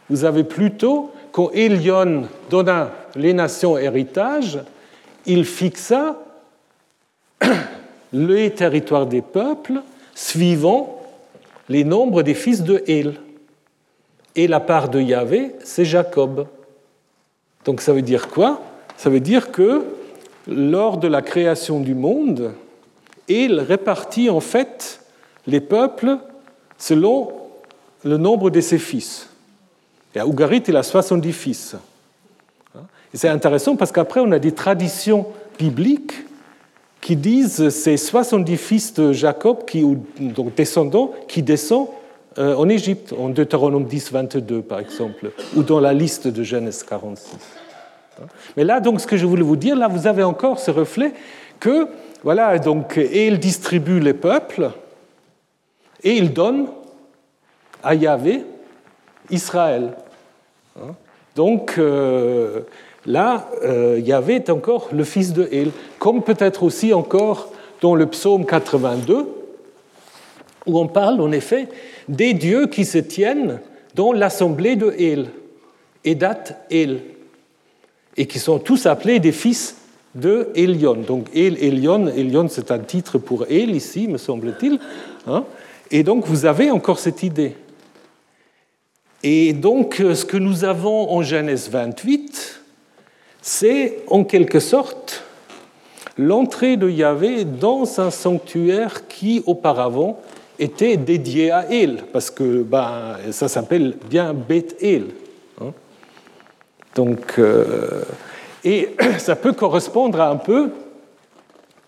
vous 0.09 0.25
avez 0.25 0.45
plutôt, 0.45 1.11
quand 1.35 1.51
Elion 1.51 2.29
donna 2.49 2.93
les 3.17 3.33
nations 3.33 3.77
héritage, 3.77 4.61
il 5.27 5.45
fixa 5.45 6.17
les 8.13 8.53
territoires 8.53 9.07
des 9.07 9.21
peuples 9.21 9.83
suivant 10.15 11.03
les 11.69 11.83
nombres 11.83 12.23
des 12.23 12.35
fils 12.35 12.63
de 12.63 12.85
El. 12.87 13.15
Et 14.37 14.47
la 14.47 14.61
part 14.61 14.89
de 14.89 15.01
Yahvé, 15.01 15.57
c'est 15.65 15.85
Jacob. 15.85 16.47
Donc 17.65 17.81
ça 17.81 17.93
veut 17.93 18.03
dire 18.03 18.29
quoi? 18.29 18.63
Ça 18.97 19.11
veut 19.11 19.19
dire 19.19 19.51
que 19.51 19.85
lors 20.47 20.99
de 20.99 21.09
la 21.09 21.21
création 21.21 21.81
du 21.81 21.97
monde, 21.97 22.53
il 23.27 23.59
répartit 23.59 24.31
en 24.31 24.39
fait 24.39 25.01
les 25.49 25.61
peuples 25.61 26.17
selon 26.79 27.33
le 28.05 28.19
nombre 28.19 28.51
de 28.51 28.61
ses 28.61 28.79
fils. 28.79 29.34
Et 30.15 30.21
à 30.21 30.27
Ougarit, 30.27 30.63
il 30.69 30.77
a 30.77 30.83
70 30.83 31.33
fils. 31.33 31.77
C'est 33.13 33.29
intéressant 33.29 33.77
parce 33.77 33.93
qu'après, 33.93 34.21
on 34.21 34.33
a 34.33 34.39
des 34.39 34.53
traditions 34.53 35.27
bibliques 35.59 36.15
qui 37.01 37.17
disent 37.17 37.69
ces 37.69 37.97
70 37.97 38.57
fils 38.57 38.95
de 38.95 39.13
Jacob, 39.13 39.65
qui, 39.67 39.85
donc 40.19 40.55
descendants, 40.55 41.13
qui 41.29 41.43
descendent 41.43 41.89
euh, 42.39 42.57
en 42.57 42.69
Égypte, 42.69 43.13
en 43.13 43.29
Deutéronome 43.29 43.85
10, 43.85 44.11
22 44.11 44.63
par 44.63 44.81
exemple, 44.81 45.31
ou 45.55 45.63
dans 45.63 45.79
la 45.79 45.93
liste 45.93 46.27
de 46.27 46.43
Genèse 46.43 46.83
46. 46.83 47.37
Mais 48.57 48.65
là, 48.65 48.81
donc, 48.81 49.01
ce 49.01 49.07
que 49.07 49.17
je 49.17 49.27
voulais 49.27 49.43
vous 49.43 49.57
dire, 49.57 49.77
là, 49.77 49.87
vous 49.87 50.07
avez 50.07 50.23
encore 50.23 50.59
ce 50.59 50.71
reflet 50.71 51.13
que, 51.61 51.89
voilà, 52.23 52.59
donc, 52.59 52.97
et 52.97 53.27
il 53.27 53.39
distribue 53.39 54.01
les 54.01 54.15
peuples, 54.15 54.71
et 56.03 56.17
il 56.17 56.33
donne 56.33 56.67
à 57.83 57.95
Yahvé 57.95 58.45
Israël. 59.31 59.95
Donc, 61.37 61.75
euh, 61.79 62.61
là, 63.07 63.51
euh, 63.65 64.01
Yahvé 64.03 64.37
est 64.37 64.51
encore 64.51 64.89
le 64.93 65.05
fils 65.05 65.33
de 65.33 65.49
El, 65.53 65.71
comme 65.99 66.23
peut-être 66.23 66.63
aussi 66.63 66.93
encore 66.93 67.51
dans 67.81 67.95
le 67.95 68.07
psaume 68.07 68.47
82, 68.47 69.29
où 70.67 70.79
on 70.79 70.87
parle 70.87 71.21
en 71.21 71.33
effet 71.33 71.69
des 72.09 72.35
dieux 72.35 72.67
qui 72.67 72.85
se 72.85 72.99
tiennent 72.99 73.61
dans 73.95 74.13
l'assemblée 74.13 74.77
de 74.77 74.95
El, 74.99 75.27
Edat 76.05 76.45
El, 76.71 77.01
et 78.17 78.27
qui 78.27 78.39
sont 78.39 78.59
tous 78.59 78.87
appelés 78.87 79.19
des 79.19 79.33
fils 79.33 79.77
de 80.15 80.51
Elion. 80.55 80.95
Donc 80.95 81.27
El, 81.35 81.63
Elion, 81.63 82.07
Elion 82.07 82.49
c'est 82.49 82.71
un 82.71 82.79
titre 82.79 83.19
pour 83.19 83.47
El 83.51 83.75
ici, 83.75 84.07
me 84.07 84.19
semble-t-il. 84.19 84.79
Hein. 85.27 85.45
et 85.91 86.03
donc 86.03 86.27
vous 86.27 86.47
avez 86.47 86.71
encore 86.71 86.99
cette 86.99 87.23
idée. 87.23 87.57
Et 89.27 89.55
donc 89.55 90.03
ce 90.15 90.23
que 90.27 90.37
nous 90.37 90.65
avons 90.65 91.11
en 91.11 91.23
Genèse 91.23 91.71
28, 91.71 92.61
c'est 93.41 94.01
en 94.09 94.23
quelque 94.23 94.61
sorte 94.61 95.25
l'entrée 96.19 96.77
de 96.77 96.91
Yahvé 96.91 97.47
dans 97.47 98.01
un 98.03 98.11
sanctuaire 98.11 99.09
qui 99.09 99.43
auparavant 99.47 100.21
était 100.59 100.99
dédié 100.99 101.51
à 101.51 101.65
El, 101.73 102.03
parce 102.13 102.31
que 102.31 102.63
ben, 102.63 103.17
ça 103.31 103.49
s'appelle 103.49 103.97
bien 104.11 104.35
Beth 104.35 104.77
El. 104.83 105.07
Hein. 105.59 105.73
Donc, 106.95 107.39
euh, 107.39 108.05
et 108.63 108.95
ça 109.19 109.37
peut 109.37 109.55
correspondre 109.55 110.21
un 110.21 110.37
peu 110.37 110.71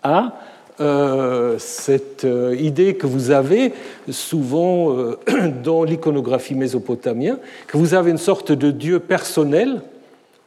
à 0.01 0.25
euh, 0.25 0.46
cette 0.77 2.25
euh, 2.25 2.55
idée 2.59 2.95
que 2.95 3.07
vous 3.07 3.31
avez 3.31 3.73
souvent 4.11 4.95
dans 5.63 5.83
l'iconographie 5.83 6.55
mésopotamienne, 6.55 7.37
que 7.67 7.77
vous 7.77 7.93
avez 7.93 8.11
une 8.11 8.17
sorte 8.17 8.51
de 8.51 8.71
dieu 8.71 8.99
personnel 8.99 9.81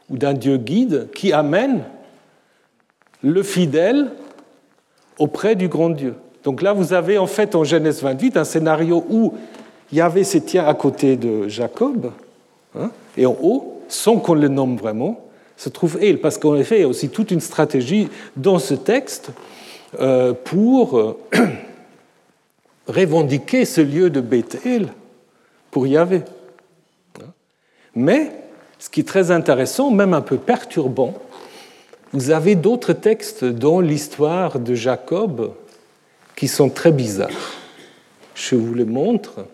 ou 0.09 0.17
d'un 0.17 0.33
dieu 0.33 0.57
guide 0.57 1.09
qui 1.13 1.33
amène 1.33 1.83
le 3.23 3.43
fidèle 3.43 4.11
auprès 5.19 5.55
du 5.55 5.67
grand 5.67 5.89
Dieu. 5.89 6.15
Donc 6.43 6.61
là, 6.61 6.73
vous 6.73 6.93
avez 6.93 7.17
en 7.17 7.27
fait 7.27 7.55
en 7.55 7.63
Genèse 7.63 8.01
28 8.01 8.37
un 8.37 8.43
scénario 8.43 9.05
où 9.09 9.33
Yahvé 9.91 10.23
se 10.23 10.39
tient 10.39 10.65
à 10.65 10.73
côté 10.73 11.15
de 11.15 11.47
Jacob, 11.47 12.11
hein, 12.75 12.89
et 13.17 13.25
en 13.25 13.37
haut, 13.41 13.81
sans 13.87 14.17
qu'on 14.17 14.33
le 14.33 14.47
nomme 14.47 14.77
vraiment, 14.77 15.19
se 15.57 15.69
trouve 15.69 16.01
El, 16.01 16.19
parce 16.19 16.37
qu'en 16.37 16.55
effet, 16.55 16.77
il 16.77 16.81
y 16.81 16.85
a 16.85 16.87
aussi 16.87 17.09
toute 17.09 17.29
une 17.29 17.41
stratégie 17.41 18.09
dans 18.35 18.57
ce 18.57 18.73
texte 18.73 19.29
euh, 19.29 19.33
pour 20.43 20.97
euh, 20.97 21.19
revendiquer 22.87 23.65
ce 23.65 23.81
lieu 23.81 24.09
de 24.09 24.21
Bethel 24.21 24.87
pour 25.69 25.87
Yahvé. 25.87 26.23
Mais, 27.95 28.31
ce 28.79 28.89
qui 28.89 29.01
est 29.01 29.07
très 29.07 29.31
intéressant, 29.31 29.91
même 29.91 30.13
un 30.13 30.21
peu 30.21 30.37
perturbant, 30.37 31.13
vous 32.13 32.31
avez 32.31 32.55
d'autres 32.55 32.93
textes 32.93 33.43
dans 33.45 33.79
l'histoire 33.79 34.59
de 34.59 34.75
Jacob 34.75 35.53
qui 36.35 36.47
sont 36.47 36.69
très 36.69 36.91
bizarres. 36.91 37.29
Je 38.33 38.55
vous 38.55 38.73
les 38.73 38.85
montre. 38.85 39.45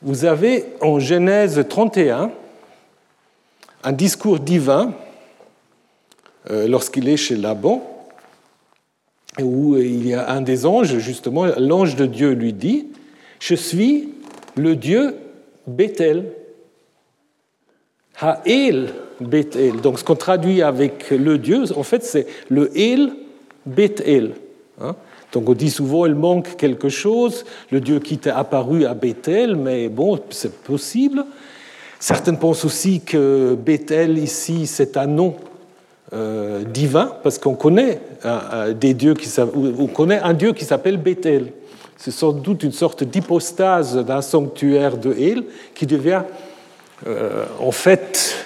Vous 0.00 0.24
avez 0.24 0.66
en 0.80 0.98
Genèse 0.98 1.64
31 1.68 2.32
un 3.84 3.92
discours 3.92 4.40
divin 4.40 4.92
euh, 6.50 6.66
lorsqu'il 6.66 7.08
est 7.08 7.16
chez 7.16 7.36
Laban, 7.36 7.91
où 9.40 9.76
il 9.76 10.06
y 10.06 10.14
a 10.14 10.30
un 10.30 10.42
des 10.42 10.66
anges, 10.66 10.98
justement, 10.98 11.46
l'ange 11.58 11.96
de 11.96 12.06
Dieu 12.06 12.32
lui 12.32 12.52
dit, 12.52 12.88
je 13.40 13.54
suis 13.54 14.10
le 14.56 14.76
Dieu 14.76 15.14
Bethel. 15.66 16.32
Ha'el 18.20 18.92
Bethel. 19.20 19.80
Donc 19.80 19.98
ce 19.98 20.04
qu'on 20.04 20.16
traduit 20.16 20.62
avec 20.62 21.10
le 21.10 21.38
Dieu, 21.38 21.64
en 21.76 21.82
fait, 21.82 22.04
c'est 22.04 22.26
le 22.48 22.70
El 22.78 23.12
Bethel. 23.64 24.32
Hein. 24.80 24.94
Donc 25.32 25.48
on 25.48 25.54
dit 25.54 25.70
souvent 25.70 26.04
il 26.04 26.14
manque 26.14 26.56
quelque 26.56 26.90
chose, 26.90 27.44
le 27.70 27.80
Dieu 27.80 28.00
qui 28.00 28.18
t'est 28.18 28.30
apparu 28.30 28.84
à 28.84 28.94
Bethel, 28.94 29.56
mais 29.56 29.88
bon, 29.88 30.20
c'est 30.30 30.54
possible. 30.62 31.24
Certains 31.98 32.34
pensent 32.34 32.64
aussi 32.64 33.00
que 33.00 33.54
Bethel 33.54 34.18
ici 34.18 34.66
c'est 34.66 34.96
un 34.96 35.06
nom 35.06 35.36
euh, 36.14 36.62
divin 36.64 37.10
parce 37.22 37.38
qu'on 37.38 37.54
connaît 37.54 37.98
dieux 38.80 39.14
qui 39.14 39.30
on 39.54 39.86
connaît 39.86 40.20
un 40.20 40.34
dieu 40.34 40.52
qui 40.52 40.66
s'appelle 40.66 40.98
Bethel. 40.98 41.52
C'est 41.96 42.10
sans 42.10 42.32
doute 42.32 42.64
une 42.64 42.72
sorte 42.72 43.02
d'hypostase 43.02 43.96
d'un 44.04 44.20
sanctuaire 44.20 44.98
de 44.98 45.12
El 45.12 45.44
qui 45.74 45.86
devient 45.86 46.22
euh, 47.06 47.44
en 47.60 47.70
fait 47.70 48.36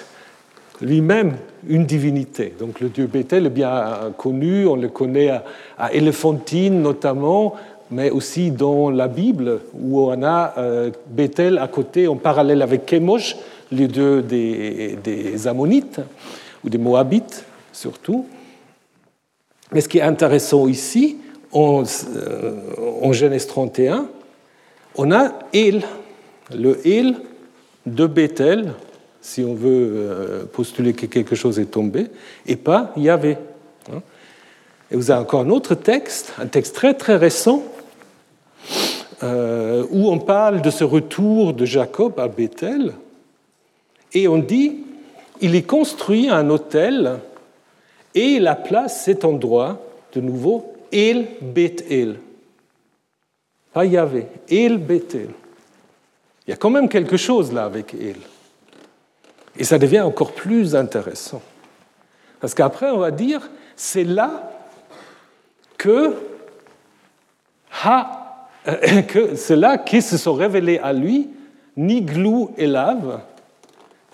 lui-même 0.79 1.33
une 1.67 1.85
divinité. 1.85 2.53
Donc 2.57 2.79
le 2.79 2.87
dieu 2.87 3.07
Bethel 3.07 3.47
est 3.47 3.49
bien 3.49 4.13
connu, 4.17 4.65
on 4.65 4.75
le 4.75 4.87
connaît 4.87 5.31
à 5.77 5.91
Éléphantine 5.91 6.81
notamment, 6.81 7.55
mais 7.91 8.11
aussi 8.11 8.51
dans 8.51 8.89
la 8.89 9.07
Bible, 9.07 9.59
où 9.77 10.01
on 10.09 10.23
a 10.23 10.53
euh, 10.57 10.91
Bethel 11.09 11.57
à 11.57 11.67
côté, 11.67 12.07
en 12.07 12.15
parallèle 12.15 12.61
avec 12.61 12.89
Chemosh, 12.89 13.35
les 13.71 13.87
deux 13.87 14.21
des, 14.21 14.97
des 15.03 15.47
Ammonites, 15.47 15.99
ou 16.63 16.69
des 16.69 16.77
Moabites 16.77 17.43
surtout. 17.77 18.25
Mais 19.71 19.81
ce 19.81 19.89
qui 19.89 19.99
est 19.99 20.01
intéressant 20.01 20.67
ici, 20.67 21.17
en, 21.51 21.83
euh, 22.15 22.53
en 23.01 23.13
Genèse 23.13 23.47
31, 23.47 24.07
on 24.95 25.11
a 25.11 25.33
El, 25.53 25.83
le 26.55 26.85
El 26.87 27.15
de 27.85 28.07
Bethel, 28.07 28.73
si 29.21 29.43
on 29.43 29.53
veut 29.53 29.91
euh, 29.93 30.45
postuler 30.45 30.93
que 30.93 31.05
quelque 31.05 31.35
chose 31.35 31.59
est 31.59 31.65
tombé, 31.71 32.07
et 32.45 32.55
pas 32.55 32.93
Yahvé. 32.97 33.37
Hein. 33.91 34.01
Et 34.89 34.95
vous 34.95 35.11
avez 35.11 35.21
encore 35.21 35.41
un 35.41 35.49
autre 35.49 35.75
texte, 35.75 36.33
un 36.39 36.47
texte 36.47 36.73
très 36.75 36.93
très 36.95 37.15
récent, 37.15 37.61
euh, 39.23 39.85
où 39.91 40.09
on 40.09 40.19
parle 40.19 40.61
de 40.61 40.69
ce 40.69 40.83
retour 40.83 41.53
de 41.53 41.65
Jacob 41.65 42.19
à 42.19 42.27
Bethel, 42.27 42.93
et 44.13 44.27
on 44.27 44.37
dit, 44.37 44.77
il 45.41 45.53
y 45.53 45.63
construit 45.63 46.29
un 46.29 46.49
hôtel, 46.49 47.19
et 48.17 48.39
la 48.39 48.55
place 48.55 49.03
cet 49.03 49.23
endroit, 49.23 49.79
de 50.13 50.21
nouveau, 50.21 50.73
El 50.91 51.27
Bethel. 51.39 52.19
Pas 53.71 53.85
Yahvé, 53.85 54.25
El 54.49 54.79
Bethel. 54.79 55.29
Il 56.47 56.49
y 56.49 56.53
a 56.53 56.57
quand 56.57 56.71
même 56.71 56.89
quelque 56.89 57.15
chose 57.15 57.53
là 57.53 57.65
avec 57.65 57.93
El. 57.93 58.15
Et 59.55 59.63
ça 59.63 59.77
devient 59.77 60.01
encore 60.01 60.31
plus 60.31 60.75
intéressant. 60.75 61.43
Parce 62.39 62.55
qu'après, 62.55 62.89
on 62.89 62.97
va 62.97 63.11
dire, 63.11 63.51
c'est 63.75 64.03
là 64.03 64.51
que 65.77 66.15
ha, 67.83 68.47
que 69.07 69.35
ceux-là 69.35 69.77
qui 69.77 70.01
se 70.01 70.17
sont 70.17 70.33
révélés 70.33 70.79
à 70.79 70.91
lui, 70.91 71.29
Niglou 71.75 72.49
et 72.57 72.65
Lave, 72.65 73.19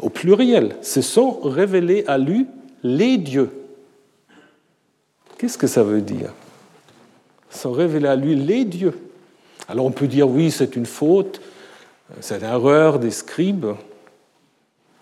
au 0.02 0.10
pluriel, 0.10 0.76
se 0.82 1.02
sont 1.02 1.40
révélés 1.42 2.04
à 2.08 2.18
lui 2.18 2.48
les 2.84 3.18
dieux. 3.18 3.63
Qu'est-ce 5.44 5.58
que 5.58 5.68
ça 5.68 5.84
veut 5.84 6.00
dire? 6.00 6.32
Sont 7.50 7.74
révélés 7.74 8.08
à 8.08 8.16
lui 8.16 8.34
les 8.34 8.64
dieux. 8.64 8.98
Alors 9.68 9.86
on 9.86 9.92
peut 9.92 10.08
dire 10.08 10.30
oui, 10.30 10.50
c'est 10.50 10.78
une 10.78 10.86
faute, 10.86 11.42
c'est 12.22 12.38
une 12.38 12.46
erreur 12.46 12.98
des 12.98 13.12
scribes. 13.12 13.66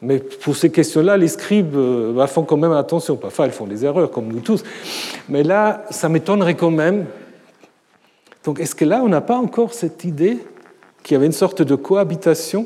Mais 0.02 0.18
pour 0.18 0.56
ces 0.56 0.72
questions-là, 0.72 1.16
les 1.16 1.28
scribes 1.28 1.76
euh, 1.76 2.12
bah, 2.12 2.26
font 2.26 2.42
quand 2.42 2.58
même 2.58 2.72
attention. 2.72 3.18
Parfois, 3.18 3.46
ils 3.46 3.52
font 3.52 3.68
des 3.68 3.86
erreurs, 3.86 4.10
comme 4.10 4.30
nous 4.30 4.40
tous. 4.40 4.64
Mais 5.30 5.44
là, 5.44 5.86
ça 5.92 6.10
m'étonnerait 6.10 6.56
quand 6.56 6.72
même. 6.72 7.06
Donc, 8.44 8.60
est-ce 8.60 8.74
que 8.74 8.84
là, 8.84 9.04
on 9.04 9.10
n'a 9.10 9.22
pas 9.22 9.38
encore 9.38 9.76
cette 9.76 10.06
idée 10.06 10.40
qu'il 11.04 11.14
y 11.14 11.18
avait 11.18 11.28
une 11.28 11.34
sorte 11.34 11.62
de 11.62 11.76
cohabitation 11.76 12.66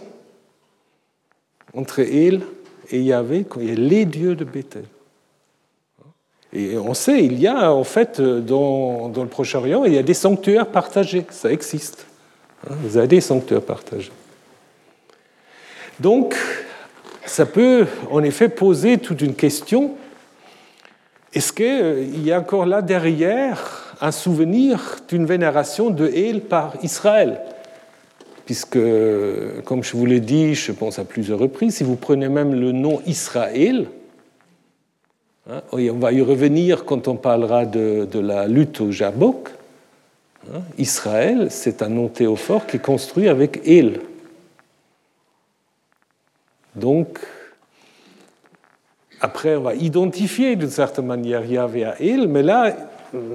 entre 1.74 2.00
El 2.00 2.40
et 2.90 3.02
Yahvé, 3.02 3.46
il 3.60 3.70
a 3.70 3.74
les 3.74 4.06
dieux 4.06 4.38
de 4.38 4.46
Bethel? 4.46 4.86
Et 6.56 6.78
on 6.78 6.93
sait, 6.93 7.24
il 7.24 7.38
y 7.38 7.47
a 7.47 7.74
en 7.74 7.84
fait 7.84 8.22
dans, 8.22 9.12
le 9.14 9.28
Proche-Orient, 9.28 9.84
il 9.84 9.93
y 9.93 9.97
a 9.97 10.03
des 10.03 10.14
sanctuaires 10.14 10.68
partagés, 10.68 11.26
ça 11.30 11.51
existe. 11.51 12.08
Hein, 12.66 12.76
vous 12.82 12.97
avez 12.97 13.08
des 13.08 13.22
sanctuaires 13.22 13.62
partagés. 13.62 14.14
Donc, 15.99 16.36
ça 17.26 17.45
peut 17.45 17.88
en 18.10 18.24
effet 18.24 18.47
poser 18.47 18.99
toute 18.99 19.22
une 19.22 19.36
question. 19.36 19.91
Est-ce 21.34 21.51
qu'il 21.51 22.26
y 22.26 22.32
a 22.32 22.39
encore 22.39 22.66
là 22.66 22.82
derrière 22.82 23.93
un 23.99 24.12
souvenir 24.12 24.99
d'une 25.10 25.26
vénération 25.26 25.89
de 25.89 26.08
El 26.08 26.39
par 26.39 26.76
Israël? 26.84 27.41
Puisque, 28.45 28.80
comme 29.66 29.84
je 29.84 29.97
vous 29.97 30.06
l'ai 30.06 30.22
dit, 30.22 30.56
je 30.56 30.72
pense 30.72 30.99
à 30.99 31.03
plusieurs 31.03 31.39
reprises, 31.39 31.76
si 31.78 31.84
vous 31.84 31.97
prenez 31.97 32.30
même 32.30 32.53
le 32.53 32.72
nom 32.72 33.01
Israël, 33.06 33.88
Hein, 35.48 35.62
on 35.72 36.00
va 36.00 36.12
y 36.12 36.22
revenir 36.22 36.86
quand 36.86 37.08
on 37.08 37.16
parlera 37.16 37.66
de, 37.66 38.08
la 38.20 38.48
lutte 38.48 38.82
au 38.82 38.91
Jabok. 38.91 39.50
Hein, 40.52 40.62
Israël, 40.80 41.48
c'est 41.52 41.84
un 41.84 41.89
nom 41.89 42.08
théophore 42.08 42.66
qui 42.66 42.78
est 42.78 42.80
construit 42.80 43.28
avec 43.30 43.62
El. 43.68 44.02
Donc, 46.76 47.20
après, 49.22 49.56
on 49.56 49.62
va 49.62 49.76
identifier 49.76 50.56
d'une 50.56 50.70
certaine 50.72 51.06
manière 51.06 51.46
Yahvé 51.46 51.86
à 51.86 52.02
El, 52.02 52.28
mais 52.28 52.41
là, 52.41 52.76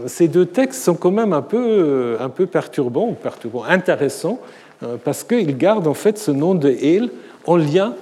ces 0.07 0.27
deux 0.27 0.47
textes 0.47 0.83
sont 0.83 0.95
quand 0.95 1.13
même 1.13 1.33
un 1.33 1.43
peu, 1.43 2.17
un 2.21 2.29
peu 2.29 2.47
perturbants, 2.47 3.13
perturbants, 3.13 3.65
intéressants, 3.65 4.41
euh, 4.83 4.97
parce 5.03 5.23
qu'ils 5.23 5.57
gardent 5.57 5.87
en 5.87 5.95
fait 5.95 6.19
ce 6.19 6.33
nom 6.33 6.55
de 6.55 6.71
El 6.71 7.11
en 7.47 7.57
lien 7.57 7.95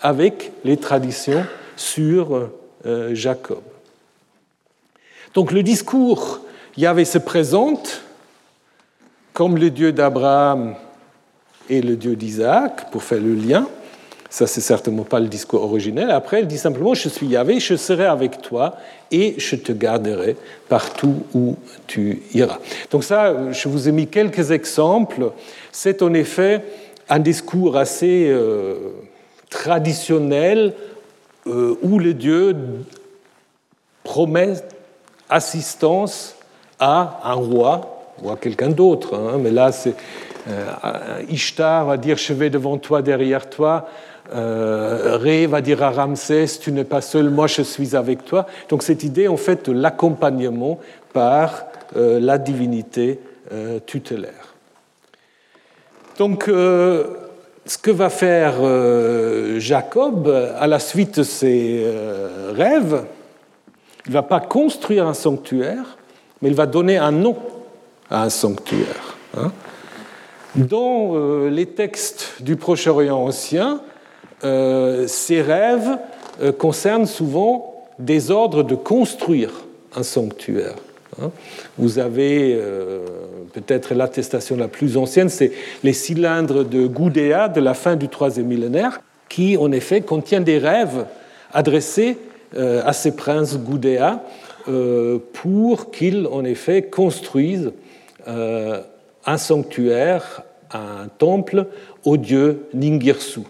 avec 0.00 0.52
les 0.64 0.76
traditions 0.76 1.44
sur 1.76 2.36
euh, 2.36 2.52
Jacob. 3.12 3.62
Donc 5.34 5.52
le 5.52 5.62
discours 5.62 6.40
Yahvé 6.76 7.04
se 7.04 7.18
présente 7.18 8.02
comme 9.32 9.56
le 9.56 9.70
Dieu 9.70 9.92
d'Abraham 9.92 10.74
et 11.68 11.82
le 11.82 11.96
Dieu 11.96 12.16
d'Isaac, 12.16 12.90
pour 12.90 13.02
faire 13.02 13.20
le 13.20 13.34
lien. 13.34 13.66
Ça, 14.30 14.46
c'est 14.46 14.60
certainement 14.60 15.04
pas 15.04 15.20
le 15.20 15.28
discours 15.28 15.62
originel. 15.62 16.10
Après, 16.10 16.40
il 16.40 16.46
dit 16.46 16.58
simplement 16.58 16.94
Je 16.94 17.08
suis 17.08 17.26
Yahvé, 17.26 17.60
je 17.60 17.76
serai 17.76 18.06
avec 18.06 18.40
toi 18.40 18.76
et 19.10 19.34
je 19.38 19.56
te 19.56 19.72
garderai 19.72 20.36
partout 20.68 21.22
où 21.34 21.56
tu 21.86 22.22
iras. 22.34 22.58
Donc, 22.90 23.04
ça, 23.04 23.52
je 23.52 23.68
vous 23.68 23.88
ai 23.88 23.92
mis 23.92 24.06
quelques 24.06 24.50
exemples. 24.50 25.32
C'est 25.70 26.02
en 26.02 26.12
effet 26.14 26.62
un 27.08 27.18
discours 27.18 27.76
assez 27.76 28.28
euh, 28.28 28.76
traditionnel 29.48 30.72
euh, 30.72 30.95
où 31.46 31.98
le 31.98 32.12
Dieu 32.12 32.56
promet 34.02 34.54
assistance 35.28 36.36
à 36.78 37.20
un 37.24 37.34
roi 37.34 38.12
ou 38.22 38.30
à 38.30 38.36
quelqu'un 38.36 38.70
d'autre. 38.70 39.14
Hein. 39.14 39.38
Mais 39.40 39.50
là, 39.50 39.72
c'est 39.72 39.94
euh, 40.48 41.22
Ishtar 41.28 41.86
va 41.86 41.96
dire 41.96 42.16
Je 42.16 42.32
vais 42.32 42.50
devant 42.50 42.78
toi, 42.78 43.02
derrière 43.02 43.50
toi. 43.50 43.88
Euh, 44.34 45.16
Ré 45.16 45.46
va 45.46 45.60
dire 45.60 45.82
à 45.82 45.90
Ramsès 45.90 46.46
Tu 46.60 46.72
n'es 46.72 46.84
pas 46.84 47.00
seul, 47.00 47.30
moi 47.30 47.46
je 47.46 47.62
suis 47.62 47.96
avec 47.96 48.24
toi. 48.24 48.46
Donc, 48.68 48.82
cette 48.82 49.04
idée, 49.04 49.28
en 49.28 49.36
fait, 49.36 49.68
de 49.70 49.72
l'accompagnement 49.76 50.80
par 51.12 51.66
euh, 51.96 52.20
la 52.20 52.38
divinité 52.38 53.20
euh, 53.52 53.78
tutélaire. 53.84 54.54
Donc, 56.18 56.50
ce 57.66 57.78
que 57.78 57.90
va 57.90 58.10
faire 58.10 58.54
euh, 58.60 59.58
Jacob 59.58 60.28
à 60.28 60.66
la 60.66 60.78
suite 60.78 61.18
de 61.18 61.24
ses 61.24 61.82
euh, 61.84 62.52
rêves, 62.54 63.04
il 64.06 64.10
ne 64.10 64.14
va 64.14 64.22
pas 64.22 64.40
construire 64.40 65.06
un 65.06 65.14
sanctuaire, 65.14 65.98
mais 66.40 66.48
il 66.48 66.54
va 66.54 66.66
donner 66.66 66.96
un 66.96 67.10
nom 67.10 67.36
à 68.08 68.22
un 68.22 68.30
sanctuaire. 68.30 69.16
Hein. 69.36 69.50
Dans 70.54 71.16
euh, 71.16 71.50
les 71.50 71.66
textes 71.66 72.36
du 72.40 72.56
Proche-Orient 72.56 73.18
ancien, 73.18 73.80
ces 74.42 75.42
rêves 75.42 75.98
concernent 76.58 77.06
souvent 77.06 77.84
des 77.98 78.30
ordres 78.30 78.62
de 78.62 78.76
construire 78.76 79.50
un 79.96 80.04
sanctuaire. 80.04 80.74
Hein. 81.22 81.30
Vous 81.78 81.98
avez 81.98 82.54
euh, 82.54 83.06
peut-être 83.52 83.94
l'attestation 83.94 84.56
la 84.56 84.68
plus 84.68 84.96
ancienne, 84.96 85.28
c'est 85.28 85.52
les 85.82 85.92
cylindres 85.92 86.64
de 86.64 86.86
Goudéa 86.86 87.48
de 87.48 87.60
la 87.60 87.74
fin 87.74 87.96
du 87.96 88.08
troisième 88.08 88.46
millénaire, 88.46 89.00
qui 89.28 89.56
en 89.56 89.72
effet 89.72 90.00
contiennent 90.00 90.44
des 90.44 90.58
rêves 90.58 91.06
adressés 91.52 92.18
euh, 92.56 92.82
à 92.84 92.92
ces 92.92 93.16
princes 93.16 93.58
Goudéa 93.58 94.22
euh, 94.68 95.18
pour 95.32 95.90
qu'ils 95.90 96.26
en 96.26 96.44
effet 96.44 96.82
construisent 96.82 97.72
un 98.28 99.38
sanctuaire, 99.38 100.42
un 100.72 101.06
temple 101.16 101.66
au 102.04 102.16
dieu 102.16 102.66
Ningirsu. 102.74 103.42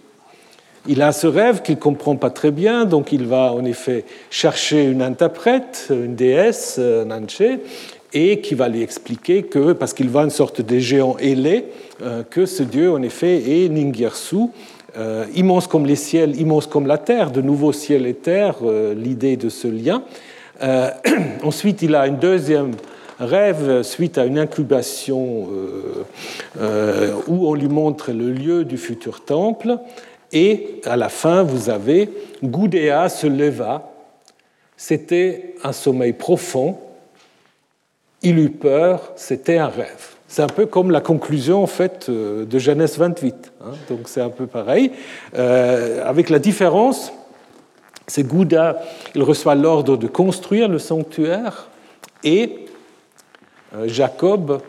Il 0.89 1.03
a 1.03 1.11
ce 1.11 1.27
rêve 1.27 1.63
qu'il 1.63 1.75
ne 1.75 1.81
comprend 1.81 2.15
pas 2.15 2.31
très 2.31 2.53
bien, 2.53 2.85
donc 2.85 3.11
il 3.11 3.27
va 3.27 3.53
en 3.53 3.65
effet 3.65 4.05
chercher 4.31 4.85
une 4.85 5.03
interprète, 5.03 5.89
une 5.91 6.15
déesse, 6.15 6.79
Nanche, 6.79 7.43
et 8.13 8.41
qui 8.41 8.55
va 8.55 8.69
lui 8.69 8.83
expliquer 8.83 9.43
que, 9.43 9.73
parce 9.73 9.93
qu'il 9.93 10.09
voit 10.09 10.23
une 10.23 10.31
sorte 10.31 10.61
de 10.61 10.79
géant 10.79 11.17
ailé, 11.19 11.65
euh, 12.03 12.23
que 12.23 12.47
ce 12.47 12.63
dieu 12.63 12.93
en 12.93 13.03
effet 13.03 13.65
est 13.65 13.69
Ningirsu, 13.69 14.37
euh, 14.97 15.27
immense 15.35 15.67
comme 15.67 15.87
les 15.87 15.97
ciels, 15.97 16.41
immense 16.41 16.69
comme 16.69 16.87
la 16.87 16.99
terre, 16.99 17.33
de 17.33 17.43
nouveau 17.43 17.73
ciel 17.73 18.07
et 18.07 18.15
terre, 18.15 18.57
euh, 18.63 18.95
l'idée 18.95 19.37
de 19.37 19.49
ce 19.49 19.69
lien. 19.69 20.03
ensuite, 21.43 21.83
il 21.83 21.95
a 21.95 22.03
un 22.03 22.13
deuxième 22.13 22.71
rêve 23.19 23.83
suite 23.83 24.17
à 24.17 24.25
une 24.25 24.39
incubation 24.39 25.49
où 27.29 27.49
on 27.49 27.53
lui 27.53 27.69
montre 27.69 28.11
le 28.11 28.31
lieu 28.31 28.65
du 28.65 28.79
futur 28.79 29.23
temple. 29.23 29.79
Et 30.33 30.81
à 30.85 30.97
la 30.97 31.09
fin, 31.09 31.43
vous 31.43 31.71
avez 31.71 32.11
Goudéa 32.43 33.09
se 33.09 33.27
leva. 33.27 33.93
C'était 34.77 35.55
un 35.63 35.73
sommeil 35.73 36.13
profond. 36.13 36.79
Il 38.23 38.39
eut 38.39 38.51
peur. 38.51 39.13
C'était 39.17 39.59
un 39.59 39.69
rêve. 39.69 40.17
C'est 40.29 40.43
un 40.43 40.49
peu 40.49 40.67
comme 40.67 40.91
la 40.91 41.01
conclusion 41.01 41.63
en 41.63 41.67
fait 41.67 42.07
euh, 42.09 42.45
de 42.45 42.59
Genèse 42.59 42.99
28. 42.99 43.53
Hein. 43.65 43.71
donc 43.89 44.01
c'est 44.07 44.21
un 44.21 44.29
peu 44.29 44.47
pareil, 44.47 44.91
euh, 45.37 46.05
avec 46.05 46.31
la 46.31 46.39
différence, 46.39 47.13
c'est 48.07 48.25
Gouda, 48.25 48.83
il 49.15 49.23
reçoit 49.23 49.55
l'ordre 49.55 49.97
de 49.97 50.07
construire 50.07 50.69
le 50.69 50.79
sanctuaire 50.79 51.69
et 52.25 52.67
euh, 53.77 53.87
Jacob, 53.87 54.61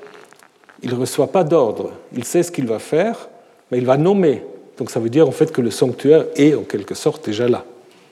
il 0.83 0.91
ne 0.91 0.95
reçoit 0.95 1.31
pas 1.31 1.43
d'ordre. 1.43 1.91
Il 2.13 2.23
sait 2.23 2.43
ce 2.43 2.51
qu'il 2.51 2.67
va 2.67 2.79
faire, 2.79 3.29
mais 3.71 3.79
il 3.79 3.85
va 3.85 3.97
nommer 3.97 4.43
donc 4.77 4.91
ça 4.91 4.99
veut 4.99 5.09
dire 5.09 5.27
en 5.27 5.31
fait 5.31 5.51
que 5.51 5.61
le 5.61 5.71
sanctuaire 5.71 6.25
est 6.35 6.53
en 6.53 6.63
quelque 6.63 6.95
sorte 6.95 7.25
déjà 7.25 7.47
là. 7.47 7.65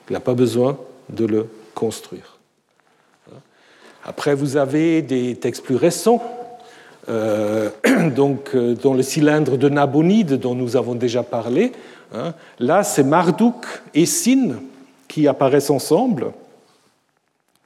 Il 0.08 0.12
n'a 0.12 0.20
pas 0.20 0.34
besoin 0.34 0.78
de 1.10 1.24
le 1.24 1.46
construire. 1.74 2.36
Après, 4.04 4.34
vous 4.36 4.56
avez 4.56 5.02
des 5.02 5.34
textes 5.34 5.64
plus 5.64 5.74
récents, 5.74 6.22
euh, 7.08 7.70
donc, 8.14 8.50
euh, 8.54 8.74
dans 8.74 8.94
le 8.94 9.02
cylindre 9.02 9.56
de 9.56 9.68
Nabonide 9.68 10.34
dont 10.34 10.54
nous 10.54 10.76
avons 10.76 10.94
déjà 10.94 11.24
parlé. 11.24 11.72
Hein. 12.14 12.32
Là, 12.60 12.84
c'est 12.84 13.02
Marduk 13.02 13.66
et 13.94 14.06
Sin 14.06 14.60
qui 15.08 15.26
apparaissent 15.26 15.70
ensemble. 15.70 16.32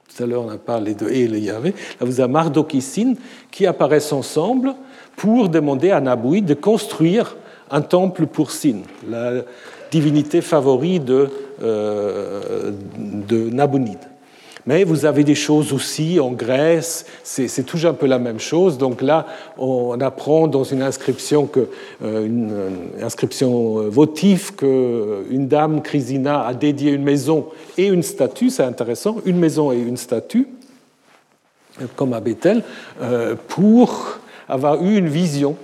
Tout 0.09 0.23
à 0.23 0.25
l'heure, 0.25 0.43
on 0.43 0.49
a 0.49 0.57
parlé 0.57 0.95
de 0.95 1.07
et 1.09 1.25
Yahvé. 1.25 1.75
Là, 1.99 2.07
vous 2.07 2.19
avez 2.19 2.31
Marduk 2.31 2.73
et 2.73 2.81
Sin 2.81 3.13
qui 3.51 3.67
apparaissent 3.67 4.13
ensemble 4.13 4.73
pour 5.15 5.47
demander 5.47 5.91
à 5.91 6.01
Nabonide 6.01 6.45
de 6.45 6.53
construire 6.55 7.35
un 7.71 7.81
temple 7.81 8.27
pour 8.27 8.51
Sin, 8.51 8.81
la 9.09 9.43
divinité 9.91 10.41
favorite 10.41 11.05
de, 11.05 11.29
euh, 11.63 12.71
de 13.27 13.49
Nabonide. 13.49 13.99
Mais 14.67 14.83
vous 14.83 15.05
avez 15.05 15.23
des 15.23 15.33
choses 15.33 15.73
aussi 15.73 16.19
en 16.19 16.31
Grèce, 16.31 17.05
c'est 17.23 17.65
toujours 17.65 17.91
un 17.91 17.95
peu 17.95 18.05
la 18.05 18.19
même 18.19 18.39
chose. 18.39 18.77
Donc 18.77 19.01
là, 19.01 19.25
on 19.57 19.99
apprend 20.01 20.47
dans 20.47 20.63
une 20.63 20.83
inscription, 20.83 21.47
que, 21.47 21.67
euh, 22.03 22.25
une, 22.25 22.53
inscription 23.01 23.89
votive 23.89 24.53
qu'une 24.55 25.47
dame, 25.47 25.81
Chrysina, 25.81 26.45
a 26.45 26.53
dédié 26.53 26.91
une 26.91 27.03
maison 27.03 27.47
et 27.75 27.87
une 27.87 28.03
statue, 28.03 28.51
c'est 28.51 28.63
intéressant, 28.63 29.17
une 29.25 29.37
maison 29.37 29.71
et 29.71 29.79
une 29.79 29.97
statue, 29.97 30.47
comme 31.95 32.13
à 32.13 32.19
Bethel, 32.19 32.63
euh, 33.01 33.35
pour 33.47 34.19
avoir 34.47 34.83
eu 34.83 34.95
une 34.95 35.07
vision 35.07 35.55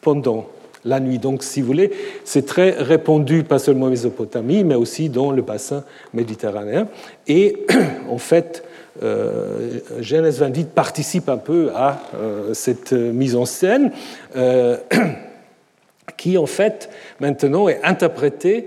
pendant 0.00 0.48
la 0.84 1.00
nuit. 1.00 1.18
Donc, 1.18 1.42
si 1.42 1.60
vous 1.60 1.66
voulez, 1.66 1.90
c'est 2.24 2.46
très 2.46 2.70
répandu, 2.70 3.44
pas 3.44 3.58
seulement 3.58 3.86
en 3.86 3.90
Mésopotamie, 3.90 4.64
mais 4.64 4.74
aussi 4.74 5.08
dans 5.08 5.30
le 5.30 5.42
bassin 5.42 5.84
méditerranéen. 6.14 6.88
Et 7.26 7.66
en 8.08 8.18
fait, 8.18 8.64
euh, 9.02 9.80
Genèse 10.00 10.38
28 10.40 10.70
participe 10.70 11.28
un 11.28 11.36
peu 11.36 11.70
à 11.74 12.00
euh, 12.14 12.54
cette 12.54 12.92
mise 12.92 13.36
en 13.36 13.44
scène 13.44 13.92
euh, 14.36 14.76
qui, 16.16 16.38
en 16.38 16.46
fait, 16.46 16.90
maintenant 17.20 17.68
est 17.68 17.80
interprétée 17.82 18.66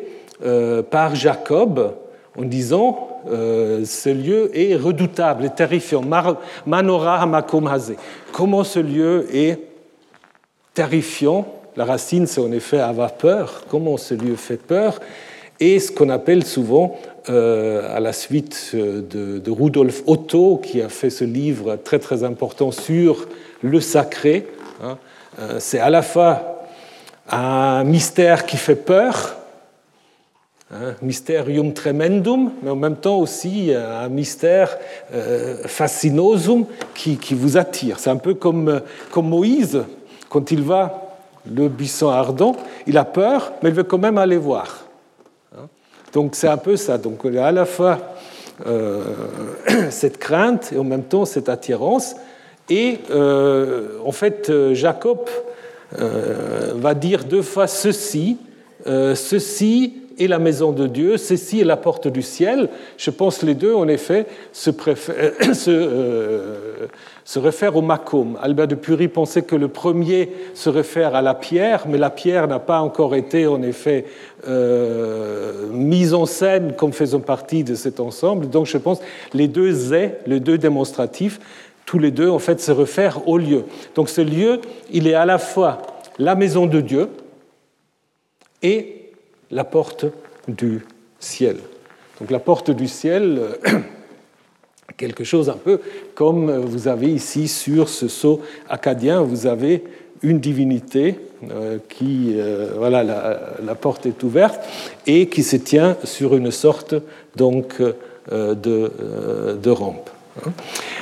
par 0.91 1.15
Jacob 1.15 1.95
en 2.37 2.41
disant 2.41 3.21
ce 3.29 4.09
lieu 4.09 4.51
est 4.53 4.75
redoutable 4.75 5.45
et 5.45 5.49
terrifiant. 5.51 6.01
Manora 6.65 7.21
hamakom 7.21 7.69
Comment 8.33 8.65
ce 8.65 8.79
lieu 8.79 9.25
est 9.33 9.57
terrifiant 10.73 11.62
la 11.75 11.85
racine, 11.85 12.27
c'est 12.27 12.41
en 12.41 12.51
effet 12.51 12.79
avoir 12.79 13.13
peur. 13.13 13.63
Comment 13.69 13.97
ce 13.97 14.13
lieu 14.13 14.35
fait 14.35 14.57
peur 14.57 14.99
Et 15.59 15.79
ce 15.79 15.91
qu'on 15.91 16.09
appelle 16.09 16.45
souvent, 16.45 16.99
euh, 17.29 17.95
à 17.95 17.99
la 17.99 18.13
suite 18.13 18.71
de, 18.75 19.41
Rudolf 19.49 20.03
Otto, 20.05 20.57
qui 20.57 20.81
a 20.81 20.89
fait 20.89 21.09
ce 21.09 21.23
livre 21.23 21.77
très 21.77 21.97
très 21.97 22.23
important 22.23 22.71
sur 22.71 23.27
le 23.61 23.79
sacré, 23.79 24.45
hein, 24.83 24.97
euh, 25.39 25.57
c'est 25.59 25.79
à 25.79 25.89
la 25.89 26.01
fois 26.01 26.67
un 27.29 27.85
mystère 27.85 28.45
qui 28.45 28.57
fait 28.57 28.75
peur, 28.75 29.37
hein, 30.71 30.95
mysterium 31.01 31.73
tremendum, 31.73 32.51
mais 32.61 32.69
en 32.69 32.75
même 32.75 32.97
temps 32.97 33.17
aussi 33.17 33.73
un 33.73 34.09
mystère 34.09 34.77
euh, 35.13 35.63
fascinosum 35.65 36.65
qui, 36.93 37.17
qui, 37.17 37.33
vous 37.33 37.57
attire. 37.57 37.99
C'est 37.99 38.09
un 38.09 38.17
peu 38.17 38.33
comme, 38.33 38.81
comme 39.11 39.29
Moïse, 39.29 39.81
quand 40.29 40.51
il 40.51 40.61
va 40.61 41.02
le 41.51 41.67
buisson 41.67 42.09
ardent, 42.09 42.55
il 42.87 42.97
a 42.97 43.05
peur, 43.05 43.53
mais 43.61 43.69
il 43.69 43.75
veut 43.75 43.83
quand 43.83 43.97
même 43.97 44.17
aller 44.17 44.37
voir. 44.37 44.85
Donc 46.13 46.35
c'est 46.35 46.47
un 46.47 46.57
peu 46.57 46.77
ça. 46.77 46.97
Donc 46.97 47.21
il 47.25 47.33
y 47.33 47.39
a 47.39 47.47
à 47.47 47.51
la 47.51 47.65
fois 47.65 47.97
euh, 48.65 49.01
cette 49.89 50.19
crainte 50.19 50.71
et 50.73 50.77
en 50.77 50.83
même 50.83 51.03
temps 51.03 51.25
cette 51.25 51.49
attirance. 51.49 52.15
Et 52.69 52.99
euh, 53.09 53.97
en 54.05 54.11
fait, 54.11 54.51
Jacob 54.73 55.27
euh, 55.99 56.73
va 56.75 56.93
dire 56.93 57.25
deux 57.25 57.41
fois 57.41 57.67
ceci, 57.67 58.37
ceci 58.85 60.02
et 60.17 60.27
la 60.27 60.39
maison 60.39 60.71
de 60.71 60.87
Dieu, 60.87 61.17
ceci 61.17 61.61
est 61.61 61.65
la 61.65 61.77
porte 61.77 62.07
du 62.07 62.21
ciel. 62.21 62.69
Je 62.97 63.09
pense 63.09 63.41
les 63.43 63.55
deux, 63.55 63.73
en 63.73 63.87
effet, 63.87 64.25
se, 64.51 64.69
euh, 65.67 66.87
réfèrent 67.35 67.75
au 67.75 67.81
Macom. 67.81 68.37
Albert 68.41 68.67
de 68.67 68.75
Pury 68.75 69.07
pensait 69.07 69.41
que 69.41 69.55
le 69.55 69.67
premier 69.67 70.29
se 70.53 70.69
réfère 70.69 71.15
à 71.15 71.21
la 71.21 71.33
pierre, 71.33 71.85
mais 71.87 71.97
la 71.97 72.09
pierre 72.09 72.47
n'a 72.47 72.59
pas 72.59 72.79
encore 72.79 73.15
été, 73.15 73.47
en 73.47 73.61
effet, 73.61 74.05
euh, 74.47 75.67
mise 75.71 76.13
en 76.13 76.25
scène 76.25 76.73
comme 76.73 76.93
faisant 76.93 77.19
partie 77.19 77.63
de 77.63 77.75
cet 77.75 77.99
ensemble. 77.99 78.49
Donc 78.49 78.65
je 78.65 78.77
pense 78.77 78.99
les 79.33 79.47
deux 79.47 79.93
est, 79.93 80.19
les 80.27 80.39
deux 80.39 80.57
démonstratifs, 80.57 81.39
tous 81.85 81.99
les 81.99 82.11
deux, 82.11 82.29
en 82.29 82.39
fait, 82.39 82.61
se 82.61 82.71
réfèrent 82.71 83.27
au 83.27 83.37
lieu. 83.37 83.65
Donc 83.95 84.09
ce 84.09 84.21
lieu, 84.21 84.61
il 84.91 85.07
est 85.07 85.13
à 85.15 85.25
la 85.25 85.37
fois 85.37 85.81
la 86.19 86.35
maison 86.35 86.65
de 86.65 86.81
Dieu 86.81 87.09
et 88.61 89.02
la 89.53 89.63
porte 89.63 90.05
du 90.47 90.85
ciel. 91.19 91.57
Donc 92.19 92.31
la 92.31 92.39
porte 92.39 92.71
du 92.71 92.87
ciel, 92.87 93.39
euh, 93.39 93.79
quelque 94.97 95.23
chose 95.23 95.49
un 95.49 95.57
peu 95.57 95.79
comme 96.15 96.51
vous 96.59 96.87
avez 96.87 97.07
ici 97.07 97.47
sur 97.47 97.89
ce 97.89 98.07
sceau 98.07 98.41
acadien, 98.69 99.21
vous 99.21 99.47
avez 99.47 99.83
une 100.21 100.39
divinité 100.39 101.19
euh, 101.51 101.77
qui, 101.89 102.33
euh, 102.35 102.73
voilà, 102.77 103.03
la, 103.03 103.75
porte 103.75 104.05
est 104.05 104.23
ouverte 104.23 104.61
et 105.05 105.27
qui 105.27 105.43
se 105.43 105.57
tient 105.57 105.97
sur 106.03 106.35
une 106.35 106.51
sorte 106.51 106.95
donc 107.35 107.81
de, 108.31 108.55
de 109.61 109.69
rampe. 109.69 110.09
Hein. 110.45 110.51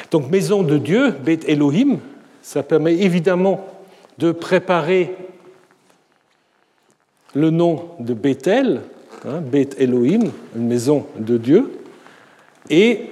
Donc 0.09 0.29
maison 0.31 0.63
de 0.63 0.77
Dieu, 0.77 1.13
Beth 1.23 1.47
Elohim, 1.47 1.99
ça 2.41 2.63
permet 2.63 2.95
évidemment 2.95 3.65
de 4.17 4.31
préparer 4.31 5.13
le 7.33 7.49
nom 7.49 7.85
de 7.99 8.13
Bethel, 8.13 8.81
hein, 9.25 9.41
Beth 9.41 9.75
Elohim, 9.79 10.31
une 10.55 10.67
maison 10.67 11.05
de 11.17 11.37
Dieu, 11.37 11.71
et 12.69 13.11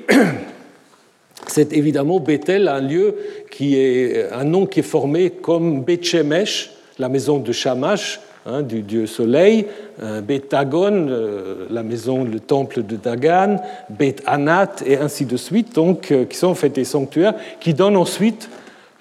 c'est 1.48 1.74
évidemment 1.74 2.20
Bethel, 2.20 2.68
un 2.68 2.82
lieu 2.82 3.16
qui 3.52 3.76
est 3.76 4.32
un 4.32 4.44
nom 4.44 4.66
qui 4.66 4.80
est 4.80 4.84
formé 4.84 5.30
comme 5.30 5.84
Beth 5.84 6.04
Shemesh, 6.04 6.72
la 6.98 7.10
maison 7.10 7.40
de 7.40 7.52
Shamash, 7.52 8.20
hein, 8.46 8.62
du 8.62 8.82
dieu 8.82 9.06
soleil, 9.06 9.66
euh, 10.02 10.22
Beth 10.22 10.52
Dagon, 10.52 11.08
euh, 11.10 11.68
la 11.70 11.84
maison, 11.84 12.24
le 12.24 12.40
temple 12.40 12.84
de 12.84 12.96
Dagan, 12.96 13.58
Beth 13.90 14.22
Anat, 14.26 14.84
et 14.86 14.98
ainsi 14.98 15.26
de 15.26 15.38
suite, 15.38 15.74
donc, 15.74 16.12
euh, 16.12 16.26
qui 16.26 16.38
sont 16.38 16.48
en 16.48 16.56
fait 16.56 16.70
des 16.70 16.84
sanctuaires 16.84 17.36
qui 17.60 17.74
donnent 17.74 17.98
ensuite 17.98 18.50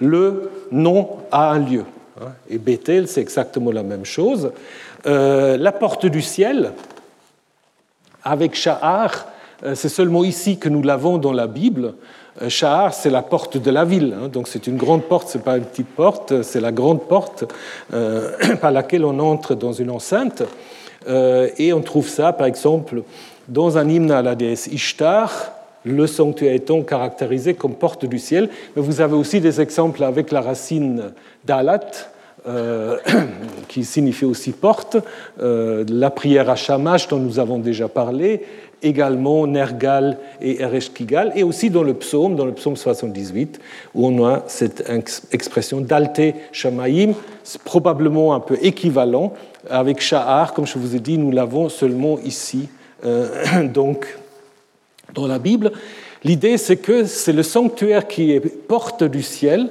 le 0.01 0.51
nom 0.71 1.09
à 1.31 1.51
un 1.53 1.59
lieu. 1.59 1.85
Hein. 2.21 2.29
Et 2.49 2.59
Bethel, 2.59 3.09
c'est 3.09 3.21
exactement 3.21 3.73
la 3.73 3.83
même 3.83 4.05
chose. 4.05 4.53
Euh, 5.07 5.57
la 5.57 5.73
porte 5.73 6.07
du 6.07 6.23
ciel, 6.23 6.73
avec 8.25 8.55
Sha'ar, 8.55 9.27
euh, 9.65 9.75
c'est 9.75 9.89
seulement 9.89 10.25
ici 10.25 10.59
que 10.59 10.69
nous 10.69 10.83
l'avons 10.83 11.19
dans 11.19 11.33
la 11.33 11.47
Bible. 11.47 11.95
Euh, 12.43 12.49
Sha'ar, 12.49 12.93
c'est 12.95 13.11
la 13.11 13.23
porte 13.23 13.57
de 13.57 13.71
la 13.71 13.85
ville, 13.85 14.17
hein. 14.21 14.29
donc 14.29 14.49
c'est 14.49 14.67
une 14.67 14.77
grande 14.77 15.05
porte, 15.05 15.29
ce 15.29 15.39
n'est 15.39 15.45
pas 15.45 15.57
une 15.57 15.65
petite 15.65 15.89
porte, 15.89 16.43
c'est 16.43 16.61
la 16.61 16.73
grande 16.73 17.03
porte 17.03 17.45
par 18.61 18.71
laquelle 18.73 19.05
on 19.05 19.19
entre 19.21 19.55
dans 19.55 19.73
une 19.73 19.91
enceinte. 19.91 20.43
et 21.07 21.73
on 21.73 21.81
trouve 21.81 22.09
ça, 22.09 22.33
par 22.33 22.47
exemple, 22.47 23.03
dans 23.47 23.79
un 23.79 23.89
hymne 23.89 24.11
à 24.11 24.21
la 24.21 24.35
déesse 24.35 24.67
Ishtar, 24.67 25.53
le 25.85 26.07
sanctuaire 26.07 26.55
étant 26.55 26.83
caractérisé 26.83 27.55
comme 27.55 27.75
porte 27.75 28.05
du 28.05 28.19
ciel. 28.19 28.51
Mais 28.75 28.83
vous 28.83 29.01
avez 29.01 29.15
aussi 29.15 29.41
des 29.41 29.61
exemples 29.61 30.03
avec 30.05 30.33
la 30.33 30.41
racine 30.41 31.13
d'Alat, 31.45 31.81
qui 33.69 33.85
signifie 33.85 34.25
aussi 34.25 34.53
porte, 34.53 34.97
euh, 35.41 35.85
la 35.89 36.11
prière 36.11 36.49
à 36.51 36.57
Shamash 36.57 37.09
dont 37.09 37.19
nous 37.19 37.39
avons 37.39 37.59
déjà 37.59 37.89
parlé, 37.89 38.43
également 38.83 39.47
Nergal 39.47 40.19
et 40.41 40.63
Ereshkigal, 40.63 41.33
et 41.35 41.43
aussi 41.43 41.71
dans 41.71 41.83
le 41.83 41.95
psaume, 41.95 42.37
dans 42.37 42.47
le 42.47 42.53
psaume 42.53 42.77
78, 42.77 43.61
où 43.95 44.07
on 44.07 44.25
a 44.27 44.43
cette 44.47 44.91
expression 45.33 45.81
d'Alte 45.81 46.35
Shamaim, 46.53 47.13
probablement 47.65 48.35
un 48.35 48.41
peu 48.41 48.57
équivalent 48.63 49.33
avec 49.69 50.01
Sha'ar, 50.01 50.55
comme 50.55 50.67
je 50.67 50.79
vous 50.79 50.95
ai 50.95 51.01
dit, 51.01 51.19
nous 51.19 51.31
l'avons 51.31 51.69
seulement 51.69 52.19
ici, 52.25 52.69
euh, 53.05 53.29
donc 53.75 54.17
dans 55.15 55.27
la 55.27 55.39
Bible. 55.39 55.73
L'idée, 56.25 56.59
c'est 56.59 56.77
que 56.77 57.05
c'est 57.05 57.33
le 57.33 57.43
sanctuaire 57.43 58.09
qui 58.09 58.33
est 58.33 58.41
porte 58.41 59.05
du 59.05 59.23
ciel, 59.23 59.71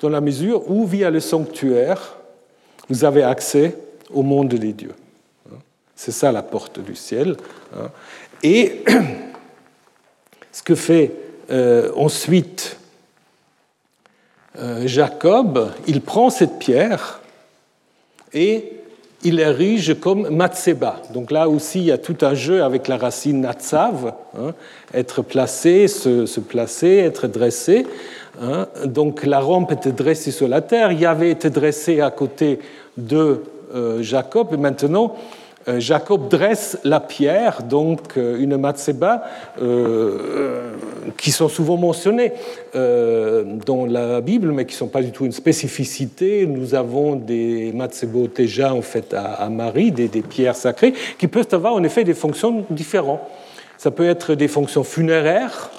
dans 0.00 0.08
la 0.08 0.20
mesure 0.20 0.70
où, 0.70 0.86
via 0.86 1.10
le 1.10 1.20
sanctuaire, 1.20 2.16
vous 2.88 3.04
avez 3.04 3.22
accès 3.22 3.76
au 4.12 4.22
monde 4.22 4.54
des 4.54 4.72
dieux. 4.72 4.94
C'est 5.94 6.12
ça 6.12 6.32
la 6.32 6.42
porte 6.42 6.80
du 6.80 6.96
ciel. 6.96 7.36
Et 8.42 8.82
ce 10.52 10.62
que 10.62 10.74
fait 10.74 11.12
euh, 11.50 11.92
ensuite 11.94 12.78
euh, 14.58 14.86
Jacob, 14.86 15.70
il 15.86 16.00
prend 16.00 16.30
cette 16.30 16.58
pierre 16.58 17.20
et 18.32 18.72
il 19.22 19.38
érige 19.38 19.98
comme 20.00 20.28
Matseba. 20.30 21.02
Donc 21.12 21.30
là 21.30 21.48
aussi, 21.48 21.80
il 21.80 21.84
y 21.86 21.92
a 21.92 21.98
tout 21.98 22.16
un 22.22 22.34
jeu 22.34 22.62
avec 22.62 22.88
la 22.88 22.96
racine 22.96 23.42
Natsav, 23.42 24.14
hein, 24.38 24.54
être 24.94 25.22
placé, 25.22 25.88
se, 25.88 26.40
placer, 26.40 26.96
être 26.96 27.26
dressé. 27.26 27.86
Hein? 28.40 28.66
Donc 28.84 29.24
la 29.24 29.40
rampe 29.40 29.72
était 29.72 29.92
dressée 29.92 30.30
sur 30.30 30.48
la 30.48 30.60
terre, 30.60 30.92
il 30.92 31.00
y 31.00 31.06
avait 31.06 31.30
été 31.30 31.50
dressé 31.50 32.00
à 32.00 32.10
côté 32.10 32.58
de 32.96 33.42
euh, 33.74 34.02
Jacob, 34.02 34.48
et 34.52 34.56
maintenant 34.56 35.14
euh, 35.68 35.78
Jacob 35.78 36.28
dresse 36.28 36.78
la 36.84 37.00
pierre, 37.00 37.62
donc 37.62 38.16
euh, 38.16 38.40
une 38.40 38.56
matseba, 38.56 39.24
qui 41.16 41.30
sont 41.32 41.48
souvent 41.48 41.76
mentionnées 41.76 42.32
dans 42.74 43.86
la 43.86 44.20
Bible, 44.20 44.52
mais 44.52 44.64
qui 44.64 44.74
ne 44.74 44.78
sont 44.78 44.88
pas 44.88 45.02
du 45.02 45.10
tout 45.10 45.26
une 45.26 45.32
spécificité. 45.32 46.46
Nous 46.46 46.74
avons 46.74 47.16
des 47.16 47.72
matsebot 47.72 48.28
déjà 48.28 48.74
en 48.74 48.82
fait 48.82 49.14
à, 49.14 49.48
Marie, 49.50 49.92
des, 49.92 50.08
pierres 50.22 50.56
sacrées, 50.56 50.94
qui 51.18 51.26
peuvent 51.26 51.48
avoir 51.52 51.74
en 51.74 51.82
effet 51.82 52.04
des 52.04 52.14
fonctions 52.14 52.64
différentes. 52.70 53.20
Ça 53.76 53.90
peut 53.90 54.08
être 54.08 54.34
des 54.34 54.48
fonctions 54.48 54.84
funéraires, 54.84 55.70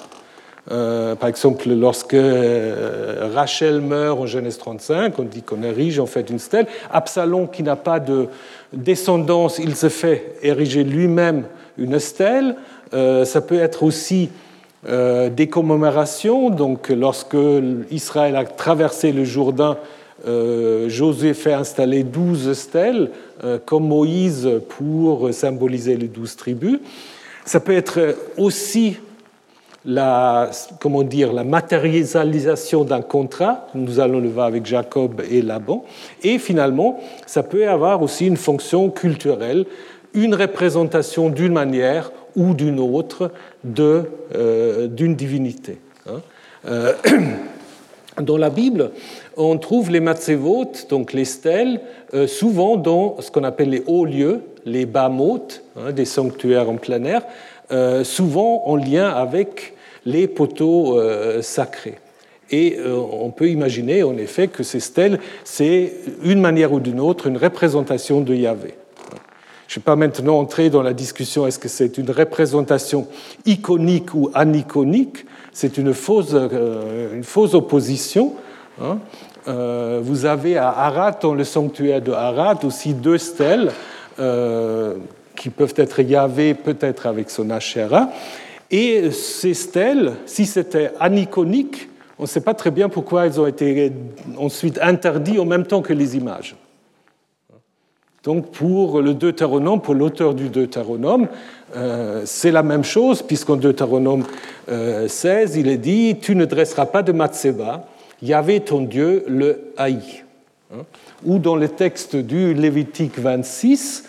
Euh, 0.70 1.16
par 1.16 1.28
exemple, 1.28 1.68
lorsque 1.70 2.14
euh, 2.14 3.30
Rachel 3.34 3.80
meurt 3.80 4.20
en 4.20 4.26
Genèse 4.26 4.58
35, 4.58 5.18
on 5.18 5.24
dit 5.24 5.42
qu'on 5.42 5.62
érige 5.62 5.98
en 5.98 6.06
fait 6.06 6.30
une 6.30 6.38
stèle. 6.38 6.66
Absalom, 6.92 7.48
qui 7.48 7.62
n'a 7.62 7.76
pas 7.76 7.98
de 7.98 8.28
descendance, 8.72 9.58
il 9.58 9.74
se 9.74 9.88
fait 9.88 10.36
ériger 10.42 10.84
lui-même 10.84 11.44
une 11.78 11.98
stèle. 11.98 12.54
Euh, 12.94 13.24
ça 13.24 13.40
peut 13.40 13.58
être 13.58 13.82
aussi 13.82 14.30
des 14.84 15.46
commémorations. 15.46 16.50
Donc, 16.50 16.88
lorsque 16.88 17.36
Israël 17.92 18.34
a 18.34 18.44
traversé 18.44 19.12
le 19.12 19.22
Jourdain, 19.22 19.76
Josué 20.26 21.34
fait 21.34 21.52
installer 21.52 22.02
douze 22.02 22.52
stèles, 22.54 23.12
comme 23.64 23.86
Moïse, 23.86 24.50
pour 24.70 25.32
symboliser 25.32 25.96
les 25.96 26.08
douze 26.08 26.34
tribus. 26.34 26.80
Ça 27.44 27.60
peut 27.60 27.76
être 27.76 28.16
aussi 28.36 28.96
la, 29.84 30.50
comment 30.80 31.02
dire, 31.02 31.32
la 31.32 31.44
matérialisation 31.44 32.84
d'un 32.84 33.02
contrat, 33.02 33.66
nous 33.74 34.00
allons 34.00 34.20
le 34.20 34.28
voir 34.28 34.46
avec 34.46 34.64
Jacob 34.66 35.22
et 35.28 35.42
Laban, 35.42 35.84
et 36.22 36.38
finalement, 36.38 37.00
ça 37.26 37.42
peut 37.42 37.68
avoir 37.68 38.02
aussi 38.02 38.26
une 38.26 38.36
fonction 38.36 38.90
culturelle, 38.90 39.66
une 40.14 40.34
représentation 40.34 41.30
d'une 41.30 41.52
manière 41.52 42.12
ou 42.36 42.54
d'une 42.54 42.80
autre 42.80 43.30
euh, 43.78 44.86
d'une 44.86 45.16
divinité. 45.16 45.78
Hein. 46.08 46.20
Euh, 46.66 46.92
dans 48.22 48.36
la 48.36 48.50
Bible, 48.50 48.90
on 49.36 49.58
trouve 49.58 49.90
les 49.90 50.00
matzevot, 50.00 50.72
donc 50.90 51.12
les 51.12 51.24
stèles, 51.24 51.80
euh, 52.14 52.26
souvent 52.26 52.76
dans 52.76 53.16
ce 53.20 53.30
qu'on 53.30 53.44
appelle 53.44 53.70
les 53.70 53.82
hauts 53.86 54.04
lieux, 54.04 54.42
les 54.64 54.86
bamot, 54.86 55.48
hein, 55.76 55.92
des 55.92 56.04
sanctuaires 56.04 56.68
en 56.68 56.76
plein 56.76 57.02
air, 57.04 57.22
souvent 58.04 58.64
en 58.66 58.76
lien 58.76 59.08
avec 59.08 59.74
les 60.04 60.28
poteaux 60.28 60.98
euh, 60.98 61.42
sacrés. 61.42 61.98
Et 62.50 62.76
euh, 62.78 62.96
on 62.96 63.30
peut 63.30 63.48
imaginer 63.48 64.02
en 64.02 64.16
effet 64.16 64.48
que 64.48 64.62
ces 64.62 64.80
stèles, 64.80 65.18
c'est 65.44 65.92
une 66.22 66.40
manière 66.40 66.72
ou 66.72 66.80
d'une 66.80 67.00
autre 67.00 67.26
une 67.26 67.38
représentation 67.38 68.20
de 68.20 68.34
Yahvé. 68.34 68.74
Je 69.68 69.78
ne 69.78 69.80
vais 69.80 69.84
pas 69.84 69.96
maintenant 69.96 70.38
entrer 70.38 70.68
dans 70.68 70.82
la 70.82 70.92
discussion 70.92 71.46
est-ce 71.46 71.58
que 71.58 71.68
c'est 71.68 71.96
une 71.96 72.10
représentation 72.10 73.06
iconique 73.46 74.12
ou 74.12 74.30
aniconique? 74.34 75.24
C'est 75.50 75.78
une 75.78 75.94
fausse, 75.94 76.34
une 76.34 77.24
fausse 77.24 77.54
opposition. 77.54 78.34
Hein. 78.82 78.98
vous 79.46 80.26
avez 80.26 80.58
à 80.58 80.68
Arad, 80.68 81.16
dans 81.22 81.34
le 81.34 81.44
sanctuaire 81.44 82.02
de 82.02 82.12
Arad, 82.12 82.64
aussi 82.64 82.92
deux 82.92 83.16
stèles 83.16 83.70
qui 85.42 85.50
peuvent 85.50 85.74
être 85.76 86.00
Yahvé 86.00 86.54
peut-être 86.54 87.08
avec 87.08 87.28
son 87.28 87.50
Asherah. 87.50 88.10
Et 88.70 89.10
ces 89.10 89.54
stèles, 89.54 90.12
si 90.24 90.46
c'était 90.46 90.92
aniconique, 91.00 91.88
on 92.16 92.22
ne 92.22 92.28
sait 92.28 92.42
pas 92.42 92.54
très 92.54 92.70
bien 92.70 92.88
pourquoi 92.88 93.26
elles 93.26 93.40
ont 93.40 93.48
été 93.48 93.90
ensuite 94.38 94.78
interdites 94.80 95.40
en 95.40 95.44
même 95.44 95.66
temps 95.66 95.82
que 95.82 95.92
les 95.92 96.16
images. 96.16 96.54
Donc 98.22 98.52
pour 98.52 99.02
le 99.02 99.14
Deutéronome, 99.14 99.82
pour 99.82 99.94
l'auteur 99.94 100.34
du 100.34 100.48
Deutéronome, 100.48 101.26
euh, 101.74 102.22
c'est 102.24 102.52
la 102.52 102.62
même 102.62 102.84
chose, 102.84 103.20
puisqu'en 103.22 103.56
Deutéronome 103.56 104.22
16, 104.68 104.70
euh, 104.70 105.58
il 105.58 105.66
est 105.66 105.76
dit 105.76 106.18
Tu 106.22 106.36
ne 106.36 106.44
dresseras 106.44 106.86
pas 106.86 107.02
de 107.02 107.10
Matseba, 107.10 107.88
Yahvé 108.22 108.60
ton 108.60 108.82
Dieu 108.82 109.24
le 109.26 109.72
haït. 109.76 110.22
Ou 111.24 111.40
dans 111.40 111.56
le 111.56 111.68
texte 111.68 112.14
du 112.14 112.54
Lévitique 112.54 113.18
26, 113.18 114.04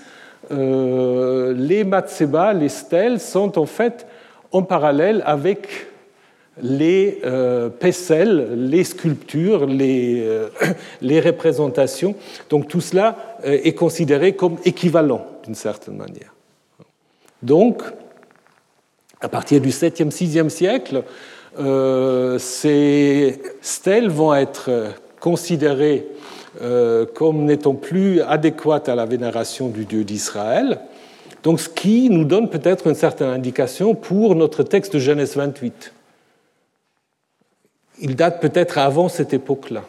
euh, 0.52 1.54
les 1.54 1.84
matseba, 1.84 2.54
les 2.54 2.70
stèles, 2.70 3.20
sont 3.20 3.58
en 3.58 3.66
fait 3.66 4.06
en 4.52 4.62
parallèle 4.64 5.24
avec 5.26 5.88
les 6.62 7.20
euh, 7.26 7.70
les 8.56 8.84
sculptures, 8.84 9.66
les, 9.66 10.22
euh, 10.22 10.50
les, 11.02 11.20
représentations. 11.20 12.16
Donc 12.50 12.68
tout 12.68 12.82
cela 12.82 13.38
euh, 13.46 13.60
est 13.64 13.74
considéré 13.74 14.36
comme 14.36 14.58
équivalent 14.66 15.26
d'une 15.44 15.56
certaine 15.56 15.98
manière. 15.98 16.34
Donc, 17.42 17.82
à 19.20 19.28
partir 19.28 19.60
du 19.60 19.70
7e, 19.70 20.12
6e 20.12 20.50
siècle, 20.50 21.04
ces 22.40 23.42
stèles 23.62 24.10
vont 24.10 24.34
être 24.34 24.70
considérées 25.20 26.08
euh, 26.62 27.06
comme 27.06 27.46
n'étant 27.46 27.74
plus 27.74 28.22
adéquate 28.22 28.90
à 28.90 28.96
la 28.96 29.06
vénération 29.06 29.70
du 29.70 29.86
Dieu 29.86 30.04
d'Israël. 30.04 30.80
Donc, 31.44 31.60
ce 31.60 31.70
qui 31.70 32.10
nous 32.10 32.26
donne 32.26 32.50
peut-être 32.50 32.88
une 32.88 32.96
certaine 32.96 33.30
indication 33.30 33.96
pour 33.96 34.36
notre 34.36 34.64
texte 34.64 34.94
de 34.94 35.00
Genèse 35.00 35.36
28. 35.36 35.94
Il 38.00 38.16
date 38.16 38.42
peut-être 38.42 38.78
avant 38.78 39.10
cette 39.10 39.34
époque-là. 39.34 39.84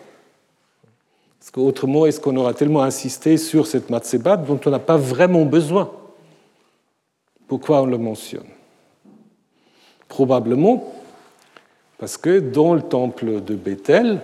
Parce 1.38 1.50
qu'autrement, 1.50 2.06
est-ce 2.06 2.20
qu'on 2.20 2.36
aura 2.36 2.54
tellement 2.54 2.82
insisté 2.82 3.36
sur 3.36 3.66
cette 3.66 3.90
Matseba 3.90 4.36
dont 4.36 4.58
on 4.64 4.70
n'a 4.70 4.78
pas 4.78 4.96
vraiment 4.96 5.44
besoin? 5.44 5.90
Pourquoi 7.46 7.82
on 7.82 7.86
le 7.86 7.98
mentionne? 7.98 8.46
Probablement 10.08 10.92
parce 11.98 12.16
que 12.16 12.40
dans 12.40 12.74
le 12.74 12.82
temple 12.82 13.42
de 13.42 13.54
Bethel, 13.54 14.20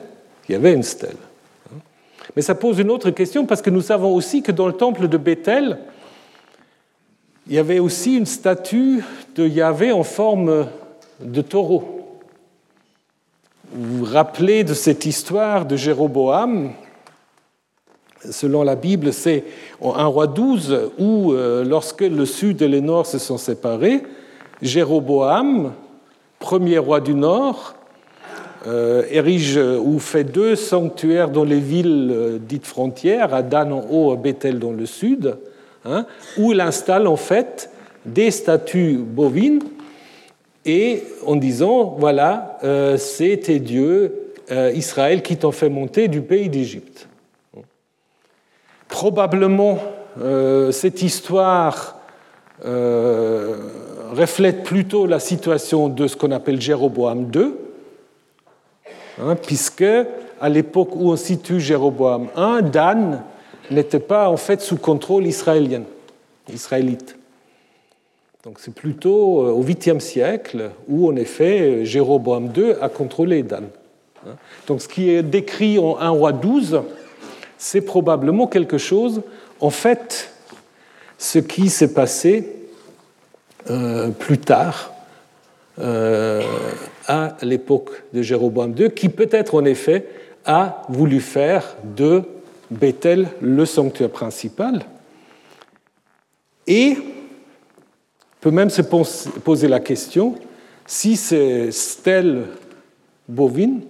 il 0.49 0.53
y 0.53 0.55
avait 0.55 0.72
une 0.72 0.82
stèle. 0.82 1.16
Mais 2.37 2.43
ça 2.43 2.55
pose 2.55 2.78
une 2.78 2.91
autre 2.91 3.11
question 3.11 3.47
parce 3.47 3.62
que 3.62 3.70
nous 3.70 3.81
savons 3.81 4.14
aussi 4.14 4.43
que 4.43 4.53
dans 4.53 4.66
le 4.66 4.72
temple 4.72 5.09
de 5.09 5.16
Bethel, 5.16 5.78
il 7.47 7.55
y 7.55 7.59
avait 7.59 7.81
aussi 7.81 8.16
une 8.16 8.26
statue 8.26 9.03
de 9.35 9.47
Yahvé 9.47 9.91
en 9.91 10.05
forme 10.05 10.68
de 11.20 11.43
taureau. 11.43 12.18
Vous 13.72 13.99
vous 13.99 14.05
rappelez 14.05 14.64
de 14.64 14.74
cette 14.74 15.07
histoire 15.07 15.66
de 15.66 15.76
Jéroboam? 15.76 16.72
Selon 18.31 18.62
la 18.62 18.76
Bible, 18.76 19.12
c'est 19.12 19.45
un 19.83 20.07
roi 20.07 20.26
12 20.26 20.93
où, 20.99 21.33
euh, 21.33 21.64
lorsque 21.64 22.03
le 22.03 22.26
sud 22.26 22.61
et 22.61 22.68
le 22.68 22.81
nord 22.81 23.07
se 23.07 23.18
sont 23.18 23.39
séparés, 23.39 24.03
Jéroboam, 24.61 25.72
premier 26.39 26.78
roi 26.78 27.01
du 27.01 27.14
nord, 27.14 27.74
érige 28.66 29.56
ou 29.56 29.98
fait 29.98 30.24
deux 30.24 30.56
sanctuaires 30.56 31.30
dans 31.30 31.44
les 31.44 31.61
villes 31.61 32.11
euh, 32.12 32.38
dites 32.38 32.66
frontières, 32.66 33.34
à 33.34 33.42
Dan 33.42 33.72
en 33.72 33.84
haut, 33.90 34.12
à 34.12 34.16
Bethel 34.16 34.58
dans 34.58 34.72
le 34.72 34.86
sud, 34.86 35.36
hein, 35.84 36.06
où 36.36 36.52
il 36.52 36.61
installe 36.61 37.06
en 37.06 37.16
fait 37.16 37.70
des 38.04 38.30
statues 38.30 38.98
bovines 38.98 39.62
et 40.64 41.02
en 41.26 41.36
disant 41.36 41.96
voilà, 41.98 42.58
euh, 42.64 42.96
c'est 42.96 43.36
tes 43.38 43.61
dieux, 43.61 44.16
Israël, 44.74 45.22
qui 45.22 45.36
t'ont 45.36 45.52
fait 45.52 45.68
monter 45.68 46.08
du 46.08 46.22
pays 46.22 46.48
d'Égypte. 46.48 47.06
Probablement, 48.88 49.78
cette 50.72 51.02
histoire 51.02 52.00
reflète 52.61 54.64
plutôt 54.64 55.06
la 55.06 55.20
situation 55.20 55.88
de 55.88 56.08
ce 56.08 56.16
qu'on 56.16 56.32
appelle 56.32 56.61
Jéroboam 56.61 57.30
II, 57.32 57.52
Hein, 59.22 59.36
puisque 59.36 59.84
à 60.40 60.48
l'époque 60.48 60.90
où 60.94 61.10
on 61.10 61.16
situe 61.16 61.60
Jéroboam 61.60 62.28
I, 62.36 62.62
Dan 62.62 63.22
n'était 63.70 64.00
pas 64.00 64.30
en 64.30 64.36
fait 64.36 64.60
sous 64.60 64.76
contrôle 64.76 65.26
israélien, 65.26 65.82
israélite. 66.52 67.16
Donc 68.44 68.58
c'est 68.58 68.74
plutôt 68.74 69.44
euh, 69.44 69.50
au 69.50 69.62
8e 69.62 70.00
siècle 70.00 70.70
où 70.88 71.08
en 71.08 71.16
effet 71.16 71.84
Jéroboam 71.84 72.50
II 72.56 72.72
a 72.80 72.88
contrôlé 72.88 73.42
Dan. 73.42 73.68
Hein. 74.26 74.36
Donc 74.66 74.80
ce 74.80 74.88
qui 74.88 75.10
est 75.10 75.22
décrit 75.22 75.78
en 75.78 75.98
1 75.98 76.08
roi 76.08 76.32
12, 76.32 76.82
c'est 77.58 77.82
probablement 77.82 78.46
quelque 78.46 78.78
chose, 78.78 79.20
en 79.60 79.68
fait, 79.68 80.32
ce 81.18 81.38
qui 81.38 81.68
s'est 81.68 81.92
passé 81.92 82.56
euh, 83.68 84.08
plus 84.08 84.38
tard, 84.38 84.94
euh, 85.78 86.42
à 87.11 87.36
l'époque 87.42 87.90
de 88.12 88.22
Jéroboam 88.22 88.72
II, 88.78 88.92
qui 88.92 89.08
peut-être 89.08 89.56
en 89.56 89.64
effet 89.64 90.06
a 90.44 90.82
voulu 90.88 91.18
faire 91.18 91.76
de 91.96 92.22
Bethel 92.70 93.26
le 93.42 93.66
sanctuaire 93.66 94.11
principal. 94.11 94.84
Et 96.68 96.96
peut 98.40 98.52
même 98.52 98.70
se 98.70 98.82
poser 98.82 99.66
la 99.66 99.80
question 99.80 100.36
si 100.86 101.16
ces 101.16 101.72
stèles 101.72 102.44
bovines, 103.28 103.82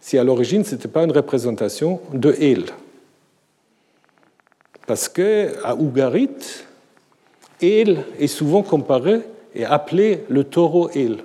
si 0.00 0.18
à 0.18 0.24
l'origine 0.24 0.64
ce 0.64 0.74
n'était 0.74 0.88
pas 0.88 1.04
une 1.04 1.12
représentation 1.12 2.00
de 2.12 2.34
El. 2.40 2.64
Parce 4.88 5.08
qu'à 5.08 5.76
Ougarit, 5.78 6.64
El 7.62 8.04
est 8.18 8.26
souvent 8.26 8.64
comparé 8.64 9.20
et 9.54 9.64
appelé 9.64 10.24
le 10.28 10.42
taureau 10.42 10.90
El. 10.90 11.18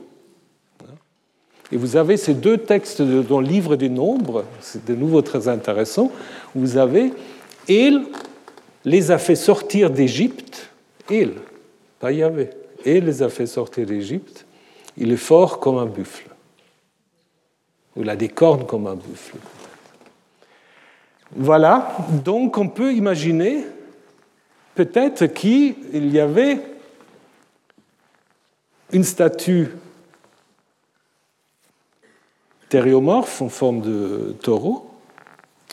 Et 1.72 1.78
vous 1.78 1.96
avez 1.96 2.18
ces 2.18 2.34
deux 2.34 2.58
textes 2.58 3.02
dans 3.02 3.40
le 3.40 3.48
livre 3.48 3.76
des 3.76 3.90
nombres, 3.90 4.44
c'est 4.60 4.86
de 4.86 4.94
nouveau 4.94 5.22
très 5.22 5.48
intéressant. 5.48 6.12
Vous 6.54 6.78
avez 6.78 7.14
Il 7.68 8.08
les 8.84 9.12
a 9.12 9.18
fait 9.18 9.36
sortir 9.36 9.90
d'Égypte, 9.90 10.70
il, 11.10 11.34
pas 12.00 12.12
Yahvé, 12.12 12.50
il 12.86 13.06
les 13.06 13.24
a 13.24 13.30
fait 13.30 13.46
sortir 13.46 13.86
d'Égypte. 13.86 14.46
il 14.98 15.12
est 15.12 15.18
fort 15.18 15.60
comme 15.60 15.78
un 15.78 15.86
buffle. 15.86 16.28
Ou 17.96 18.02
il 18.02 18.10
a 18.10 18.16
des 18.16 18.30
cornes 18.30 18.66
comme 18.66 18.88
un 18.88 18.96
buffle. 18.96 19.38
Voilà, 21.34 21.96
donc 22.26 22.58
on 22.58 22.68
peut 22.68 22.92
imaginer 22.94 23.64
peut-être 24.76 25.28
qu'il 25.28 26.12
y 26.12 26.20
avait 26.20 26.60
une 28.92 29.06
statue 29.06 29.70
en 32.76 33.50
forme 33.50 33.82
de 33.82 34.36
taureau 34.42 34.88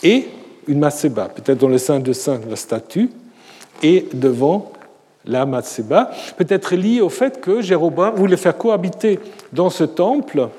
et 0.03 0.27
une 0.67 0.79
macéba, 0.79 1.29
peut-être 1.29 1.57
dans 1.57 1.67
le 1.67 1.77
sein 1.77 1.99
de 1.99 2.13
saint 2.13 2.39
de 2.39 2.49
la 2.49 2.55
statue, 2.55 3.09
et 3.81 4.07
devant 4.13 4.71
la 5.25 5.45
macéba, 5.45 6.11
peut-être 6.37 6.75
lié 6.75 7.01
au 7.01 7.09
fait 7.09 7.41
que 7.41 7.61
Jéroboam 7.61 8.15
voulait 8.15 8.37
faire 8.37 8.57
cohabiter 8.57 9.19
dans 9.53 9.69
ce 9.69 9.83
temple 9.83 10.49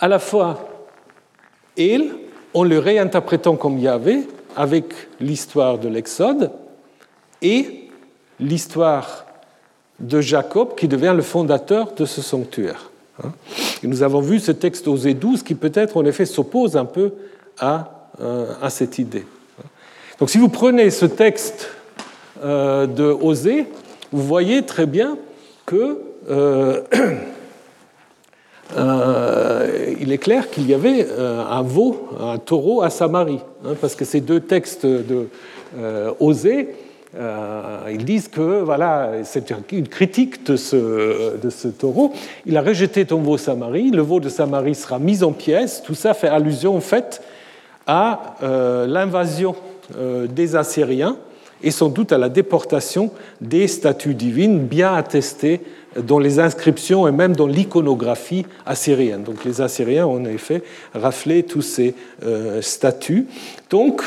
à 0.00 0.08
la 0.08 0.18
fois 0.18 0.68
El, 1.76 2.10
en 2.54 2.64
le 2.64 2.78
réinterprétant 2.78 3.56
comme 3.56 3.78
Yahvé, 3.78 4.26
avec 4.56 4.86
l'histoire 5.20 5.78
de 5.78 5.88
l'Exode, 5.88 6.50
et 7.42 7.88
l'histoire 8.40 9.26
de 9.98 10.20
Jacob 10.20 10.74
qui 10.74 10.88
devient 10.88 11.12
le 11.14 11.22
fondateur 11.22 11.92
de 11.92 12.04
ce 12.04 12.22
sanctuaire. 12.22 12.89
Hein. 13.24 13.32
Nous 13.82 14.02
avons 14.02 14.20
vu 14.20 14.38
ce 14.40 14.52
texte 14.52 14.88
Osée 14.88 15.14
12 15.14 15.42
qui 15.42 15.54
peut-être 15.54 15.96
en 15.96 16.04
effet 16.04 16.26
s'oppose 16.26 16.76
un 16.76 16.84
peu 16.84 17.12
à, 17.58 18.08
euh, 18.20 18.52
à, 18.60 18.70
cette 18.70 18.98
idée. 18.98 19.24
Donc 20.18 20.30
si 20.30 20.38
vous 20.38 20.48
prenez 20.48 20.90
ce 20.90 21.06
texte 21.06 21.70
euh, 22.44 22.86
de 22.86 23.04
Osée, 23.04 23.66
vous 24.12 24.22
voyez 24.22 24.62
très 24.62 24.86
bien 24.86 25.16
que 25.66 25.98
euh, 26.30 26.82
il 30.00 30.12
est 30.12 30.18
clair 30.18 30.50
qu'il 30.50 30.68
y 30.68 30.74
avait 30.74 31.06
un 31.18 31.62
veau, 31.62 32.08
un 32.20 32.38
taureau 32.38 32.82
à 32.82 32.90
Samarie, 32.90 33.40
hein, 33.64 33.74
parce 33.80 33.94
que 33.94 34.04
ces 34.04 34.20
deux 34.20 34.40
textes 34.40 34.84
de 34.86 35.28
Osée 36.18 36.68
euh, 36.68 36.72
ils 37.90 38.04
disent 38.04 38.28
que 38.28 38.60
voilà, 38.62 39.10
c'est 39.24 39.52
une 39.72 39.88
critique 39.88 40.44
de 40.46 40.56
ce, 40.56 41.36
de 41.36 41.50
ce, 41.50 41.68
taureau. 41.68 42.12
Il 42.46 42.56
a 42.56 42.62
rejeté 42.62 43.04
ton 43.04 43.20
veau 43.20 43.36
Samarie, 43.36 43.90
le 43.90 44.02
veau 44.02 44.20
de 44.20 44.28
Samarie 44.28 44.74
sera 44.74 44.98
mis 44.98 45.22
en 45.22 45.32
pièces. 45.32 45.82
Tout 45.82 45.94
ça 45.94 46.14
fait 46.14 46.28
allusion 46.28 46.76
en 46.76 46.80
fait 46.80 47.22
à 47.86 48.36
euh, 48.42 48.86
l'invasion 48.86 49.54
euh, 49.96 50.26
des 50.26 50.56
Assyriens 50.56 51.16
et 51.62 51.70
sans 51.70 51.88
doute 51.88 52.12
à 52.12 52.18
la 52.18 52.28
déportation 52.28 53.10
des 53.40 53.68
statues 53.68 54.14
divines 54.14 54.60
bien 54.60 54.94
attestées 54.94 55.60
dans 56.00 56.18
les 56.18 56.38
inscriptions 56.38 57.06
et 57.06 57.12
même 57.12 57.36
dans 57.36 57.46
l'iconographie 57.48 58.46
assyrienne. 58.64 59.24
Donc 59.24 59.44
les 59.44 59.60
Assyriens 59.60 60.06
ont 60.06 60.22
en 60.22 60.24
effet 60.24 60.62
raflé 60.94 61.42
tous 61.42 61.62
ces 61.62 61.94
statues. 62.60 63.26
Donc 63.68 64.02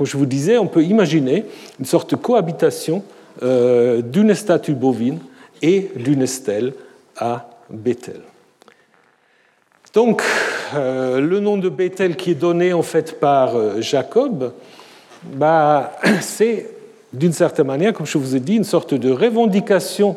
comme 0.00 0.06
je 0.06 0.16
vous 0.16 0.24
disais, 0.24 0.56
on 0.56 0.66
peut 0.66 0.82
imaginer 0.82 1.44
une 1.78 1.84
sorte 1.84 2.12
de 2.12 2.16
cohabitation 2.16 3.02
euh, 3.42 4.00
d'une 4.00 4.34
statue 4.34 4.72
bovine 4.72 5.18
et 5.60 5.90
d'une 5.94 6.26
stèle 6.26 6.72
à 7.18 7.50
Bethel. 7.68 8.22
Donc, 9.92 10.22
euh, 10.74 11.20
le 11.20 11.38
nom 11.40 11.58
de 11.58 11.68
Bethel 11.68 12.16
qui 12.16 12.30
est 12.30 12.34
donné 12.34 12.72
en 12.72 12.80
fait 12.80 13.20
par 13.20 13.54
euh, 13.54 13.82
Jacob, 13.82 14.54
bah, 15.34 15.92
c'est 16.22 16.70
d'une 17.12 17.34
certaine 17.34 17.66
manière, 17.66 17.92
comme 17.92 18.06
je 18.06 18.16
vous 18.16 18.34
ai 18.34 18.40
dit, 18.40 18.56
une 18.56 18.64
sorte 18.64 18.94
de 18.94 19.10
revendication 19.10 20.16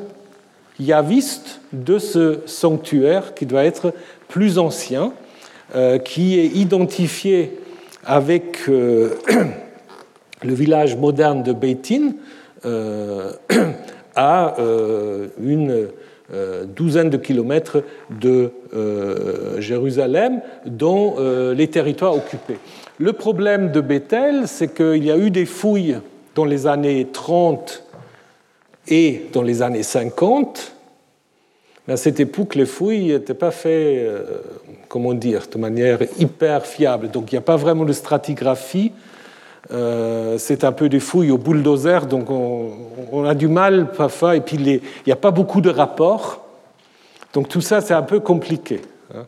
yaviste 0.80 1.60
de 1.74 2.00
ce 2.00 2.40
sanctuaire 2.46 3.34
qui 3.34 3.46
doit 3.46 3.66
être 3.66 3.94
plus 4.30 4.60
ancien, 4.60 5.12
qui 6.06 6.40
est 6.40 6.48
identifié 6.56 7.60
avec 8.06 8.60
le 10.44 10.54
village 10.54 10.96
moderne 10.96 11.44
de 11.44 11.54
Beitin 11.54 12.14
euh, 12.66 13.32
à 14.16 14.60
euh, 14.60 15.28
une 15.42 15.88
euh, 16.34 16.66
douzaine 16.66 17.10
de 17.10 17.18
kilomètres 17.18 17.84
de 18.10 18.52
Jérusalem, 19.60 20.42
dont 20.66 21.16
les 21.54 21.68
territoires 21.68 22.16
occupés. 22.16 22.58
Le 22.98 23.14
problème 23.14 23.72
de 23.72 23.82
Bethel, 23.82 24.48
c'est 24.48 24.74
qu'il 24.74 25.04
y 25.04 25.12
a 25.12 25.18
eu 25.18 25.30
des 25.30 25.46
fouilles 25.46 25.98
dans 26.34 26.46
les 26.46 26.66
années 26.66 27.08
30 27.12 27.84
et 28.88 29.26
dans 29.32 29.44
les 29.44 29.62
années 29.62 29.84
50. 29.84 30.74
Mais 31.88 31.94
à 31.94 31.98
cette 31.98 32.20
époque, 32.20 32.56
les 32.56 32.66
fouilles 32.66 33.10
n'étaient 33.10 33.36
pas 33.36 33.52
faites, 33.52 34.10
comment 34.88 35.14
dire, 35.14 35.44
de 35.52 35.60
manière 35.60 36.00
hyper 36.18 36.66
fiable. 36.66 37.12
Donc 37.12 37.32
il 37.32 37.36
n'y 37.36 37.40
a 37.40 37.42
pas 37.42 37.58
vraiment 37.58 37.86
de 37.86 37.94
stratigraphie 37.94 38.92
euh, 39.74 40.38
c'est 40.38 40.64
un 40.64 40.72
peu 40.72 40.88
des 40.88 41.00
fouilles 41.00 41.32
au 41.32 41.38
bulldozer, 41.38 42.06
donc 42.06 42.30
on, 42.30 43.26
a 43.26 43.34
du 43.34 43.48
mal 43.48 43.92
parfois, 43.92 44.36
et 44.36 44.42
puis 44.42 44.58
il 44.58 44.82
n'y 45.08 45.14
a 45.14 45.18
pas 45.18 45.32
beaucoup 45.32 45.62
de 45.62 45.70
rapports. 45.70 46.46
Donc 47.34 47.48
tout 47.50 47.62
ça, 47.62 47.82
c'est 47.82 47.94
un 47.94 48.04
peu 48.04 48.20
compliqué. 48.20 48.82
Hein. 49.16 49.24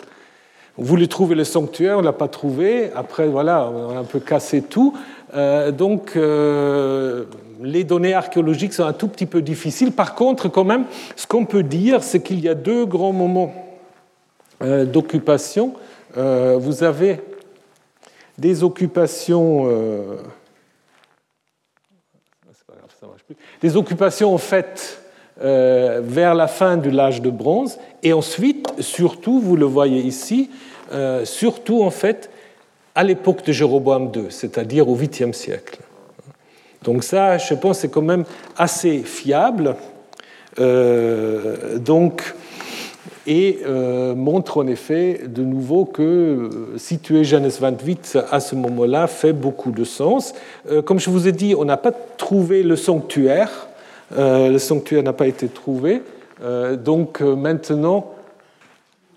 On 0.77 0.83
voulait 0.83 1.07
trouver 1.07 1.35
le 1.35 1.45
sanctuaire, 1.45 1.97
on 1.97 2.01
ne 2.01 2.05
l'a 2.05 2.13
pas 2.13 2.27
trouvé. 2.27 2.91
Après, 2.95 3.27
voilà, 3.27 3.71
on 3.73 3.95
a 3.95 3.99
un 3.99 4.03
peu 4.03 4.19
cassé 4.19 4.61
tout. 4.61 4.93
Euh, 5.33 5.71
donc 5.71 6.11
euh, 6.15 7.23
les 7.63 7.83
données 7.83 8.13
archéologiques 8.13 8.73
sont 8.73 8.83
un 8.83 8.93
tout 8.93 9.07
petit 9.07 9.25
peu 9.25 9.41
difficiles. 9.41 9.93
Par 9.93 10.13
contre, 10.13 10.49
quand 10.49 10.65
même, 10.65 10.83
ce 11.15 11.25
qu'on 11.25 11.45
peut 11.45 11.63
dire, 11.63 12.03
c'est 12.03 12.21
qu'il 12.21 12.39
y 12.41 12.49
a 12.49 12.55
deux 12.55 12.85
grands 12.85 13.13
moments 13.13 13.53
d'occupation. 14.61 15.73
vous 16.15 16.83
avez 16.83 17.19
des 18.38 18.63
occupations. 18.63 19.67
Euh, 19.67 20.17
occupations 23.75 24.33
en 24.33 24.38
fait 24.38 25.01
euh, 25.41 26.01
vers 26.03 26.36
la 26.36 26.47
fin 26.47 26.77
de 26.77 26.89
l'âge 26.89 27.21
de 27.21 27.29
bronze, 27.29 27.77
et 28.03 28.13
ensuite, 28.13 28.71
surtout, 28.79 29.39
vous 29.39 29.55
le 29.55 29.65
voyez 29.65 30.01
ici, 30.01 30.49
euh, 30.91 31.25
surtout 31.25 31.83
en 31.83 31.89
fait 31.89 32.29
à 32.93 33.03
l'époque 33.03 33.43
de 33.43 33.51
Jéroboam 33.51 34.11
II, 34.15 34.27
c'est-à-dire 34.29 34.88
au 34.88 34.95
8e 34.95 35.33
siècle. 35.33 35.79
Donc 36.83 37.03
ça, 37.03 37.38
je 37.38 37.53
pense, 37.55 37.79
c'est 37.79 37.89
quand 37.89 38.01
même 38.01 38.23
assez 38.55 38.99
fiable. 38.99 39.75
donc, 40.57 42.33
et 43.28 43.59
euh, 43.65 44.13
montre 44.13 44.59
en 44.59 44.67
effet 44.67 45.21
de 45.28 45.43
nouveau 45.43 45.86
que 45.86 46.01
euh, 46.01 46.49
situer 46.78 47.23
Genèse 47.23 47.59
28 47.59 48.19
à 48.32 48.39
ce 48.39 48.55
moment-là 48.55 49.07
fait 49.07 49.34
beaucoup 49.34 49.71
de 49.71 49.84
sens. 49.84 50.34
Euh, 50.69 50.82
comme 50.82 50.99
je 50.99 51.09
vous 51.09 51.28
ai 51.28 51.32
dit, 51.32 51.55
on 51.57 51.65
n'a 51.65 51.78
pas 51.78 51.91
trouvé 51.91 52.63
le 52.63 52.76
sanctuaire, 52.76 53.67
le 54.15 54.57
sanctuaire 54.59 55.01
n'a 55.01 55.13
pas 55.13 55.26
été 55.26 55.47
trouvé, 55.47 56.03
donc 56.84 57.21
maintenant, 57.21 58.13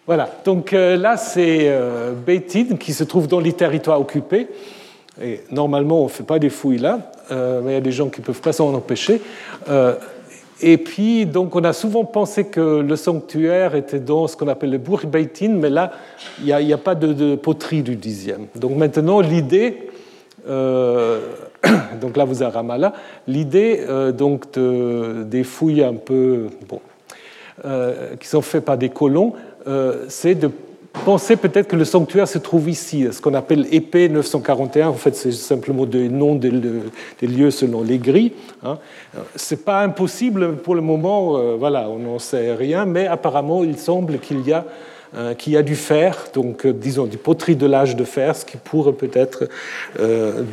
voilà, 0.07 0.31
donc 0.47 0.73
là 0.73 1.19
c'est 1.19 1.71
Beitin 2.27 2.77
qui 2.81 2.95
se 2.95 3.05
trouve 3.05 3.29
dans 3.29 3.39
les 3.39 3.53
territoires 3.53 4.01
occupés. 4.01 4.49
Et 5.23 5.43
normalement, 5.51 6.01
on 6.01 6.05
ne 6.05 6.09
fait 6.09 6.25
pas 6.25 6.39
des 6.39 6.49
fouilles 6.49 6.79
là, 6.79 7.13
mais 7.31 7.73
il 7.73 7.75
y 7.75 7.77
a 7.77 7.83
des 7.83 7.93
gens 7.93 8.09
qui 8.09 8.23
peuvent 8.23 8.41
pas 8.41 8.55
s'en 8.55 8.73
empêcher. 8.73 9.21
Et 10.61 10.77
puis, 10.77 11.25
donc, 11.25 11.55
on 11.55 11.63
a 11.63 11.73
souvent 11.73 12.05
pensé 12.05 12.47
que 12.47 12.81
le 12.81 12.97
sanctuaire 12.97 13.75
était 13.77 14.01
dans 14.01 14.27
ce 14.27 14.37
qu'on 14.37 14.49
appelle 14.49 14.71
le 14.71 14.79
Beitin, 14.79 15.51
mais 15.51 15.71
là, 15.71 15.93
il 16.41 16.47
n'y 16.47 16.73
a, 16.73 16.79
pas 16.79 16.95
de, 16.95 17.37
poterie 17.37 17.83
du 17.83 17.95
dixième. 17.95 18.47
Donc 18.57 18.77
maintenant, 18.77 19.21
l'idée, 19.21 19.91
euh, 20.49 21.21
donc 22.01 22.17
là 22.17 22.25
vous 22.25 22.43
avez 22.43 22.53
Ramallah, 22.53 22.93
l'idée 23.29 23.85
euh, 23.89 24.11
donc 24.11 24.53
de, 24.53 25.23
des 25.25 25.45
fouilles 25.45 25.85
un 25.85 25.95
peu, 25.95 26.47
bon, 26.69 26.81
euh, 27.65 28.17
qui 28.19 28.27
sont 28.27 28.43
faites 28.43 28.65
par 28.65 28.79
des 28.79 28.89
colons, 28.89 29.35
c'est 30.09 30.35
de 30.35 30.51
Pensez 31.05 31.37
peut-être 31.37 31.69
que 31.69 31.77
le 31.77 31.85
sanctuaire 31.85 32.29
se 32.29 32.39
trouve 32.39 32.69
ici, 32.69 33.07
ce 33.11 33.21
qu'on 33.21 33.35
appelle 33.35 33.67
épée 33.73 34.09
941. 34.09 34.89
En 34.89 34.95
fait, 34.95 35.15
c'est 35.15 35.33
simplement 35.33 35.87
des 35.87 36.09
noms 36.09 36.35
des, 36.35 36.51
lieux 37.23 37.51
selon 37.51 37.83
les 37.83 37.99
grilles. 37.99 38.33
Hein. 38.63 38.79
Ce 39.37 39.55
n'est 39.55 39.61
pas 39.61 39.83
impossible 39.83 40.57
pour 40.57 40.75
le 40.75 40.81
moment, 40.81 41.37
euh, 41.37 41.57
voilà, 41.59 41.89
on 41.89 41.99
n'en 41.99 42.19
sait 42.19 42.55
rien, 42.55 42.85
mais 42.85 43.07
apparemment, 43.07 43.65
il 43.65 43.79
semble 43.79 44.19
qu'il 44.19 44.47
y 44.47 44.53
a 44.53 44.65
euh, 45.17 45.35
a 45.55 45.63
du 45.63 45.77
fer, 45.77 46.27
donc 46.35 46.67
euh, 46.67 46.73
disons 46.73 47.07
du 47.07 47.17
poterie 47.17 47.57
de 47.57 47.67
l'âge 47.67 47.97
de 47.97 48.05
fer, 48.05 48.37
ce 48.37 48.45
qui 48.45 48.59
pourrait 48.59 48.93
peut-être 48.93 49.49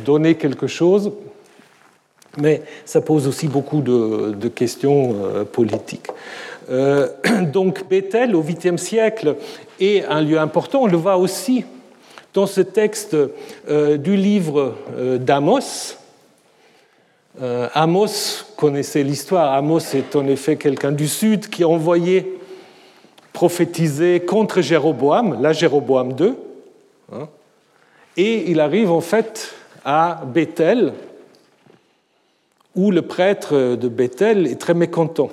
donner 0.04 0.36
quelque 0.36 0.66
chose, 0.66 1.12
mais 2.38 2.62
ça 2.84 3.00
pose 3.00 3.26
aussi 3.26 3.48
beaucoup 3.48 3.82
de 3.82 4.48
questions 4.48 5.14
politiques. 5.52 6.08
donc 7.52 7.88
Bethel, 7.88 8.34
au 8.34 8.42
8e 8.42 8.76
siècle, 8.76 9.36
et 9.80 10.04
un 10.04 10.20
lieu 10.20 10.38
important. 10.38 10.82
On 10.82 10.86
le 10.86 10.96
voit 10.96 11.16
aussi 11.16 11.64
dans 12.36 12.46
ce 12.46 12.60
texte 12.60 13.16
euh, 13.68 13.96
du 13.96 14.14
livre 14.14 14.74
euh, 14.94 15.16
d'Amos. 15.16 15.96
Euh, 17.40 17.68
Amos 17.72 18.44
connaissait 18.58 19.02
l'histoire. 19.02 19.54
Amos 19.54 19.94
est 19.94 20.14
en 20.14 20.26
effet 20.26 20.56
quelqu'un 20.56 20.92
du 20.92 21.08
Sud 21.08 21.48
qui 21.48 21.62
a 21.62 21.68
envoyé 21.68 22.38
prophétiser 23.32 24.20
contre 24.20 24.60
Jéroboam, 24.60 25.40
là 25.40 25.54
Jéroboam 25.54 26.14
II, 26.18 26.34
hein, 27.12 27.28
et 28.18 28.50
il 28.50 28.60
arrive 28.60 28.90
en 28.90 29.02
fait 29.02 29.54
à 29.84 30.22
Bethel, 30.26 30.92
où 32.74 32.90
le 32.90 33.02
prêtre 33.02 33.76
de 33.76 33.88
Bethel 33.88 34.46
est 34.46 34.60
très 34.60 34.74
mécontent. 34.74 35.30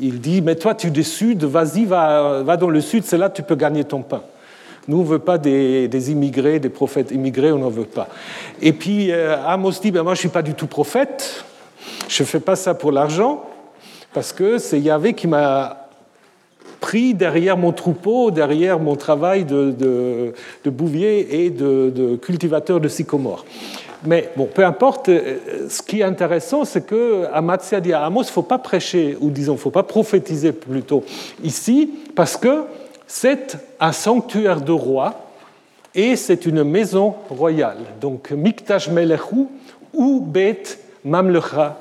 Il 0.00 0.20
dit, 0.20 0.42
mais 0.42 0.56
toi 0.56 0.74
tu 0.74 0.88
es 0.88 0.90
du 0.90 1.04
sud, 1.04 1.44
vas-y, 1.44 1.84
va, 1.84 2.42
va 2.42 2.56
dans 2.56 2.70
le 2.70 2.80
sud, 2.80 3.04
c'est 3.04 3.18
là 3.18 3.28
que 3.28 3.36
tu 3.36 3.42
peux 3.42 3.56
gagner 3.56 3.84
ton 3.84 4.02
pain. 4.02 4.22
Nous, 4.88 4.96
on 4.96 5.02
ne 5.02 5.06
veut 5.06 5.18
pas 5.18 5.36
des, 5.36 6.10
immigrés, 6.10 6.60
des 6.60 6.70
prophètes 6.70 7.10
immigrés, 7.10 7.52
on 7.52 7.58
n'en 7.58 7.68
veut 7.68 7.84
pas. 7.84 8.08
Et 8.62 8.72
puis 8.72 9.12
euh, 9.12 9.36
Amos 9.46 9.72
dit, 9.82 9.90
ben, 9.90 10.02
moi 10.02 10.14
je 10.14 10.18
ne 10.18 10.20
suis 10.20 10.28
pas 10.30 10.40
du 10.40 10.54
tout 10.54 10.66
prophète, 10.66 11.44
je 12.08 12.22
ne 12.22 12.26
fais 12.26 12.40
pas 12.40 12.56
ça 12.56 12.72
pour 12.72 12.90
l'argent, 12.90 13.44
parce 14.14 14.32
que 14.32 14.56
c'est 14.56 14.80
Yahvé 14.80 15.12
qui 15.12 15.26
m'a 15.26 15.88
pris 16.80 17.12
derrière 17.12 17.58
mon 17.58 17.72
troupeau, 17.72 18.30
derrière 18.30 18.78
mon 18.78 18.96
travail 18.96 19.44
de, 19.44 20.32
bouvier 20.64 21.44
et 21.44 21.50
de, 21.50 22.16
cultivateur 22.22 22.80
de 22.80 22.88
sycomore. 22.88 23.44
Mais 24.04 24.30
bon, 24.36 24.46
peu 24.46 24.64
importe, 24.64 25.08
euh, 25.08 25.68
ce 25.68 25.82
qui 25.82 26.00
est 26.00 26.04
intéressant, 26.04 26.64
c'est 26.64 26.86
que 26.86 27.24
Amatzia 27.32 27.80
dit 27.80 27.92
à 27.92 28.04
Amos, 28.04 28.22
il 28.22 28.26
ne 28.26 28.30
faut 28.30 28.42
pas 28.42 28.58
prêcher, 28.58 29.16
ou 29.20 29.30
disons, 29.30 29.54
il 29.54 29.56
ne 29.56 29.60
faut 29.60 29.70
pas 29.70 29.82
prophétiser 29.82 30.52
plutôt 30.52 31.04
ici, 31.42 31.90
parce 32.14 32.36
que 32.36 32.64
c'est 33.06 33.56
un 33.80 33.92
sanctuaire 33.92 34.60
de 34.60 34.72
roi 34.72 35.14
et 35.94 36.14
c'est 36.14 36.46
une 36.46 36.62
maison 36.62 37.14
royale. 37.28 37.78
Donc 38.00 38.30
Miktash 38.30 38.88
Melechu 38.88 39.46
ou 39.92 40.20
Bet 40.20 40.62
Mamlecha. 41.04 41.76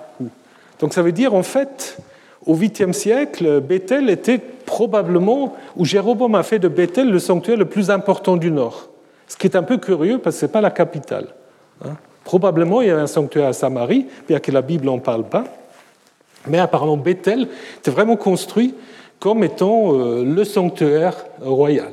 Donc 0.80 0.93
ça 0.93 1.01
veut 1.01 1.11
dire 1.11 1.36
en 1.36 1.43
fait, 1.43 1.97
au 2.45 2.55
8e 2.55 2.93
siècle, 2.93 3.59
Bethel 3.61 4.09
était 4.09 4.38
probablement, 4.38 5.55
ou 5.76 5.86
Jéroboam 5.86 6.36
a 6.36 6.43
fait 6.43 6.59
de 6.59 6.68
Bethel 6.68 7.09
le 7.09 7.20
sanctuaire 7.20 7.57
le 7.57 7.65
plus 7.65 7.91
important 7.91 8.38
du 8.38 8.49
Nord. 8.49 8.88
Ce 9.28 9.36
qui 9.36 9.47
est 9.47 9.55
un 9.55 9.63
peu 9.63 9.78
curieux 9.78 10.20
parce 10.20 10.38
que 10.38 10.39
ce 10.41 10.45
n'est 10.45 10.51
pas 10.51 10.61
la 10.61 10.72
capitale. 10.72 11.28
Hein? 11.84 11.95
Probablement 12.23 12.82
il 12.82 12.89
y 12.89 12.91
a 12.91 12.97
un 12.97 13.07
sanctuaire 13.07 13.47
à 13.47 13.53
Samarie, 13.53 14.05
bien 14.28 14.39
que 14.39 14.51
la 14.51 14.61
Bible 14.61 14.86
n'en 14.86 14.99
parle 14.99 15.23
pas. 15.23 15.45
Mais 16.47 16.59
apparemment 16.59 16.97
Bethel 16.97 17.47
était 17.78 17.91
vraiment 17.91 18.17
construit 18.17 18.73
comme 19.19 19.43
étant 19.43 19.93
euh, 19.93 20.23
le 20.23 20.43
sanctuaire 20.43 21.15
royal. 21.41 21.91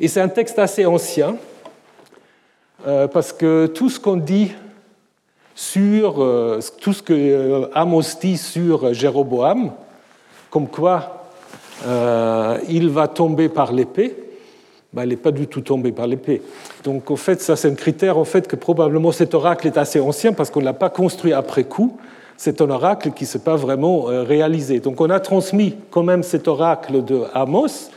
Et 0.00 0.08
c'est 0.08 0.20
un 0.20 0.28
texte 0.28 0.58
assez 0.58 0.86
ancien, 0.86 1.36
euh, 2.86 3.08
parce 3.08 3.32
que 3.32 3.66
tout 3.66 3.90
ce 3.90 3.98
qu'on 3.98 4.16
dit 4.16 4.52
sur, 5.54 6.22
euh, 6.22 6.60
tout 6.80 6.92
ce 6.92 7.02
que 7.02 7.68
Amos 7.74 8.16
dit 8.20 8.38
sur 8.38 8.94
Jéroboam, 8.94 9.72
comme 10.50 10.68
quoi 10.68 11.14
il 12.68 12.90
va 12.90 13.06
tomber 13.06 13.48
par 13.48 13.72
l'épée, 13.72 14.27
ben, 14.92 15.04
il 15.04 15.10
n'est 15.10 15.16
pas 15.16 15.30
du 15.30 15.46
tout 15.46 15.60
tombé 15.60 15.92
par 15.92 16.06
l'épée. 16.06 16.42
Donc, 16.84 17.10
en 17.10 17.16
fait, 17.16 17.40
ça, 17.40 17.56
c'est 17.56 17.70
un 17.70 17.74
critère 17.74 18.18
en 18.18 18.24
fait, 18.24 18.48
que 18.48 18.56
probablement 18.56 19.12
cet 19.12 19.34
oracle 19.34 19.66
est 19.66 19.76
assez 19.76 20.00
ancien 20.00 20.32
parce 20.32 20.50
qu'on 20.50 20.60
ne 20.60 20.64
l'a 20.64 20.72
pas 20.72 20.90
construit 20.90 21.32
après 21.32 21.64
coup 21.64 21.98
c'est 22.38 22.62
un 22.62 22.70
oracle 22.70 23.10
qui 23.10 23.24
ne 23.24 23.28
s'est 23.28 23.40
pas 23.40 23.56
vraiment 23.56 24.08
euh, 24.08 24.22
réalisé. 24.22 24.78
Donc 24.78 25.00
on 25.00 25.10
a 25.10 25.20
transmis 25.20 25.74
quand 25.90 26.04
même 26.04 26.22
cet 26.22 26.48
oracle 26.48 27.04
de 27.04 27.24
Amos, 27.34 27.90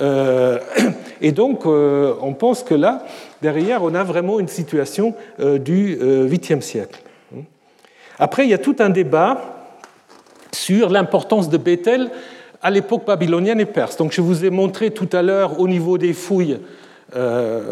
euh, 0.00 0.58
et 1.20 1.32
donc 1.32 1.66
euh, 1.66 2.14
on 2.22 2.32
pense 2.32 2.62
que 2.62 2.74
là, 2.74 3.04
derrière, 3.42 3.82
on 3.82 3.94
a 3.94 4.04
vraiment 4.04 4.40
une 4.40 4.48
situation 4.48 5.14
du 5.38 5.96
8e 5.96 6.60
siècle. 6.60 7.00
Après, 8.18 8.44
il 8.44 8.50
y 8.50 8.54
a 8.54 8.58
tout 8.58 8.76
un 8.80 8.90
débat 8.90 9.40
sur 10.52 10.90
l'importance 10.90 11.48
de 11.48 11.56
Bethel 11.56 12.10
à 12.62 12.70
l'époque 12.70 13.06
babylonienne 13.06 13.60
et 13.60 13.66
perse. 13.66 13.96
Donc 13.96 14.12
je 14.12 14.20
vous 14.20 14.44
ai 14.44 14.50
montré 14.50 14.90
tout 14.90 15.08
à 15.12 15.22
l'heure 15.22 15.60
au 15.60 15.68
niveau 15.68 15.98
des 15.98 16.12
fouilles 16.12 16.58
euh, 17.16 17.62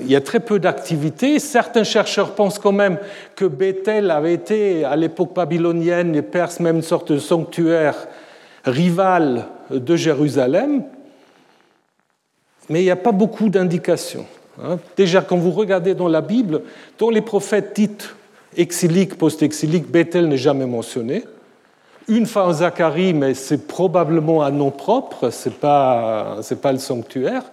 il 0.00 0.10
y 0.10 0.16
a 0.16 0.20
très 0.20 0.40
peu 0.40 0.58
d'activité. 0.58 1.38
Certains 1.38 1.84
chercheurs 1.84 2.34
pensent 2.34 2.58
quand 2.58 2.72
même 2.72 2.98
que 3.36 3.44
Bethel 3.44 4.10
avait 4.10 4.34
été, 4.34 4.84
à 4.84 4.96
l'époque 4.96 5.34
babylonienne 5.34 6.14
et 6.16 6.22
perse, 6.22 6.60
même 6.60 6.76
une 6.76 6.82
sorte 6.82 7.12
de 7.12 7.18
sanctuaire 7.18 8.08
rival 8.64 9.46
de 9.70 9.96
Jérusalem. 9.96 10.84
Mais 12.68 12.80
il 12.80 12.84
n'y 12.84 12.90
a 12.90 12.96
pas 12.96 13.12
beaucoup 13.12 13.48
d'indications. 13.48 14.26
Hein. 14.62 14.78
Déjà, 14.96 15.20
quand 15.22 15.36
vous 15.36 15.52
regardez 15.52 15.94
dans 15.94 16.08
la 16.08 16.20
Bible, 16.20 16.62
dans 16.98 17.10
les 17.10 17.20
prophètes 17.20 17.74
titres 17.74 18.16
exiliques, 18.56 19.16
post-exiliques, 19.16 19.90
Bethel 19.90 20.28
n'est 20.28 20.36
jamais 20.36 20.66
mentionné. 20.66 21.24
Une 22.06 22.26
fois 22.26 22.44
en 22.44 22.52
Zacharie, 22.52 23.14
mais 23.14 23.32
c'est 23.32 23.66
probablement 23.66 24.42
un 24.42 24.50
nom 24.50 24.70
propre, 24.70 25.30
ce 25.30 25.48
n'est 25.48 25.54
pas, 25.54 26.36
pas 26.60 26.72
le 26.72 26.78
sanctuaire. 26.78 27.44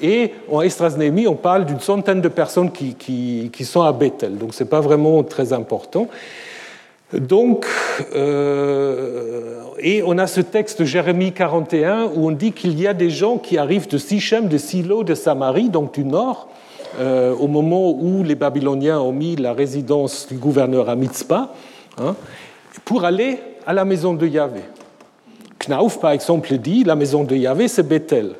Et 0.00 0.32
en 0.50 0.62
Esdras-Néhémie, 0.62 1.26
on 1.26 1.34
parle 1.34 1.66
d'une 1.66 1.80
centaine 1.80 2.20
de 2.20 2.28
personnes 2.28 2.70
qui, 2.70 3.64
sont 3.64 3.82
à 3.82 3.92
Bethel, 3.92 4.38
donc 4.38 4.54
ce 4.54 4.62
n'est 4.62 4.70
pas 4.70 4.80
vraiment 4.80 5.22
très 5.24 5.52
important. 5.52 6.08
Donc, 7.12 7.66
euh, 8.14 9.62
et 9.80 10.02
on 10.06 10.16
a 10.18 10.28
ce 10.28 10.40
texte 10.40 10.80
de 10.80 10.84
Jérémie 10.84 11.32
41 11.32 12.10
où 12.14 12.28
on 12.28 12.30
dit 12.30 12.52
qu'il 12.52 12.80
y 12.80 12.86
a 12.86 12.94
des 12.94 13.10
gens 13.10 13.38
qui 13.38 13.58
arrivent 13.58 13.88
de 13.88 13.98
Sichem, 13.98 14.46
de 14.46 14.56
Silo, 14.56 15.02
de 15.02 15.16
Samarie, 15.16 15.68
donc 15.68 15.94
du 15.94 16.04
nord, 16.04 16.48
euh, 17.00 17.34
au 17.34 17.48
moment 17.48 17.90
où 17.90 18.22
les 18.22 18.36
Babyloniens 18.36 19.00
ont 19.00 19.12
mis 19.12 19.34
la 19.34 19.52
résidence 19.52 20.28
du 20.28 20.36
gouverneur 20.36 20.88
à 20.88 20.94
Mitzpah, 20.94 21.52
hein, 21.98 22.14
pour 22.84 23.04
aller 23.04 23.40
à 23.66 23.72
la 23.72 23.84
maison 23.84 24.14
de 24.14 24.26
Yahvé. 24.26 24.62
Knauf, 25.58 26.00
par 26.00 26.12
exemple, 26.12 26.56
dit 26.58 26.84
la 26.84 26.94
maison 26.94 27.24
de 27.24 27.36
Yahvé, 27.36 27.68
c'est 27.68 27.82
Bethel. 27.82 28.32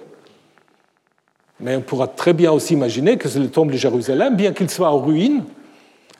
Mais 1.60 1.76
on 1.76 1.82
pourra 1.82 2.08
très 2.08 2.32
bien 2.32 2.52
aussi 2.52 2.72
imaginer 2.72 3.18
que 3.18 3.28
c'est 3.28 3.38
le 3.38 3.50
temple 3.50 3.72
de 3.72 3.78
Jérusalem, 3.78 4.34
bien 4.34 4.52
qu'il 4.52 4.70
soit 4.70 4.90
en 4.90 4.98
ruine, 4.98 5.44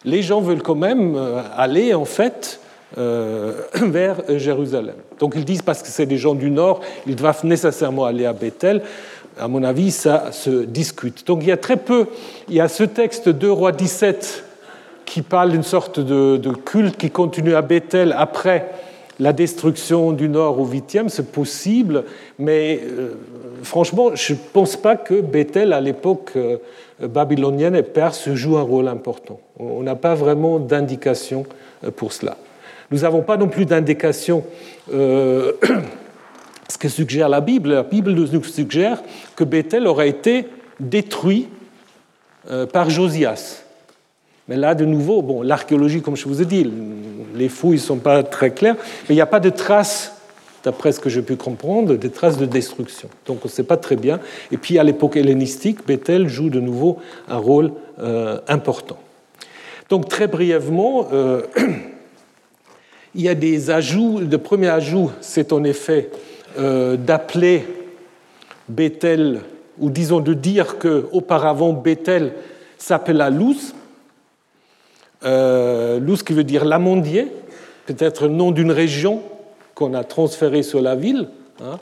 les 0.04 0.22
gens 0.22 0.40
veulent 0.40 0.62
quand 0.62 0.74
même 0.74 1.14
euh, 1.16 1.42
aller 1.56 1.94
en 1.94 2.04
fait 2.04 2.60
euh, 2.98 3.62
vers 3.74 4.16
Jérusalem. 4.28 4.96
Donc 5.18 5.34
ils 5.36 5.44
disent 5.44 5.62
parce 5.62 5.82
que 5.82 5.88
c'est 5.88 6.06
des 6.06 6.18
gens 6.18 6.34
du 6.34 6.50
nord, 6.50 6.80
ils 7.06 7.16
doivent 7.16 7.44
nécessairement 7.44 8.04
aller 8.04 8.26
à 8.26 8.32
Bethel. 8.32 8.82
À 9.38 9.48
mon 9.48 9.62
avis, 9.62 9.90
ça 9.90 10.32
se 10.32 10.64
discute. 10.64 11.26
Donc 11.26 11.40
il 11.42 11.48
y 11.48 11.52
a 11.52 11.56
très 11.56 11.76
peu, 11.76 12.06
il 12.48 12.56
y 12.56 12.60
a 12.60 12.68
ce 12.68 12.84
texte 12.84 13.28
de 13.28 13.48
Roi 13.48 13.72
17 13.72 14.44
qui 15.06 15.22
parle 15.22 15.50
d'une 15.50 15.62
sorte 15.62 15.98
de, 15.98 16.36
de, 16.36 16.50
culte 16.50 16.96
qui 16.96 17.10
continue 17.10 17.54
à 17.54 17.62
Bethel 17.62 18.14
après 18.16 18.70
la 19.20 19.34
destruction 19.34 20.12
du 20.12 20.28
nord 20.28 20.58
au 20.58 20.66
8e, 20.66 21.08
c'est 21.08 21.30
possible, 21.30 22.04
mais 22.38 22.80
euh, 22.82 23.10
franchement, 23.62 24.14
je 24.14 24.32
ne 24.32 24.38
pense 24.52 24.76
pas 24.76 24.96
que 24.96 25.20
Bethel, 25.20 25.74
à 25.74 25.80
l'époque 25.80 26.32
euh, 26.36 26.56
babylonienne 27.00 27.76
et 27.76 27.82
perse, 27.82 28.32
joue 28.32 28.56
un 28.56 28.62
rôle 28.62 28.88
important. 28.88 29.38
On 29.58 29.82
n'a 29.82 29.94
pas 29.94 30.14
vraiment 30.14 30.58
d'indication 30.58 31.44
euh, 31.84 31.90
pour 31.90 32.14
cela. 32.14 32.38
Nous 32.90 33.00
n'avons 33.00 33.20
pas 33.20 33.36
non 33.36 33.48
plus 33.48 33.66
d'indication, 33.66 34.42
ce 34.90 35.52
que 36.78 36.88
suggère 36.88 37.28
la 37.28 37.42
Bible. 37.42 37.68
La 37.68 37.82
Bible 37.82 38.12
nous 38.12 38.42
suggère 38.42 39.02
que 39.36 39.44
Bethel 39.44 39.86
aurait 39.86 40.08
été 40.08 40.46
détruit 40.80 41.48
par 42.72 42.90
Josias. 42.90 43.62
Mais 44.50 44.56
là, 44.56 44.74
de 44.74 44.84
nouveau, 44.84 45.22
bon, 45.22 45.42
l'archéologie, 45.42 46.02
comme 46.02 46.16
je 46.16 46.26
vous 46.26 46.42
ai 46.42 46.44
dit, 46.44 46.68
les 47.36 47.48
fouilles 47.48 47.76
ne 47.76 47.82
sont 47.82 47.98
pas 47.98 48.24
très 48.24 48.50
claires, 48.50 48.74
mais 49.08 49.14
il 49.14 49.14
n'y 49.14 49.20
a 49.20 49.26
pas 49.26 49.38
de 49.38 49.48
traces, 49.48 50.12
d'après 50.64 50.90
ce 50.90 50.98
que 50.98 51.08
j'ai 51.08 51.22
pu 51.22 51.36
comprendre, 51.36 51.94
des 51.94 52.10
traces 52.10 52.36
de 52.36 52.46
destruction. 52.46 53.08
Donc 53.26 53.38
on 53.44 53.48
ne 53.48 53.52
sait 53.52 53.62
pas 53.62 53.76
très 53.76 53.94
bien. 53.94 54.18
Et 54.50 54.56
puis 54.56 54.76
à 54.80 54.82
l'époque 54.82 55.16
hellénistique, 55.16 55.86
Bethel 55.86 56.28
joue 56.28 56.50
de 56.50 56.58
nouveau 56.58 56.98
un 57.28 57.36
rôle 57.36 57.70
euh, 58.00 58.40
important. 58.48 58.98
Donc 59.88 60.08
très 60.08 60.26
brièvement, 60.26 61.06
euh, 61.12 61.42
il 63.14 63.22
y 63.22 63.28
a 63.28 63.36
des 63.36 63.70
ajouts. 63.70 64.18
Le 64.18 64.38
premier 64.38 64.68
ajout, 64.68 65.12
c'est 65.20 65.52
en 65.52 65.62
effet 65.62 66.10
euh, 66.58 66.96
d'appeler 66.96 67.68
Bethel, 68.68 69.42
ou 69.78 69.90
disons 69.90 70.18
de 70.18 70.34
dire 70.34 70.76
qu'auparavant 70.78 71.72
Bethel 71.72 72.32
s'appela 72.78 73.30
Luz, 73.30 73.74
euh, 75.24 76.00
Luz 76.00 76.22
qui 76.22 76.32
veut 76.32 76.44
dire 76.44 76.64
l'amandier, 76.64 77.28
peut-être 77.86 78.24
le 78.24 78.34
nom 78.34 78.50
d'une 78.50 78.70
région 78.70 79.22
qu'on 79.74 79.94
a 79.94 80.04
transférée 80.04 80.62
sur 80.62 80.80
la 80.80 80.94
ville. 80.94 81.28
Hein. 81.62 81.78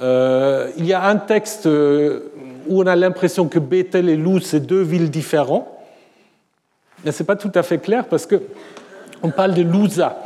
Euh, 0.00 0.70
il 0.78 0.86
y 0.86 0.92
a 0.92 1.04
un 1.04 1.16
texte 1.16 1.66
euh, 1.66 2.32
où 2.68 2.82
on 2.82 2.86
a 2.86 2.96
l'impression 2.96 3.48
que 3.48 3.58
Bethel 3.58 4.08
et 4.08 4.16
Luz, 4.16 4.44
c'est 4.44 4.60
deux 4.60 4.82
villes 4.82 5.10
différentes. 5.10 5.66
Mais 7.04 7.12
ce 7.12 7.22
n'est 7.22 7.26
pas 7.26 7.36
tout 7.36 7.52
à 7.54 7.62
fait 7.62 7.78
clair 7.78 8.06
parce 8.06 8.26
qu'on 8.26 9.30
parle 9.30 9.54
de 9.54 9.62
Luza 9.62 10.18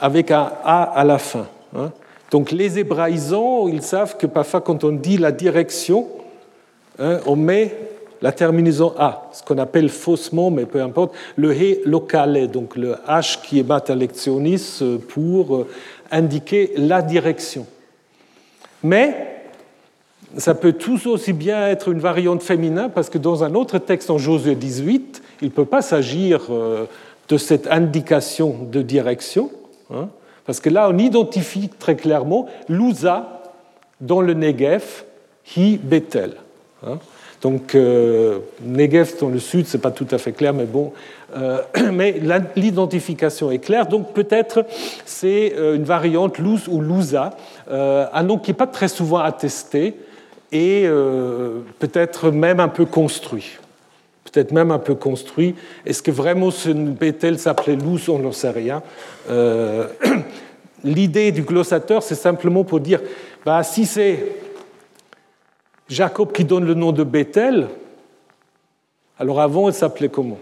avec 0.00 0.30
un 0.30 0.50
A 0.64 0.82
à 0.82 1.04
la 1.04 1.18
fin. 1.18 1.46
Hein. 1.76 1.92
Donc 2.30 2.50
les 2.50 2.78
hébraïsants, 2.78 3.68
ils 3.68 3.82
savent 3.82 4.16
que 4.16 4.26
parfois 4.26 4.60
quand 4.60 4.82
on 4.84 4.92
dit 4.92 5.18
la 5.18 5.32
direction, 5.32 6.08
hein, 6.98 7.20
on 7.26 7.36
met 7.36 7.76
la 8.24 8.32
terminaison 8.32 8.94
A, 8.96 9.28
ce 9.34 9.42
qu'on 9.42 9.58
appelle 9.58 9.90
faussement, 9.90 10.50
mais 10.50 10.64
peu 10.64 10.80
importe, 10.80 11.14
le 11.36 11.52
he 11.52 11.82
locale, 11.84 12.50
donc 12.50 12.74
le 12.74 12.94
H 13.06 13.42
qui 13.42 13.58
est 13.58 13.62
bata 13.62 13.94
lectionis 13.94 14.82
pour 15.10 15.66
indiquer 16.10 16.72
la 16.78 17.02
direction. 17.02 17.66
Mais 18.82 19.42
ça 20.38 20.54
peut 20.54 20.72
tout 20.72 21.06
aussi 21.06 21.34
bien 21.34 21.68
être 21.68 21.92
une 21.92 21.98
variante 21.98 22.42
féminin, 22.42 22.88
parce 22.88 23.10
que 23.10 23.18
dans 23.18 23.44
un 23.44 23.54
autre 23.54 23.76
texte 23.76 24.08
en 24.08 24.16
Josué 24.16 24.54
18, 24.54 25.22
il 25.42 25.48
ne 25.48 25.52
peut 25.52 25.66
pas 25.66 25.82
s'agir 25.82 26.46
euh, 26.48 26.86
de 27.28 27.36
cette 27.36 27.66
indication 27.66 28.56
de 28.72 28.80
direction, 28.80 29.50
hein, 29.92 30.08
parce 30.46 30.60
que 30.60 30.70
là, 30.70 30.88
on 30.90 30.96
identifie 30.96 31.68
très 31.68 31.94
clairement 31.94 32.46
l'Ouza 32.70 33.42
dans 34.00 34.22
le 34.22 34.32
Negev, 34.32 35.04
hi 35.58 35.76
Bethel. 35.76 36.36
Hein. 36.86 36.98
Donc, 37.44 37.76
euh, 37.76 38.40
Negev 38.64 39.14
dans 39.20 39.28
le 39.28 39.38
sud, 39.38 39.66
ce 39.66 39.76
n'est 39.76 39.80
pas 39.80 39.92
tout 39.92 40.08
à 40.10 40.18
fait 40.18 40.32
clair, 40.32 40.52
mais 40.52 40.64
bon. 40.64 40.92
Euh, 41.36 41.60
mais 41.92 42.20
l'identification 42.56 43.52
est 43.52 43.58
claire, 43.58 43.86
donc 43.86 44.12
peut-être 44.12 44.66
c'est 45.04 45.54
une 45.56 45.84
variante 45.84 46.38
Luz 46.38 46.66
ou 46.68 46.80
Louza, 46.80 47.36
un 47.70 48.22
nom 48.22 48.38
qui 48.38 48.50
n'est 48.50 48.56
pas 48.56 48.66
très 48.66 48.88
souvent 48.88 49.18
attesté, 49.18 49.94
et 50.54 50.84
euh, 50.86 51.58
peut-être 51.80 52.30
même 52.30 52.60
un 52.60 52.68
peu 52.68 52.86
construit. 52.86 53.58
Peut-être 54.32 54.52
même 54.52 54.70
un 54.70 54.78
peu 54.78 54.94
construit. 54.94 55.56
Est-ce 55.84 56.00
que 56.02 56.12
vraiment 56.12 56.50
ce 56.50 56.70
Bethel 56.70 57.38
s'appelait 57.38 57.76
Luz 57.76 58.08
On 58.08 58.20
n'en 58.20 58.32
sait 58.32 58.50
rien. 58.50 58.80
Euh, 59.28 59.88
l'idée 60.84 61.32
du 61.32 61.42
glossateur, 61.42 62.04
c'est 62.04 62.14
simplement 62.14 62.62
pour 62.62 62.78
dire 62.78 63.00
bah, 63.44 63.64
si 63.64 63.84
c'est 63.84 64.24
Jacob 65.88 66.32
qui 66.32 66.44
donne 66.44 66.64
le 66.64 66.74
nom 66.74 66.92
de 66.92 67.04
Bethel, 67.04 67.68
alors 69.18 69.40
avant, 69.40 69.68
elle 69.68 69.74
s'appelait 69.74 70.08
comment? 70.08 70.38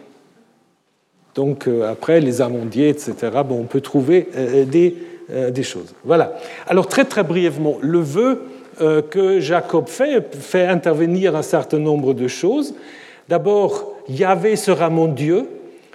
Donc 1.34 1.66
euh, 1.66 1.90
après, 1.90 2.20
les 2.20 2.40
amandiers, 2.40 2.88
etc., 2.88 3.14
bon, 3.46 3.60
on 3.60 3.64
peut 3.64 3.80
trouver 3.80 4.28
des, 4.66 4.96
des 5.50 5.62
choses. 5.62 5.94
Voilà. 6.04 6.34
Alors 6.66 6.86
très 6.86 7.04
très 7.04 7.24
brièvement, 7.24 7.78
le 7.80 8.00
vœu 8.00 8.42
euh, 8.80 9.02
que 9.02 9.38
Jacob 9.38 9.86
fait, 9.86 10.34
fait 10.34 10.66
intervenir 10.66 11.36
un 11.36 11.42
certain 11.42 11.78
nombre 11.78 12.14
de 12.14 12.26
choses. 12.26 12.74
D'abord, 13.28 13.92
Yahvé 14.08 14.56
sera 14.56 14.88
mon 14.88 15.08
Dieu. 15.08 15.46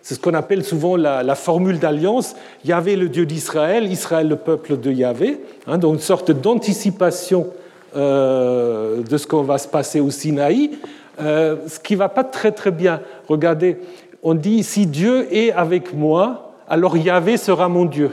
C'est 0.04 0.14
ce 0.14 0.20
qu'on 0.20 0.36
appelle 0.36 0.64
souvent 0.64 0.96
la, 0.96 1.36
formule 1.36 1.80
d'alliance. 1.80 2.36
Yahvé, 2.64 2.96
le 2.96 3.10
Dieu 3.10 3.26
d'Israël, 3.26 3.92
Israël, 3.92 4.28
le 4.28 4.36
peuple 4.36 4.80
de 4.80 4.92
Yahvé. 4.92 5.40
Hein, 5.66 5.80
donc 5.80 5.96
une 5.96 6.00
sorte 6.00 6.30
d'anticipation 6.30 7.48
euh, 7.96 9.02
de 9.02 9.18
ce 9.18 9.28
qu'on 9.28 9.44
va 9.44 9.58
se 9.58 9.68
passer 9.68 10.00
au 10.00 10.10
Sinaï. 10.10 10.72
Euh, 11.20 11.56
ce 11.68 11.80
qui 11.80 11.94
ne 11.94 12.00
va 12.00 12.10
pas 12.10 12.24
très 12.24 12.52
très 12.52 12.72
bien. 12.72 13.02
Regardez, 13.28 13.78
on 14.22 14.34
dit 14.34 14.64
si 14.64 14.86
Dieu 14.86 15.28
est 15.34 15.52
avec 15.52 15.94
moi, 15.94 16.54
alors 16.70 16.98
Yahvé 16.98 17.38
sera 17.38 17.70
mon 17.70 17.86
Dieu. 17.86 18.12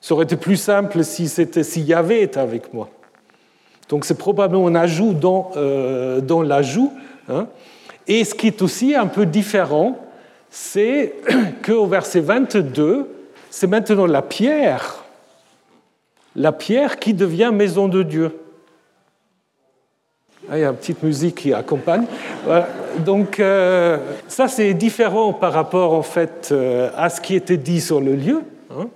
Ça 0.00 0.14
aurait 0.14 0.24
été 0.24 0.36
plus 0.36 0.56
simple 0.56 1.02
si, 1.04 1.28
c'était, 1.28 1.62
si 1.62 1.82
Yahvé 1.82 2.22
était 2.22 2.40
avec 2.40 2.72
moi. 2.74 2.88
Donc 3.88 4.04
c'est 4.04 4.18
probablement 4.18 4.66
un 4.66 4.74
ajout 4.74 5.14
dans, 5.14 5.50
euh, 5.56 6.20
dans 6.20 6.42
l'ajout. 6.42 6.92
Hein. 7.28 7.46
Et 8.06 8.24
ce 8.24 8.34
qui 8.34 8.48
est 8.48 8.62
aussi 8.62 8.94
un 8.94 9.06
peu 9.06 9.24
différent, 9.26 9.98
c'est 10.50 11.14
qu'au 11.64 11.86
verset 11.86 12.20
22, 12.20 13.08
c'est 13.50 13.66
maintenant 13.66 14.06
la 14.06 14.22
pierre, 14.22 15.04
la 16.36 16.52
pierre 16.52 16.98
qui 16.98 17.14
devient 17.14 17.50
maison 17.52 17.88
de 17.88 18.02
Dieu. 18.02 18.36
Ah, 20.50 20.56
il 20.56 20.62
y 20.62 20.64
a 20.64 20.70
une 20.70 20.76
petite 20.76 21.02
musique 21.02 21.34
qui 21.34 21.52
accompagne. 21.52 22.04
Donc 23.04 23.38
euh, 23.38 23.98
ça, 24.28 24.48
c'est 24.48 24.72
différent 24.72 25.34
par 25.34 25.52
rapport 25.52 25.92
en 25.92 26.02
fait 26.02 26.48
euh, 26.52 26.88
à 26.96 27.10
ce 27.10 27.20
qui 27.20 27.34
était 27.34 27.58
dit 27.58 27.82
sur 27.82 28.00
le 28.00 28.14
lieu. 28.14 28.40
Hein. 28.70 28.88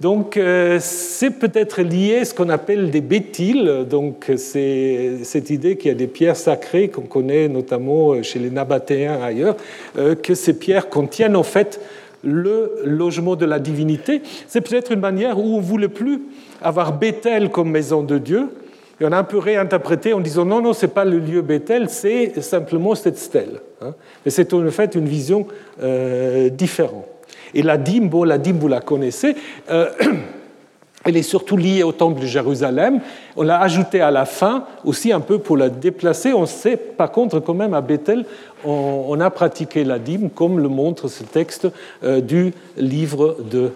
Donc 0.00 0.36
euh, 0.36 0.78
c'est 0.80 1.30
peut-être 1.30 1.82
lié 1.82 2.18
à 2.18 2.24
ce 2.24 2.34
qu'on 2.34 2.48
appelle 2.48 2.90
des 2.90 3.00
bétiles, 3.00 3.84
donc 3.88 4.32
c'est 4.36 5.18
cette 5.24 5.50
idée 5.50 5.76
qu'il 5.76 5.90
y 5.90 5.94
a 5.94 5.96
des 5.96 6.06
pierres 6.06 6.36
sacrées 6.36 6.88
qu'on 6.88 7.02
connaît 7.02 7.48
notamment 7.48 8.20
chez 8.22 8.38
les 8.38 8.50
Nabatéens 8.50 9.22
ailleurs, 9.22 9.56
que 10.22 10.34
ces 10.34 10.54
pierres 10.54 10.88
contiennent 10.88 11.36
en 11.36 11.42
fait 11.42 11.80
le 12.24 12.80
logement 12.84 13.36
de 13.36 13.44
la 13.44 13.58
divinité. 13.58 14.22
C'est 14.48 14.62
peut-être 14.62 14.90
une 14.90 15.00
manière 15.00 15.38
où 15.38 15.56
on 15.56 15.58
ne 15.58 15.62
voulait 15.62 15.88
plus 15.88 16.22
avoir 16.62 16.94
Bethel 16.94 17.50
comme 17.50 17.70
maison 17.70 18.02
de 18.02 18.16
Dieu, 18.16 18.48
et 19.00 19.04
on 19.06 19.12
a 19.12 19.18
un 19.18 19.24
peu 19.24 19.38
réinterprété 19.38 20.12
en 20.12 20.20
disant 20.20 20.44
non, 20.44 20.60
non, 20.60 20.74
ce 20.74 20.84
n'est 20.84 20.92
pas 20.92 21.06
le 21.06 21.18
lieu 21.18 21.40
Bethel, 21.40 21.88
c'est 21.88 22.40
simplement 22.42 22.94
cette 22.94 23.16
stèle. 23.16 23.60
Hein. 23.80 23.94
Mais 24.24 24.30
c'est 24.30 24.52
en 24.52 24.70
fait 24.70 24.94
une 24.94 25.06
vision 25.06 25.46
euh, 25.82 26.50
différente. 26.50 27.06
Et 27.54 27.62
la 27.62 27.78
dîme, 27.78 28.10
bon, 28.10 28.24
la 28.24 28.36
dîme, 28.36 28.58
vous 28.58 28.68
la 28.68 28.80
connaissez, 28.80 29.34
euh, 29.70 29.90
elle 31.04 31.16
est 31.16 31.22
surtout 31.22 31.56
liée 31.56 31.82
au 31.82 31.92
temple 31.92 32.20
de 32.20 32.26
Jérusalem. 32.26 33.00
On 33.36 33.42
l'a 33.42 33.58
ajoutée 33.60 34.02
à 34.02 34.10
la 34.10 34.26
fin 34.26 34.66
aussi 34.84 35.12
un 35.12 35.20
peu 35.20 35.38
pour 35.38 35.56
la 35.56 35.70
déplacer. 35.70 36.34
On 36.34 36.44
sait 36.44 36.76
par 36.76 37.10
contre 37.10 37.40
quand 37.40 37.54
même 37.54 37.72
à 37.72 37.80
Bethel, 37.80 38.26
on, 38.66 39.18
a 39.18 39.30
pratiqué 39.30 39.82
la 39.82 39.98
dîme 39.98 40.28
comme 40.28 40.60
le 40.60 40.68
montre 40.68 41.08
ce 41.08 41.24
texte 41.24 41.68
euh, 42.04 42.20
du 42.20 42.52
livre 42.76 43.38
de 43.50 43.72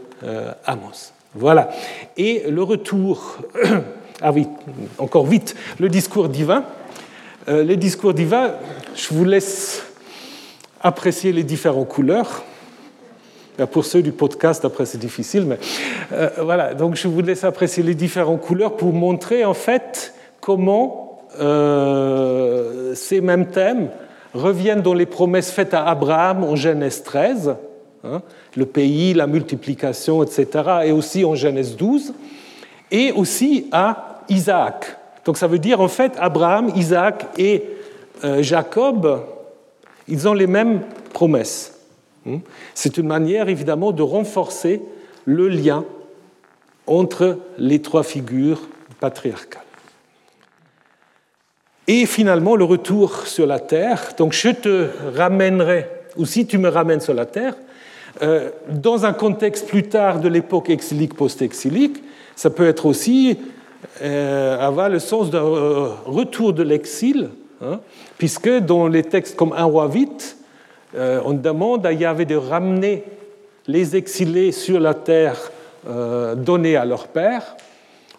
Amos. 0.66 1.12
Voilà. 1.34 1.70
Et 2.16 2.44
le 2.48 2.62
retour, 2.62 3.38
ah 4.24 4.32
oui, 4.32 4.48
encore 4.98 5.26
vite, 5.26 5.54
le 5.78 5.88
discours 5.88 6.28
divin. 6.28 6.64
les 7.46 7.76
discours 7.76 8.14
divins, 8.14 8.54
je 8.96 9.12
vous 9.12 9.24
laisse 9.24 9.84
apprécier 10.84 11.32
les 11.32 11.42
différentes 11.42 11.88
couleurs. 11.88 12.44
Pour 13.70 13.84
ceux 13.84 14.02
du 14.02 14.10
podcast, 14.10 14.64
après 14.64 14.84
c'est 14.84 14.98
difficile, 14.98 15.44
mais 15.46 15.58
euh, 16.12 16.28
voilà. 16.42 16.74
Donc 16.74 16.96
je 16.96 17.06
vous 17.06 17.20
laisse 17.20 17.44
apprécier 17.44 17.84
les 17.84 17.94
différentes 17.94 18.40
couleurs 18.40 18.76
pour 18.76 18.92
montrer 18.92 19.44
en 19.44 19.54
fait 19.54 20.12
comment 20.40 21.22
euh, 21.38 22.94
ces 22.96 23.20
mêmes 23.20 23.46
thèmes 23.46 23.90
reviennent 24.34 24.82
dans 24.82 24.94
les 24.94 25.06
promesses 25.06 25.52
faites 25.52 25.72
à 25.72 25.84
Abraham 25.84 26.42
en 26.42 26.56
Genèse 26.56 27.04
13, 27.04 27.54
hein, 28.02 28.22
le 28.56 28.66
pays, 28.66 29.14
la 29.14 29.28
multiplication, 29.28 30.24
etc., 30.24 30.48
et 30.86 30.90
aussi 30.90 31.24
en 31.24 31.36
Genèse 31.36 31.76
12, 31.76 32.12
et 32.90 33.12
aussi 33.12 33.68
à 33.70 34.13
Isaac. 34.28 34.96
Donc 35.24 35.36
ça 35.36 35.46
veut 35.46 35.58
dire 35.58 35.80
en 35.80 35.88
fait 35.88 36.12
Abraham, 36.18 36.70
Isaac 36.74 37.26
et 37.38 37.64
euh, 38.24 38.42
Jacob, 38.42 39.22
ils 40.08 40.28
ont 40.28 40.34
les 40.34 40.46
mêmes 40.46 40.82
promesses. 41.12 41.78
Hmm? 42.24 42.38
C'est 42.74 42.98
une 42.98 43.06
manière 43.06 43.48
évidemment 43.48 43.92
de 43.92 44.02
renforcer 44.02 44.82
le 45.24 45.48
lien 45.48 45.84
entre 46.86 47.38
les 47.58 47.80
trois 47.80 48.02
figures 48.02 48.60
patriarcales. 49.00 49.62
Et 51.86 52.06
finalement, 52.06 52.56
le 52.56 52.64
retour 52.64 53.26
sur 53.26 53.46
la 53.46 53.60
terre. 53.60 54.12
Donc, 54.16 54.32
je 54.32 54.48
te 54.48 54.88
ramènerai, 55.14 55.86
ou 56.16 56.24
si 56.24 56.46
tu 56.46 56.56
me 56.56 56.68
ramènes 56.68 57.00
sur 57.00 57.12
la 57.12 57.26
terre, 57.26 57.54
euh, 58.22 58.50
dans 58.70 59.04
un 59.04 59.12
contexte 59.12 59.66
plus 59.66 59.82
tard 59.82 60.20
de 60.20 60.28
l'époque 60.28 60.70
exilique, 60.70 61.14
post-exilique, 61.14 62.02
ça 62.36 62.48
peut 62.48 62.66
être 62.66 62.86
aussi 62.86 63.38
euh, 64.02 64.58
avoir 64.58 64.88
le 64.88 64.98
sens 64.98 65.30
d'un 65.30 65.44
euh, 65.44 65.88
retour 66.06 66.52
de 66.52 66.62
l'exil, 66.62 67.30
hein, 67.62 67.80
puisque 68.18 68.48
dans 68.48 68.88
les 68.88 69.02
textes 69.02 69.36
comme 69.36 69.52
Un 69.52 69.64
roi 69.64 69.88
vite, 69.88 70.36
euh, 70.96 71.20
on 71.24 71.32
demande 71.32 71.84
à 71.86 71.92
Yahvé 71.92 72.24
de 72.24 72.36
ramener 72.36 73.04
les 73.66 73.96
exilés 73.96 74.52
sur 74.52 74.80
la 74.80 74.94
terre 74.94 75.50
donnée 76.36 76.76
à 76.76 76.86
leur 76.86 77.08
père, 77.08 77.56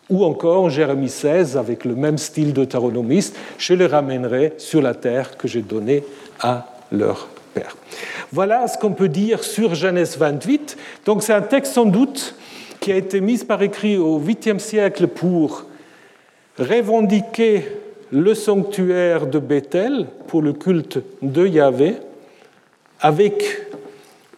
ou 0.07 0.23
encore 0.23 0.65
en 0.65 0.69
Jérémie 0.69 1.09
16, 1.09 1.57
avec 1.57 1.83
le 1.83 1.95
même 1.95 2.19
style 2.19 2.53
deutéronomiste, 2.53 3.35
je 3.57 3.73
les 3.73 3.87
ramènerai 3.87 4.53
sur 4.59 4.83
la 4.83 4.93
terre 4.93 5.35
que 5.35 5.47
j'ai 5.47 5.63
donnée 5.63 6.03
à 6.39 6.67
leur 6.91 7.27
père. 7.55 7.75
Voilà 8.31 8.67
ce 8.67 8.77
qu'on 8.77 8.91
peut 8.91 9.09
dire 9.09 9.43
sur 9.43 9.73
Genèse 9.73 10.15
28. 10.15 10.77
Donc 11.05 11.23
c'est 11.23 11.33
un 11.33 11.41
texte 11.41 11.73
sans 11.73 11.85
doute 11.85 12.35
qui 12.79 12.91
a 12.91 12.95
été 12.95 13.21
mis 13.21 13.37
par 13.39 13.61
écrit 13.61 13.97
au 13.97 14.19
8e 14.19 14.59
siècle 14.59 15.07
pour 15.07 15.65
revendiquer 16.57 17.65
le 18.11 18.33
sanctuaire 18.33 19.27
de 19.27 19.39
Bethel 19.39 20.07
pour 20.27 20.41
le 20.41 20.53
culte 20.53 20.99
de 21.21 21.47
Yahvé, 21.47 21.95
avec 22.99 23.67